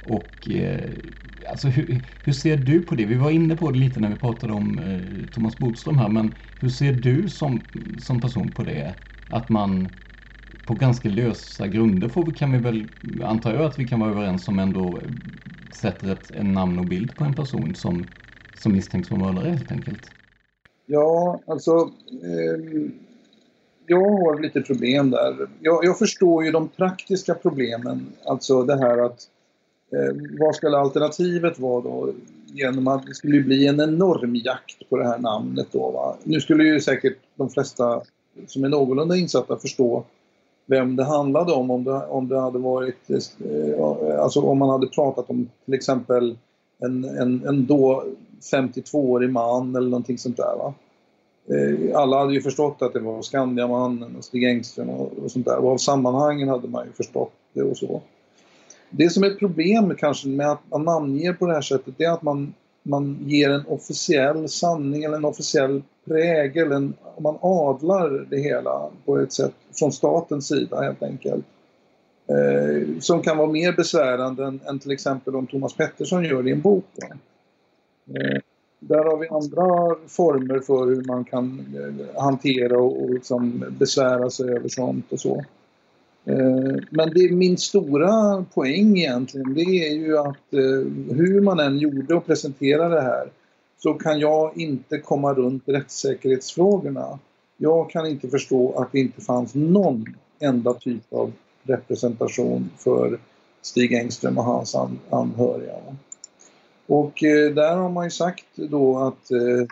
Och 0.00 0.48
eh, 0.48 0.90
alltså 1.50 1.68
hur, 1.68 2.02
hur, 2.22 2.32
ser 2.32 2.56
du 2.56 2.80
på 2.80 2.94
det? 2.94 3.06
Vi 3.06 3.14
var 3.14 3.30
inne 3.30 3.56
på 3.56 3.70
det 3.70 3.78
lite 3.78 4.00
när 4.00 4.08
vi 4.10 4.16
pratade 4.16 4.52
om 4.52 4.78
eh, 4.78 5.30
Thomas 5.32 5.58
Bodström 5.58 5.98
här, 5.98 6.08
men 6.08 6.34
hur 6.58 6.68
ser 6.68 6.92
du 6.92 7.28
som, 7.28 7.62
som 7.98 8.20
person 8.20 8.52
på 8.52 8.64
det? 8.64 8.94
Att 9.28 9.48
man 9.48 9.88
på 10.64 10.74
ganska 10.74 11.08
lösa 11.08 11.68
grunder 11.68 12.08
får 12.08 12.36
kan 12.36 12.52
vi 12.52 12.58
väl, 12.58 12.88
antar 13.22 13.54
jag 13.54 13.64
att 13.64 13.78
vi 13.78 13.88
kan 13.88 14.00
vara 14.00 14.10
överens 14.10 14.48
om 14.48 14.58
ändå 14.58 15.00
sätter 15.70 16.12
ett, 16.12 16.30
en 16.30 16.54
namn 16.54 16.78
och 16.78 16.86
bild 16.86 17.16
på 17.16 17.24
en 17.24 17.34
person 17.34 17.74
som, 17.74 18.06
som 18.60 18.72
misstänks 18.72 19.10
vara 19.10 19.20
mördare 19.20 19.50
helt 19.50 19.72
enkelt. 19.72 20.10
Ja, 20.86 21.40
alltså... 21.46 21.90
Eh, 22.22 22.90
jag 23.90 24.00
har 24.00 24.42
lite 24.42 24.60
problem 24.60 25.10
där. 25.10 25.48
Jag, 25.60 25.84
jag, 25.84 25.98
förstår 25.98 26.44
ju 26.44 26.50
de 26.50 26.68
praktiska 26.68 27.34
problemen. 27.34 28.06
Alltså 28.24 28.62
det 28.62 28.78
här 28.78 28.98
att... 28.98 29.28
Eh, 29.92 30.16
vad 30.38 30.54
skulle 30.54 30.78
alternativet 30.78 31.58
vara 31.58 31.82
då? 31.82 32.12
Genom 32.46 32.88
att 32.88 33.06
det 33.06 33.14
skulle 33.14 33.40
bli 33.40 33.66
en 33.66 33.80
enorm 33.80 34.34
jakt 34.34 34.88
på 34.90 34.96
det 34.96 35.08
här 35.08 35.18
namnet 35.18 35.66
då. 35.72 35.90
Va? 35.90 36.16
Nu 36.24 36.40
skulle 36.40 36.64
ju 36.64 36.80
säkert 36.80 37.18
de 37.34 37.50
flesta 37.50 38.02
som 38.46 38.64
är 38.64 38.68
någorlunda 38.68 39.16
insatta 39.16 39.56
förstå 39.56 40.04
vem 40.66 40.96
det 40.96 41.04
handlade 41.04 41.52
om. 41.52 41.70
Om 41.70 41.84
det, 41.84 42.06
om 42.06 42.28
det 42.28 42.40
hade 42.40 42.58
varit... 42.58 43.10
Eh, 43.10 44.20
alltså 44.20 44.40
om 44.40 44.58
man 44.58 44.68
hade 44.68 44.86
pratat 44.86 45.30
om 45.30 45.48
till 45.64 45.74
exempel 45.74 46.36
en, 46.78 47.04
en, 47.04 47.48
en 47.48 47.66
då 47.66 48.04
52-årig 48.52 49.30
man 49.30 49.76
eller 49.76 49.88
någonting 49.88 50.18
sånt 50.18 50.36
där. 50.36 50.56
Va? 50.56 50.74
Eh, 51.50 51.98
alla 51.98 52.18
hade 52.18 52.34
ju 52.34 52.40
förstått 52.40 52.82
att 52.82 52.92
det 52.92 53.00
var 53.00 53.22
Skandiamannen 53.22 54.16
och 54.16 54.24
Stig 54.24 54.44
Engström 54.44 54.90
och, 54.90 55.30
sånt 55.30 55.46
där. 55.46 55.56
Och 55.56 55.70
av 55.70 55.76
sammanhangen 55.76 56.48
hade 56.48 56.68
man 56.68 56.86
ju 56.86 56.92
förstått 56.92 57.32
det 57.52 57.62
och 57.62 57.76
så. 57.76 58.02
Det 58.90 59.10
som 59.10 59.22
är 59.22 59.30
ett 59.30 59.38
problem 59.38 59.94
kanske 59.98 60.28
med 60.28 60.50
att 60.50 60.70
man 60.70 60.84
namnger 60.84 61.32
på 61.32 61.46
det 61.46 61.52
här 61.52 61.60
sättet 61.60 61.94
det 61.96 62.04
är 62.04 62.12
att 62.12 62.22
man, 62.22 62.54
man 62.82 63.18
ger 63.26 63.50
en 63.50 63.66
officiell 63.66 64.48
sanning 64.48 65.04
eller 65.04 65.16
en 65.16 65.24
officiell 65.24 65.82
prägel. 66.04 66.72
En, 66.72 66.94
man 67.20 67.38
adlar 67.40 68.26
det 68.30 68.38
hela 68.38 68.90
på 69.04 69.18
ett 69.18 69.32
sätt 69.32 69.54
från 69.78 69.92
statens 69.92 70.48
sida 70.48 70.80
helt 70.80 71.02
enkelt. 71.02 71.44
Eh, 72.28 72.98
som 73.00 73.22
kan 73.22 73.36
vara 73.36 73.50
mer 73.50 73.72
besvärande 73.72 74.44
än, 74.44 74.60
än, 74.66 74.78
till 74.78 74.90
exempel 74.90 75.36
om 75.36 75.46
Thomas 75.46 75.74
Pettersson 75.74 76.24
gör 76.24 76.42
det 76.42 76.48
i 76.48 76.52
en 76.52 76.60
bok. 76.60 76.84
Eh, 77.02 77.16
Eh, 78.14 78.40
där 78.80 79.04
har 79.04 79.16
vi 79.16 79.28
andra 79.28 79.96
former 80.08 80.60
för 80.60 80.86
hur 80.86 81.04
man 81.04 81.24
kan 81.24 81.66
eh, 81.76 82.22
hantera 82.22 82.78
och, 82.78 83.02
och 83.02 83.10
liksom 83.10 83.64
besvära 83.78 84.30
sig 84.30 84.50
över 84.50 84.68
sånt 84.68 85.12
och 85.12 85.20
så. 85.20 85.44
Eh, 86.24 86.76
men 86.90 87.10
det 87.14 87.20
är 87.20 87.32
min 87.32 87.58
stora 87.58 88.44
poäng 88.54 88.98
egentligen, 88.98 89.54
det 89.54 89.60
är 89.60 89.94
ju 89.94 90.18
att 90.18 90.36
hur 91.10 91.40
man 91.40 91.60
än 91.60 91.78
gjorde 91.78 92.14
och 92.14 92.26
presenterade 92.26 92.94
det 92.94 93.00
här 93.02 93.30
så 93.78 93.94
kan 93.94 94.20
jag 94.20 94.56
inte 94.56 94.98
komma 94.98 95.34
runt 95.34 95.62
rättssäkerhetsfrågorna. 95.66 97.18
Jag 97.56 97.90
kan 97.90 98.06
inte 98.06 98.28
förstå 98.28 98.72
att 98.72 98.92
det 98.92 98.98
inte 98.98 99.20
fanns 99.20 99.54
någon 99.54 100.04
enda 100.40 100.74
typ 100.74 101.12
av 101.12 101.32
representation 101.62 102.70
för 102.76 103.18
Stig 103.62 103.92
Engström 103.92 104.38
och 104.38 104.44
hans 104.44 104.76
anhöriga. 105.10 105.74
Och 106.88 107.24
eh, 107.24 107.54
där 107.54 107.76
har 107.76 107.90
man 107.90 108.04
ju 108.04 108.10
sagt 108.10 108.46
då 108.56 108.98
att 108.98 109.30
eh, 109.30 109.66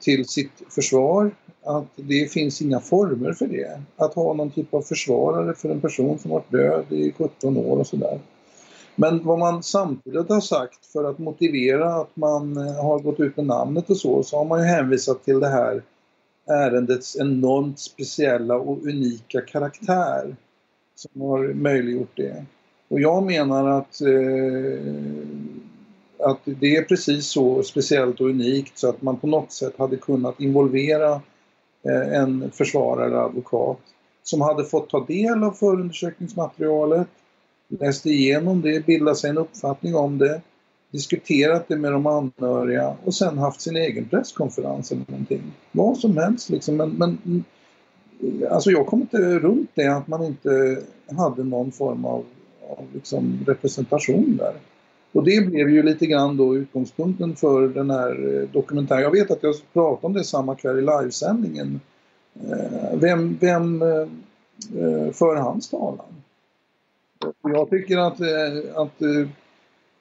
till 0.00 0.28
sitt 0.28 0.62
försvar 0.68 1.30
att 1.62 1.88
det 1.96 2.32
finns 2.32 2.62
inga 2.62 2.80
former 2.80 3.32
för 3.32 3.46
det. 3.46 3.80
Att 3.96 4.14
ha 4.14 4.34
någon 4.34 4.50
typ 4.50 4.74
av 4.74 4.82
försvarare 4.82 5.54
för 5.54 5.68
en 5.68 5.80
person 5.80 6.18
som 6.18 6.30
varit 6.30 6.50
död 6.50 6.84
i 6.88 7.12
17 7.12 7.56
år 7.56 7.78
och 7.78 7.86
sådär. 7.86 8.20
Men 8.96 9.24
vad 9.24 9.38
man 9.38 9.62
samtidigt 9.62 10.28
har 10.28 10.40
sagt 10.40 10.86
för 10.86 11.04
att 11.10 11.18
motivera 11.18 11.94
att 11.94 12.16
man 12.16 12.56
eh, 12.56 12.84
har 12.84 12.98
gått 12.98 13.20
ut 13.20 13.36
med 13.36 13.46
namnet 13.46 13.90
och 13.90 13.96
så, 13.96 14.22
så 14.22 14.36
har 14.36 14.44
man 14.44 14.60
ju 14.60 14.66
hänvisat 14.66 15.24
till 15.24 15.40
det 15.40 15.48
här 15.48 15.82
ärendets 16.46 17.16
enormt 17.16 17.78
speciella 17.78 18.54
och 18.54 18.82
unika 18.82 19.40
karaktär 19.40 20.36
som 20.94 21.20
har 21.20 21.54
möjliggjort 21.54 22.16
det. 22.16 22.44
Och 22.88 23.00
jag 23.00 23.22
menar 23.22 23.78
att 23.78 24.00
eh, 24.00 24.08
att 26.24 26.40
det 26.44 26.76
är 26.76 26.82
precis 26.82 27.26
så 27.26 27.62
speciellt 27.62 28.20
och 28.20 28.28
unikt 28.28 28.78
så 28.78 28.88
att 28.88 29.02
man 29.02 29.16
på 29.16 29.26
något 29.26 29.52
sätt 29.52 29.74
hade 29.78 29.96
kunnat 29.96 30.40
involvera 30.40 31.12
eh, 31.82 32.20
en 32.20 32.50
försvarare 32.50 33.06
eller 33.06 33.16
advokat 33.16 33.80
som 34.22 34.40
hade 34.40 34.64
fått 34.64 34.90
ta 34.90 35.04
del 35.04 35.44
av 35.44 35.50
förundersökningsmaterialet, 35.50 37.08
läst 37.68 38.06
igenom 38.06 38.62
det, 38.62 38.86
bildat 38.86 39.18
sig 39.18 39.30
en 39.30 39.38
uppfattning 39.38 39.94
om 39.94 40.18
det, 40.18 40.40
diskuterat 40.90 41.68
det 41.68 41.76
med 41.76 41.92
de 41.92 42.06
anhöriga 42.06 42.96
och 43.04 43.14
sen 43.14 43.38
haft 43.38 43.60
sin 43.60 43.76
egen 43.76 44.08
presskonferens 44.08 44.92
eller 44.92 45.04
någonting. 45.08 45.42
Vad 45.72 45.96
som 45.96 46.16
helst 46.16 46.50
liksom. 46.50 46.76
Men, 46.76 46.90
men 46.90 47.44
alltså 48.50 48.70
jag 48.70 48.86
kom 48.86 49.00
inte 49.00 49.38
runt 49.38 49.70
det 49.74 49.86
att 49.86 50.08
man 50.08 50.24
inte 50.24 50.82
hade 51.16 51.44
någon 51.44 51.72
form 51.72 52.04
av, 52.04 52.24
av 52.68 52.84
liksom 52.94 53.44
representation 53.46 54.36
där. 54.36 54.54
Och 55.14 55.24
det 55.24 55.46
blev 55.46 55.70
ju 55.70 55.82
lite 55.82 56.06
grann 56.06 56.36
då 56.36 56.56
utgångspunkten 56.56 57.36
för 57.36 57.68
den 57.68 57.90
här 57.90 58.36
eh, 58.36 58.48
dokumentären. 58.48 59.02
Jag 59.02 59.10
vet 59.10 59.30
att 59.30 59.42
jag 59.42 59.54
pratade 59.72 60.06
om 60.06 60.12
det 60.12 60.24
samma 60.24 60.54
kväll 60.54 60.78
i 60.78 60.82
livesändningen. 60.82 61.80
Eh, 62.50 62.98
vem, 62.98 63.38
vem 63.40 63.82
eh, 63.82 64.06
för 65.12 65.36
hans 65.36 65.70
talan? 65.70 66.06
Jag 67.42 67.70
tycker 67.70 67.98
att, 67.98 68.20
att 68.74 68.98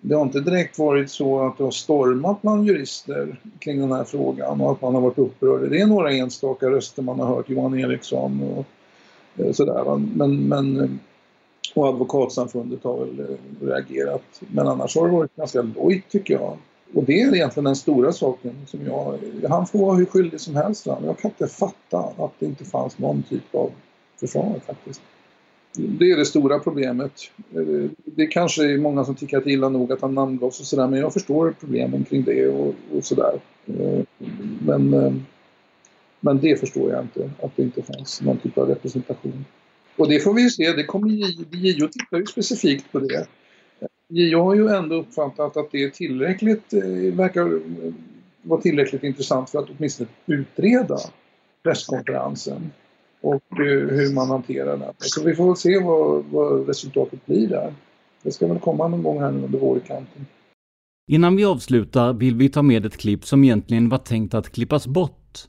det 0.02 0.16
har 0.16 0.22
inte 0.22 0.40
direkt 0.40 0.80
varit 0.80 1.10
så 1.10 1.48
att 1.48 1.58
det 1.58 1.64
har 1.64 1.72
stormat 1.72 2.42
bland 2.42 2.68
jurister 2.68 3.40
kring 3.60 3.80
den 3.80 3.92
här 3.92 4.04
frågan 4.04 4.62
och 4.62 4.72
att 4.72 4.82
man 4.82 4.94
har 4.94 5.02
varit 5.02 5.18
upprörd. 5.18 5.70
Det 5.70 5.82
är 5.82 5.88
några 5.88 6.12
enstaka 6.12 6.70
röster 6.70 7.02
man 7.02 7.20
har 7.20 7.28
hört, 7.28 7.50
Johan 7.50 7.80
Eriksson 7.80 8.42
och 8.44 8.66
sådär. 9.56 9.98
Men, 10.16 10.48
men 10.48 11.00
och 11.74 11.88
advokatsamfundet 11.88 12.84
har 12.84 12.98
väl 12.98 13.20
eh, 13.20 13.68
reagerat. 13.68 14.42
Men 14.52 14.68
annars 14.68 14.96
har 14.96 15.08
det 15.08 15.14
varit 15.14 15.36
ganska 15.36 15.62
lojt 15.62 16.10
tycker 16.10 16.34
jag. 16.34 16.58
Och 16.94 17.04
det 17.04 17.22
är 17.22 17.36
egentligen 17.36 17.66
den 17.66 17.76
stora 17.76 18.12
saken 18.12 18.56
som 18.68 18.86
jag... 18.86 19.18
Han 19.50 19.68
får 19.68 19.80
vara 19.80 19.96
hur 19.96 20.06
skyldig 20.06 20.40
som 20.40 20.56
helst. 20.56 20.88
Va? 20.88 20.98
Jag 21.06 21.20
kan 21.20 21.32
inte 21.32 21.48
fatta 21.48 21.98
att 21.98 22.32
det 22.40 22.46
inte 22.46 22.66
fanns 22.66 22.98
någon 22.98 23.24
typ 23.24 23.56
av 23.56 23.72
försvar 24.20 24.60
faktiskt. 24.66 25.02
Det 25.76 26.12
är 26.12 26.18
det 26.18 26.26
stora 26.26 26.60
problemet. 26.60 27.12
Eh, 27.56 27.90
det 28.06 28.28
kanske 28.28 28.74
är 28.74 28.78
många 28.78 29.06
som 29.06 29.16
tycker 29.16 29.38
att 29.38 29.44
det 29.44 29.50
är 29.50 29.54
illa 29.54 29.70
nog 29.70 29.92
att 29.92 30.02
han 30.02 30.14
namngavs 30.14 30.60
och 30.60 30.66
sådär 30.66 30.88
men 30.88 31.00
jag 31.00 31.14
förstår 31.14 31.56
problemen 31.60 32.04
kring 32.04 32.24
det 32.24 32.48
och, 32.48 32.76
och 32.96 33.04
sådär. 33.04 33.40
Eh, 33.68 34.02
men, 34.66 34.90
men 36.20 36.40
det 36.40 36.60
förstår 36.60 36.92
jag 36.92 37.02
inte, 37.02 37.32
att 37.42 37.56
det 37.56 37.64
inte 37.64 37.84
fanns 37.84 38.22
någon 38.22 38.38
typ 38.38 38.58
av 38.58 38.68
representation. 38.68 39.46
Och 39.98 40.10
det 40.10 40.20
får 40.20 40.34
vi 40.34 40.42
ju 40.42 40.50
se, 40.50 40.74
det 40.74 40.84
kommer 40.84 41.10
JO 41.52 41.88
tittar 41.88 42.18
ju 42.18 42.26
specifikt 42.26 42.92
på 42.92 43.00
det. 43.00 43.28
JO 44.10 44.40
har 44.40 44.56
ju 44.56 44.68
ändå 44.68 44.96
uppfattat 44.96 45.58
att 45.58 45.72
det 45.72 45.84
är 45.84 45.90
tillräckligt, 45.90 46.74
eh, 46.74 46.84
verkar 47.14 47.42
eh, 47.46 47.94
vara 48.42 48.62
tillräckligt 48.62 49.04
intressant 49.04 49.50
för 49.50 49.60
att 49.60 49.70
åtminstone 49.78 50.10
utreda 50.26 50.98
presskonferensen 51.64 52.72
och 53.22 53.44
eh, 53.52 53.88
hur 53.88 54.14
man 54.14 54.30
hanterar 54.30 54.78
den. 54.78 54.94
Så 54.98 55.24
vi 55.24 55.36
får 55.36 55.46
väl 55.46 55.56
se 55.56 55.80
vad, 55.80 56.26
vad 56.26 56.68
resultatet 56.68 57.26
blir 57.26 57.48
där. 57.48 57.74
Det 58.24 58.32
ska 58.32 58.48
väl 58.48 58.60
komma 58.60 58.88
någon 58.88 59.04
gång 59.04 59.22
här 59.22 59.32
nu 59.32 59.44
under 59.44 59.60
vårkanten. 59.60 60.26
Innan 61.08 61.36
vi 61.36 61.46
avslutar 61.46 62.14
vill 62.14 62.36
vi 62.36 62.50
ta 62.50 62.62
med 62.62 62.86
ett 62.86 62.98
klipp 62.98 63.26
som 63.26 63.44
egentligen 63.44 63.90
var 63.90 63.98
tänkt 63.98 64.34
att 64.34 64.52
klippas 64.52 64.88
bort. 64.88 65.48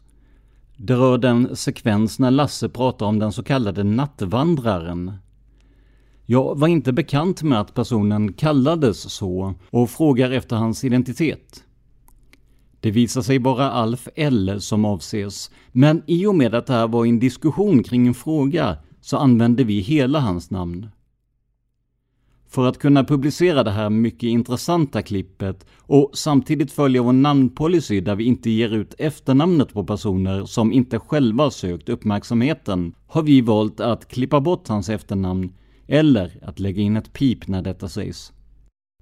Det 0.86 0.94
rör 0.94 1.18
den 1.18 1.56
sekvens 1.56 2.18
när 2.18 2.30
Lasse 2.30 2.68
pratar 2.68 3.06
om 3.06 3.18
den 3.18 3.32
så 3.32 3.42
kallade 3.42 3.84
nattvandraren. 3.84 5.12
Jag 6.26 6.58
var 6.58 6.68
inte 6.68 6.92
bekant 6.92 7.42
med 7.42 7.60
att 7.60 7.74
personen 7.74 8.32
kallades 8.32 9.12
så 9.12 9.54
och 9.70 9.90
frågar 9.90 10.30
efter 10.30 10.56
hans 10.56 10.84
identitet. 10.84 11.64
Det 12.80 12.90
visar 12.90 13.22
sig 13.22 13.38
vara 13.38 13.70
Alf 13.70 14.08
L 14.14 14.60
som 14.60 14.84
avses, 14.84 15.50
men 15.72 16.02
i 16.06 16.26
och 16.26 16.34
med 16.34 16.54
att 16.54 16.66
det 16.66 16.72
här 16.72 16.88
var 16.88 17.06
en 17.06 17.18
diskussion 17.18 17.82
kring 17.82 18.06
en 18.06 18.14
fråga 18.14 18.76
så 19.00 19.16
använde 19.16 19.64
vi 19.64 19.80
hela 19.80 20.20
hans 20.20 20.50
namn. 20.50 20.88
För 22.54 22.66
att 22.66 22.78
kunna 22.78 23.04
publicera 23.04 23.62
det 23.62 23.70
här 23.70 23.90
mycket 23.90 24.22
intressanta 24.22 25.02
klippet 25.02 25.66
och 25.78 26.10
samtidigt 26.14 26.72
följa 26.72 27.02
vår 27.02 27.12
namnpolicy 27.12 28.00
där 28.00 28.14
vi 28.14 28.24
inte 28.24 28.50
ger 28.50 28.74
ut 28.74 28.94
efternamnet 28.98 29.72
på 29.72 29.84
personer 29.84 30.44
som 30.44 30.72
inte 30.72 30.98
själva 30.98 31.50
sökt 31.50 31.88
uppmärksamheten 31.88 32.94
har 33.06 33.22
vi 33.22 33.40
valt 33.40 33.80
att 33.80 34.08
klippa 34.08 34.40
bort 34.40 34.68
hans 34.68 34.88
efternamn 34.88 35.52
eller 35.86 36.38
att 36.42 36.60
lägga 36.60 36.82
in 36.82 36.96
ett 36.96 37.12
pip 37.12 37.48
när 37.48 37.62
detta 37.62 37.88
sägs. 37.88 38.32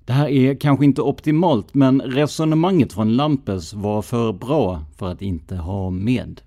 Det 0.04 0.12
här 0.12 0.28
är 0.28 0.54
kanske 0.54 0.84
inte 0.84 1.02
optimalt, 1.02 1.74
men 1.74 2.00
resonemanget 2.00 2.92
från 2.92 3.16
Lampes 3.16 3.74
var 3.74 4.02
för 4.02 4.32
bra 4.32 4.84
för 4.98 5.08
att 5.08 5.22
inte 5.22 5.56
ha 5.56 5.90
med. 5.90 6.40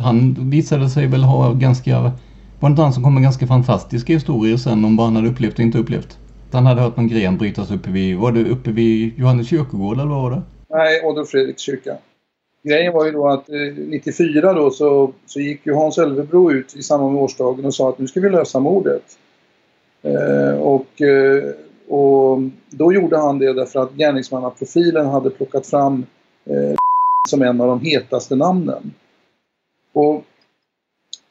Han 0.00 0.50
visade 0.50 0.90
sig 0.90 1.06
väl 1.06 1.22
ha 1.22 1.52
ganska... 1.52 2.12
Var 2.60 2.68
det 2.68 2.72
inte 2.72 2.82
han 2.82 2.92
som 2.92 3.02
kom 3.02 3.14
med 3.14 3.22
ganska 3.22 3.46
fantastiska 3.46 4.12
historier 4.12 4.56
sen 4.56 4.84
om 4.84 4.96
vad 4.96 5.06
han 5.06 5.16
hade 5.16 5.28
upplevt 5.28 5.54
och 5.54 5.60
inte 5.60 5.78
upplevt? 5.78 6.18
Han 6.52 6.66
hade 6.66 6.80
hört 6.80 6.96
någon 6.96 7.08
gren 7.08 7.38
brytas 7.38 7.70
uppe 7.70 7.90
vid... 7.90 8.16
Var 8.16 8.32
det 8.32 8.44
uppe 8.44 8.70
vid 8.70 9.18
Johannes 9.18 9.48
kyrkogård 9.48 9.96
eller 9.96 10.10
vad 10.10 10.22
var 10.22 10.30
det? 10.30 10.42
Nej, 10.68 11.00
Adolf 11.04 11.28
Fredriks 11.28 11.62
kyrka. 11.62 11.96
Grejen 12.62 12.92
var 12.92 13.06
ju 13.06 13.12
då 13.12 13.28
att 13.28 13.48
eh, 13.48 13.56
94 13.76 14.52
då 14.52 14.70
så, 14.70 15.12
så 15.26 15.40
gick 15.40 15.66
ju 15.66 15.74
Hans 15.74 15.98
Ölvebro 15.98 16.52
ut 16.52 16.76
i 16.76 16.82
samband 16.82 17.12
med 17.12 17.22
årsdagen 17.22 17.64
och 17.64 17.74
sa 17.74 17.88
att 17.88 17.98
nu 17.98 18.06
ska 18.06 18.20
vi 18.20 18.30
lösa 18.30 18.60
mordet. 18.60 19.18
Eh, 20.02 20.58
och, 20.58 21.02
eh, 21.02 21.44
och 21.88 22.38
då 22.70 22.92
gjorde 22.92 23.18
han 23.18 23.38
det 23.38 23.52
därför 23.52 23.80
att 23.80 23.92
gärningsmannaprofilen 23.92 25.06
hade 25.06 25.30
plockat 25.30 25.66
fram 25.66 26.06
eh, 26.44 26.76
som 27.28 27.42
en 27.42 27.60
av 27.60 27.66
de 27.66 27.80
hetaste 27.80 28.36
namnen. 28.36 28.94
Och 29.92 30.24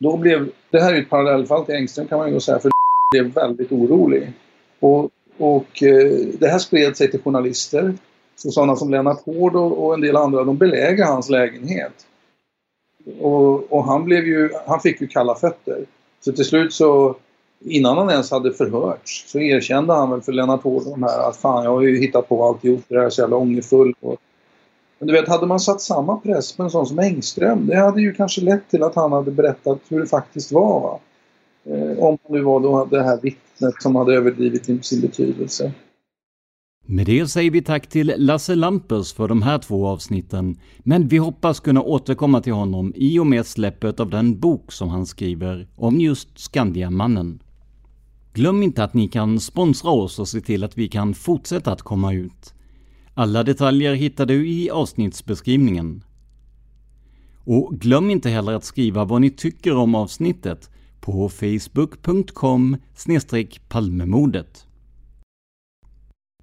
då 0.05 0.17
blev, 0.17 0.49
det 0.69 0.79
här 0.79 0.93
är 0.93 1.01
ett 1.01 1.09
parallellfall 1.09 1.65
till 1.65 1.75
Engström 1.75 2.07
kan 2.07 2.19
man 2.19 2.33
ju 2.33 2.39
säga, 2.39 2.59
för 2.59 2.71
blev 3.11 3.33
väldigt 3.33 3.71
orolig. 3.71 4.33
Och, 4.79 5.09
och 5.37 5.83
eh, 5.83 6.11
det 6.39 6.47
här 6.47 6.59
spred 6.59 6.97
sig 6.97 7.11
till 7.11 7.21
journalister. 7.21 7.93
Så 8.35 8.51
sådana 8.51 8.75
som 8.75 8.91
Lennart 8.91 9.25
Hård 9.25 9.55
och, 9.55 9.85
och 9.85 9.93
en 9.93 10.01
del 10.01 10.15
andra, 10.15 10.43
de 10.43 10.57
belägrade 10.57 11.11
hans 11.11 11.29
lägenhet. 11.29 12.07
Och, 13.19 13.73
och, 13.73 13.83
han, 13.83 14.03
blev 14.03 14.27
ju, 14.27 14.49
han 14.67 14.79
fick 14.79 15.01
ju 15.01 15.07
kalla 15.07 15.35
fötter. 15.35 15.85
Så 16.19 16.31
till 16.31 16.45
slut 16.45 16.73
så 16.73 17.15
innan 17.65 17.97
han 17.97 18.09
ens 18.09 18.31
hade 18.31 18.53
förhörts 18.53 19.25
så 19.27 19.39
erkände 19.39 19.93
han 19.93 20.11
väl 20.11 20.21
för 20.21 20.31
Lennart 20.31 20.63
Hård 20.63 20.83
de 20.83 21.03
här 21.03 21.29
att 21.29 21.37
fan 21.37 21.63
jag 21.63 21.71
har 21.71 21.81
ju 21.81 21.99
hittat 21.99 22.29
på 22.29 22.45
alltihop, 22.45 22.81
det 22.87 22.97
här 22.97 23.05
är 23.05 23.09
så 23.09 23.21
jävla 23.21 23.37
ångerfull. 23.37 23.93
Men 24.99 25.07
du 25.07 25.13
vet, 25.13 25.27
hade 25.27 25.47
man 25.47 25.59
satt 25.59 25.81
samma 25.81 26.17
press 26.17 26.51
på 26.51 26.63
en 26.63 26.69
sån 26.69 26.87
som 26.87 26.99
Engström, 26.99 27.67
det 27.67 27.75
hade 27.75 28.01
ju 28.01 28.13
kanske 28.13 28.41
lett 28.41 28.69
till 28.69 28.83
att 28.83 28.95
han 28.95 29.11
hade 29.11 29.31
berättat 29.31 29.79
hur 29.87 29.99
det 29.99 30.07
faktiskt 30.07 30.51
var. 30.51 30.81
Va? 30.81 30.99
Eh, 31.65 31.99
om 31.99 32.17
han 32.23 32.37
nu 32.37 32.41
var 32.41 32.59
då 32.59 32.85
det 32.85 33.03
här 33.03 33.21
vittnet 33.21 33.81
som 33.81 33.95
hade 33.95 34.13
överdrivit 34.13 34.85
sin 34.85 35.01
betydelse. 35.01 35.71
Med 36.87 37.05
det 37.05 37.27
säger 37.27 37.51
vi 37.51 37.61
tack 37.61 37.87
till 37.87 38.13
Lasse 38.17 38.55
Lampers 38.55 39.13
för 39.13 39.27
de 39.27 39.41
här 39.41 39.57
två 39.57 39.87
avsnitten, 39.87 40.59
men 40.79 41.07
vi 41.07 41.17
hoppas 41.17 41.59
kunna 41.59 41.81
återkomma 41.81 42.41
till 42.41 42.53
honom 42.53 42.93
i 42.95 43.19
och 43.19 43.27
med 43.27 43.45
släppet 43.45 43.99
av 43.99 44.09
den 44.09 44.39
bok 44.39 44.71
som 44.71 44.89
han 44.89 45.05
skriver 45.05 45.67
om 45.75 45.99
just 45.99 46.39
Skandiamannen. 46.39 47.39
Glöm 48.33 48.63
inte 48.63 48.83
att 48.83 48.93
ni 48.93 49.07
kan 49.07 49.39
sponsra 49.39 49.91
oss 49.91 50.19
och 50.19 50.27
se 50.27 50.41
till 50.41 50.63
att 50.63 50.77
vi 50.77 50.87
kan 50.87 51.13
fortsätta 51.13 51.71
att 51.71 51.81
komma 51.81 52.13
ut. 52.13 52.54
Alla 53.18 53.43
detaljer 53.43 53.93
hittar 53.93 54.26
du 54.26 54.49
i 54.49 54.70
avsnittsbeskrivningen. 54.70 56.03
Och 57.43 57.74
glöm 57.80 58.09
inte 58.09 58.30
heller 58.30 58.53
att 58.53 58.63
skriva 58.63 59.05
vad 59.05 59.22
ni 59.22 59.30
tycker 59.30 59.76
om 59.76 59.95
avsnittet 59.95 60.70
på 60.99 61.30
facebook.com 61.30 62.78
palmemordet. 63.68 64.68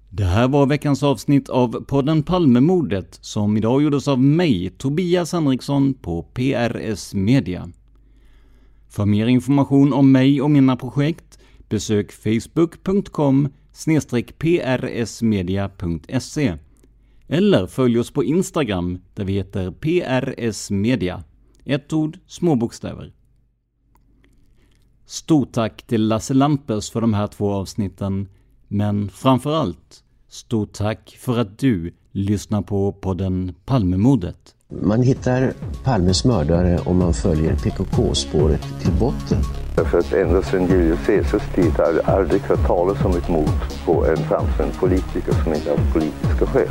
Det 0.09 0.23
här 0.23 0.47
var 0.47 0.65
veckans 0.65 1.03
avsnitt 1.03 1.49
av 1.49 1.83
podden 1.83 2.23
Palmemordet 2.23 3.17
som 3.21 3.57
idag 3.57 3.83
gjordes 3.83 4.07
av 4.07 4.21
mig, 4.21 4.69
Tobias 4.77 5.33
Henriksson 5.33 5.93
på 5.93 6.23
PRS 6.23 7.13
Media. 7.13 7.69
För 8.89 9.05
mer 9.05 9.27
information 9.27 9.93
om 9.93 10.11
mig 10.11 10.41
och 10.41 10.51
mina 10.51 10.75
projekt 10.75 11.39
besök 11.69 12.11
facebook.com 12.11 13.49
prsmedia.se 14.37 16.57
eller 17.27 17.67
följ 17.67 17.99
oss 17.99 18.11
på 18.11 18.23
Instagram 18.23 18.99
där 19.13 19.25
vi 19.25 19.33
heter 19.33 19.71
prsmedia. 19.71 21.23
Ett 21.65 21.93
ord, 21.93 22.17
små 22.27 22.55
bokstäver. 22.55 23.13
Stort 25.05 25.51
tack 25.51 25.83
till 25.83 26.07
Lasse 26.07 26.33
Lampers 26.33 26.91
för 26.91 27.01
de 27.01 27.13
här 27.13 27.27
två 27.27 27.51
avsnitten, 27.51 28.29
men 28.67 29.09
framför 29.09 29.55
allt 29.55 30.03
stort 30.27 30.73
tack 30.73 31.17
för 31.19 31.39
att 31.39 31.59
du 31.59 31.93
lyssnar 32.11 32.61
på 32.61 32.91
podden 32.91 33.55
Palmemordet. 33.65 34.55
Man 34.81 35.01
hittar 35.01 35.53
Palmes 35.83 36.25
mördare 36.25 36.79
om 36.79 36.97
man 36.97 37.13
följer 37.13 37.55
PKK-spåret 37.55 38.81
till 38.81 38.93
botten. 38.99 39.62
Därför 39.75 39.99
att 39.99 40.13
ända 40.13 40.41
sedan 40.41 40.67
Julius 40.67 41.05
Caesars 41.05 41.41
tid 41.55 41.71
har 41.77 41.93
jag 41.93 42.09
aldrig 42.09 42.41
hört 42.41 42.67
talas 42.67 43.05
om 43.05 43.17
ett 43.17 43.29
mord 43.29 43.49
på 43.85 44.05
en 44.05 44.17
framstående 44.17 44.75
politiker 44.79 45.33
som 45.43 45.53
inte 45.53 45.69
haft 45.69 45.93
politiska 45.93 46.45
skäl. 46.45 46.67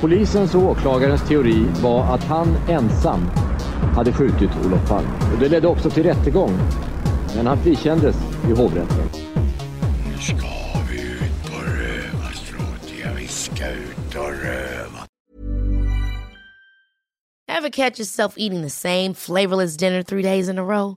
Polisens 0.00 0.54
och 0.54 0.62
åklagarens 0.62 1.28
teori 1.28 1.66
var 1.82 2.14
att 2.14 2.24
han 2.24 2.56
ensam 2.68 3.20
hade 3.94 4.12
skjutit 4.12 4.50
Olof 4.66 4.88
Palme. 4.88 5.08
Och 5.34 5.40
det 5.40 5.48
ledde 5.48 5.68
också 5.68 5.90
till 5.90 6.02
rättegång. 6.02 6.50
Men 7.36 7.46
han 7.46 7.58
frikändes 7.58 8.16
i 8.48 8.52
hovrätten. 8.52 9.08
Nu 10.12 10.18
ska 10.18 10.46
vi 10.90 11.00
ut 11.02 11.52
på 11.52 11.58
rövarstråt. 11.60 12.92
Ja, 13.02 13.08
vi 13.16 13.26
ska 13.28 13.68
ut 13.68 14.14
och 14.14 14.30
röva. 14.44 14.98
Have 17.52 17.70
catch 17.70 17.98
yourself 17.98 18.34
eating 18.36 18.62
the 18.62 18.70
same 18.70 19.14
flavorless 19.14 19.76
dinner 19.76 20.02
three 20.02 20.22
days 20.22 20.48
in 20.48 20.58
a 20.58 20.62
row? 20.62 20.96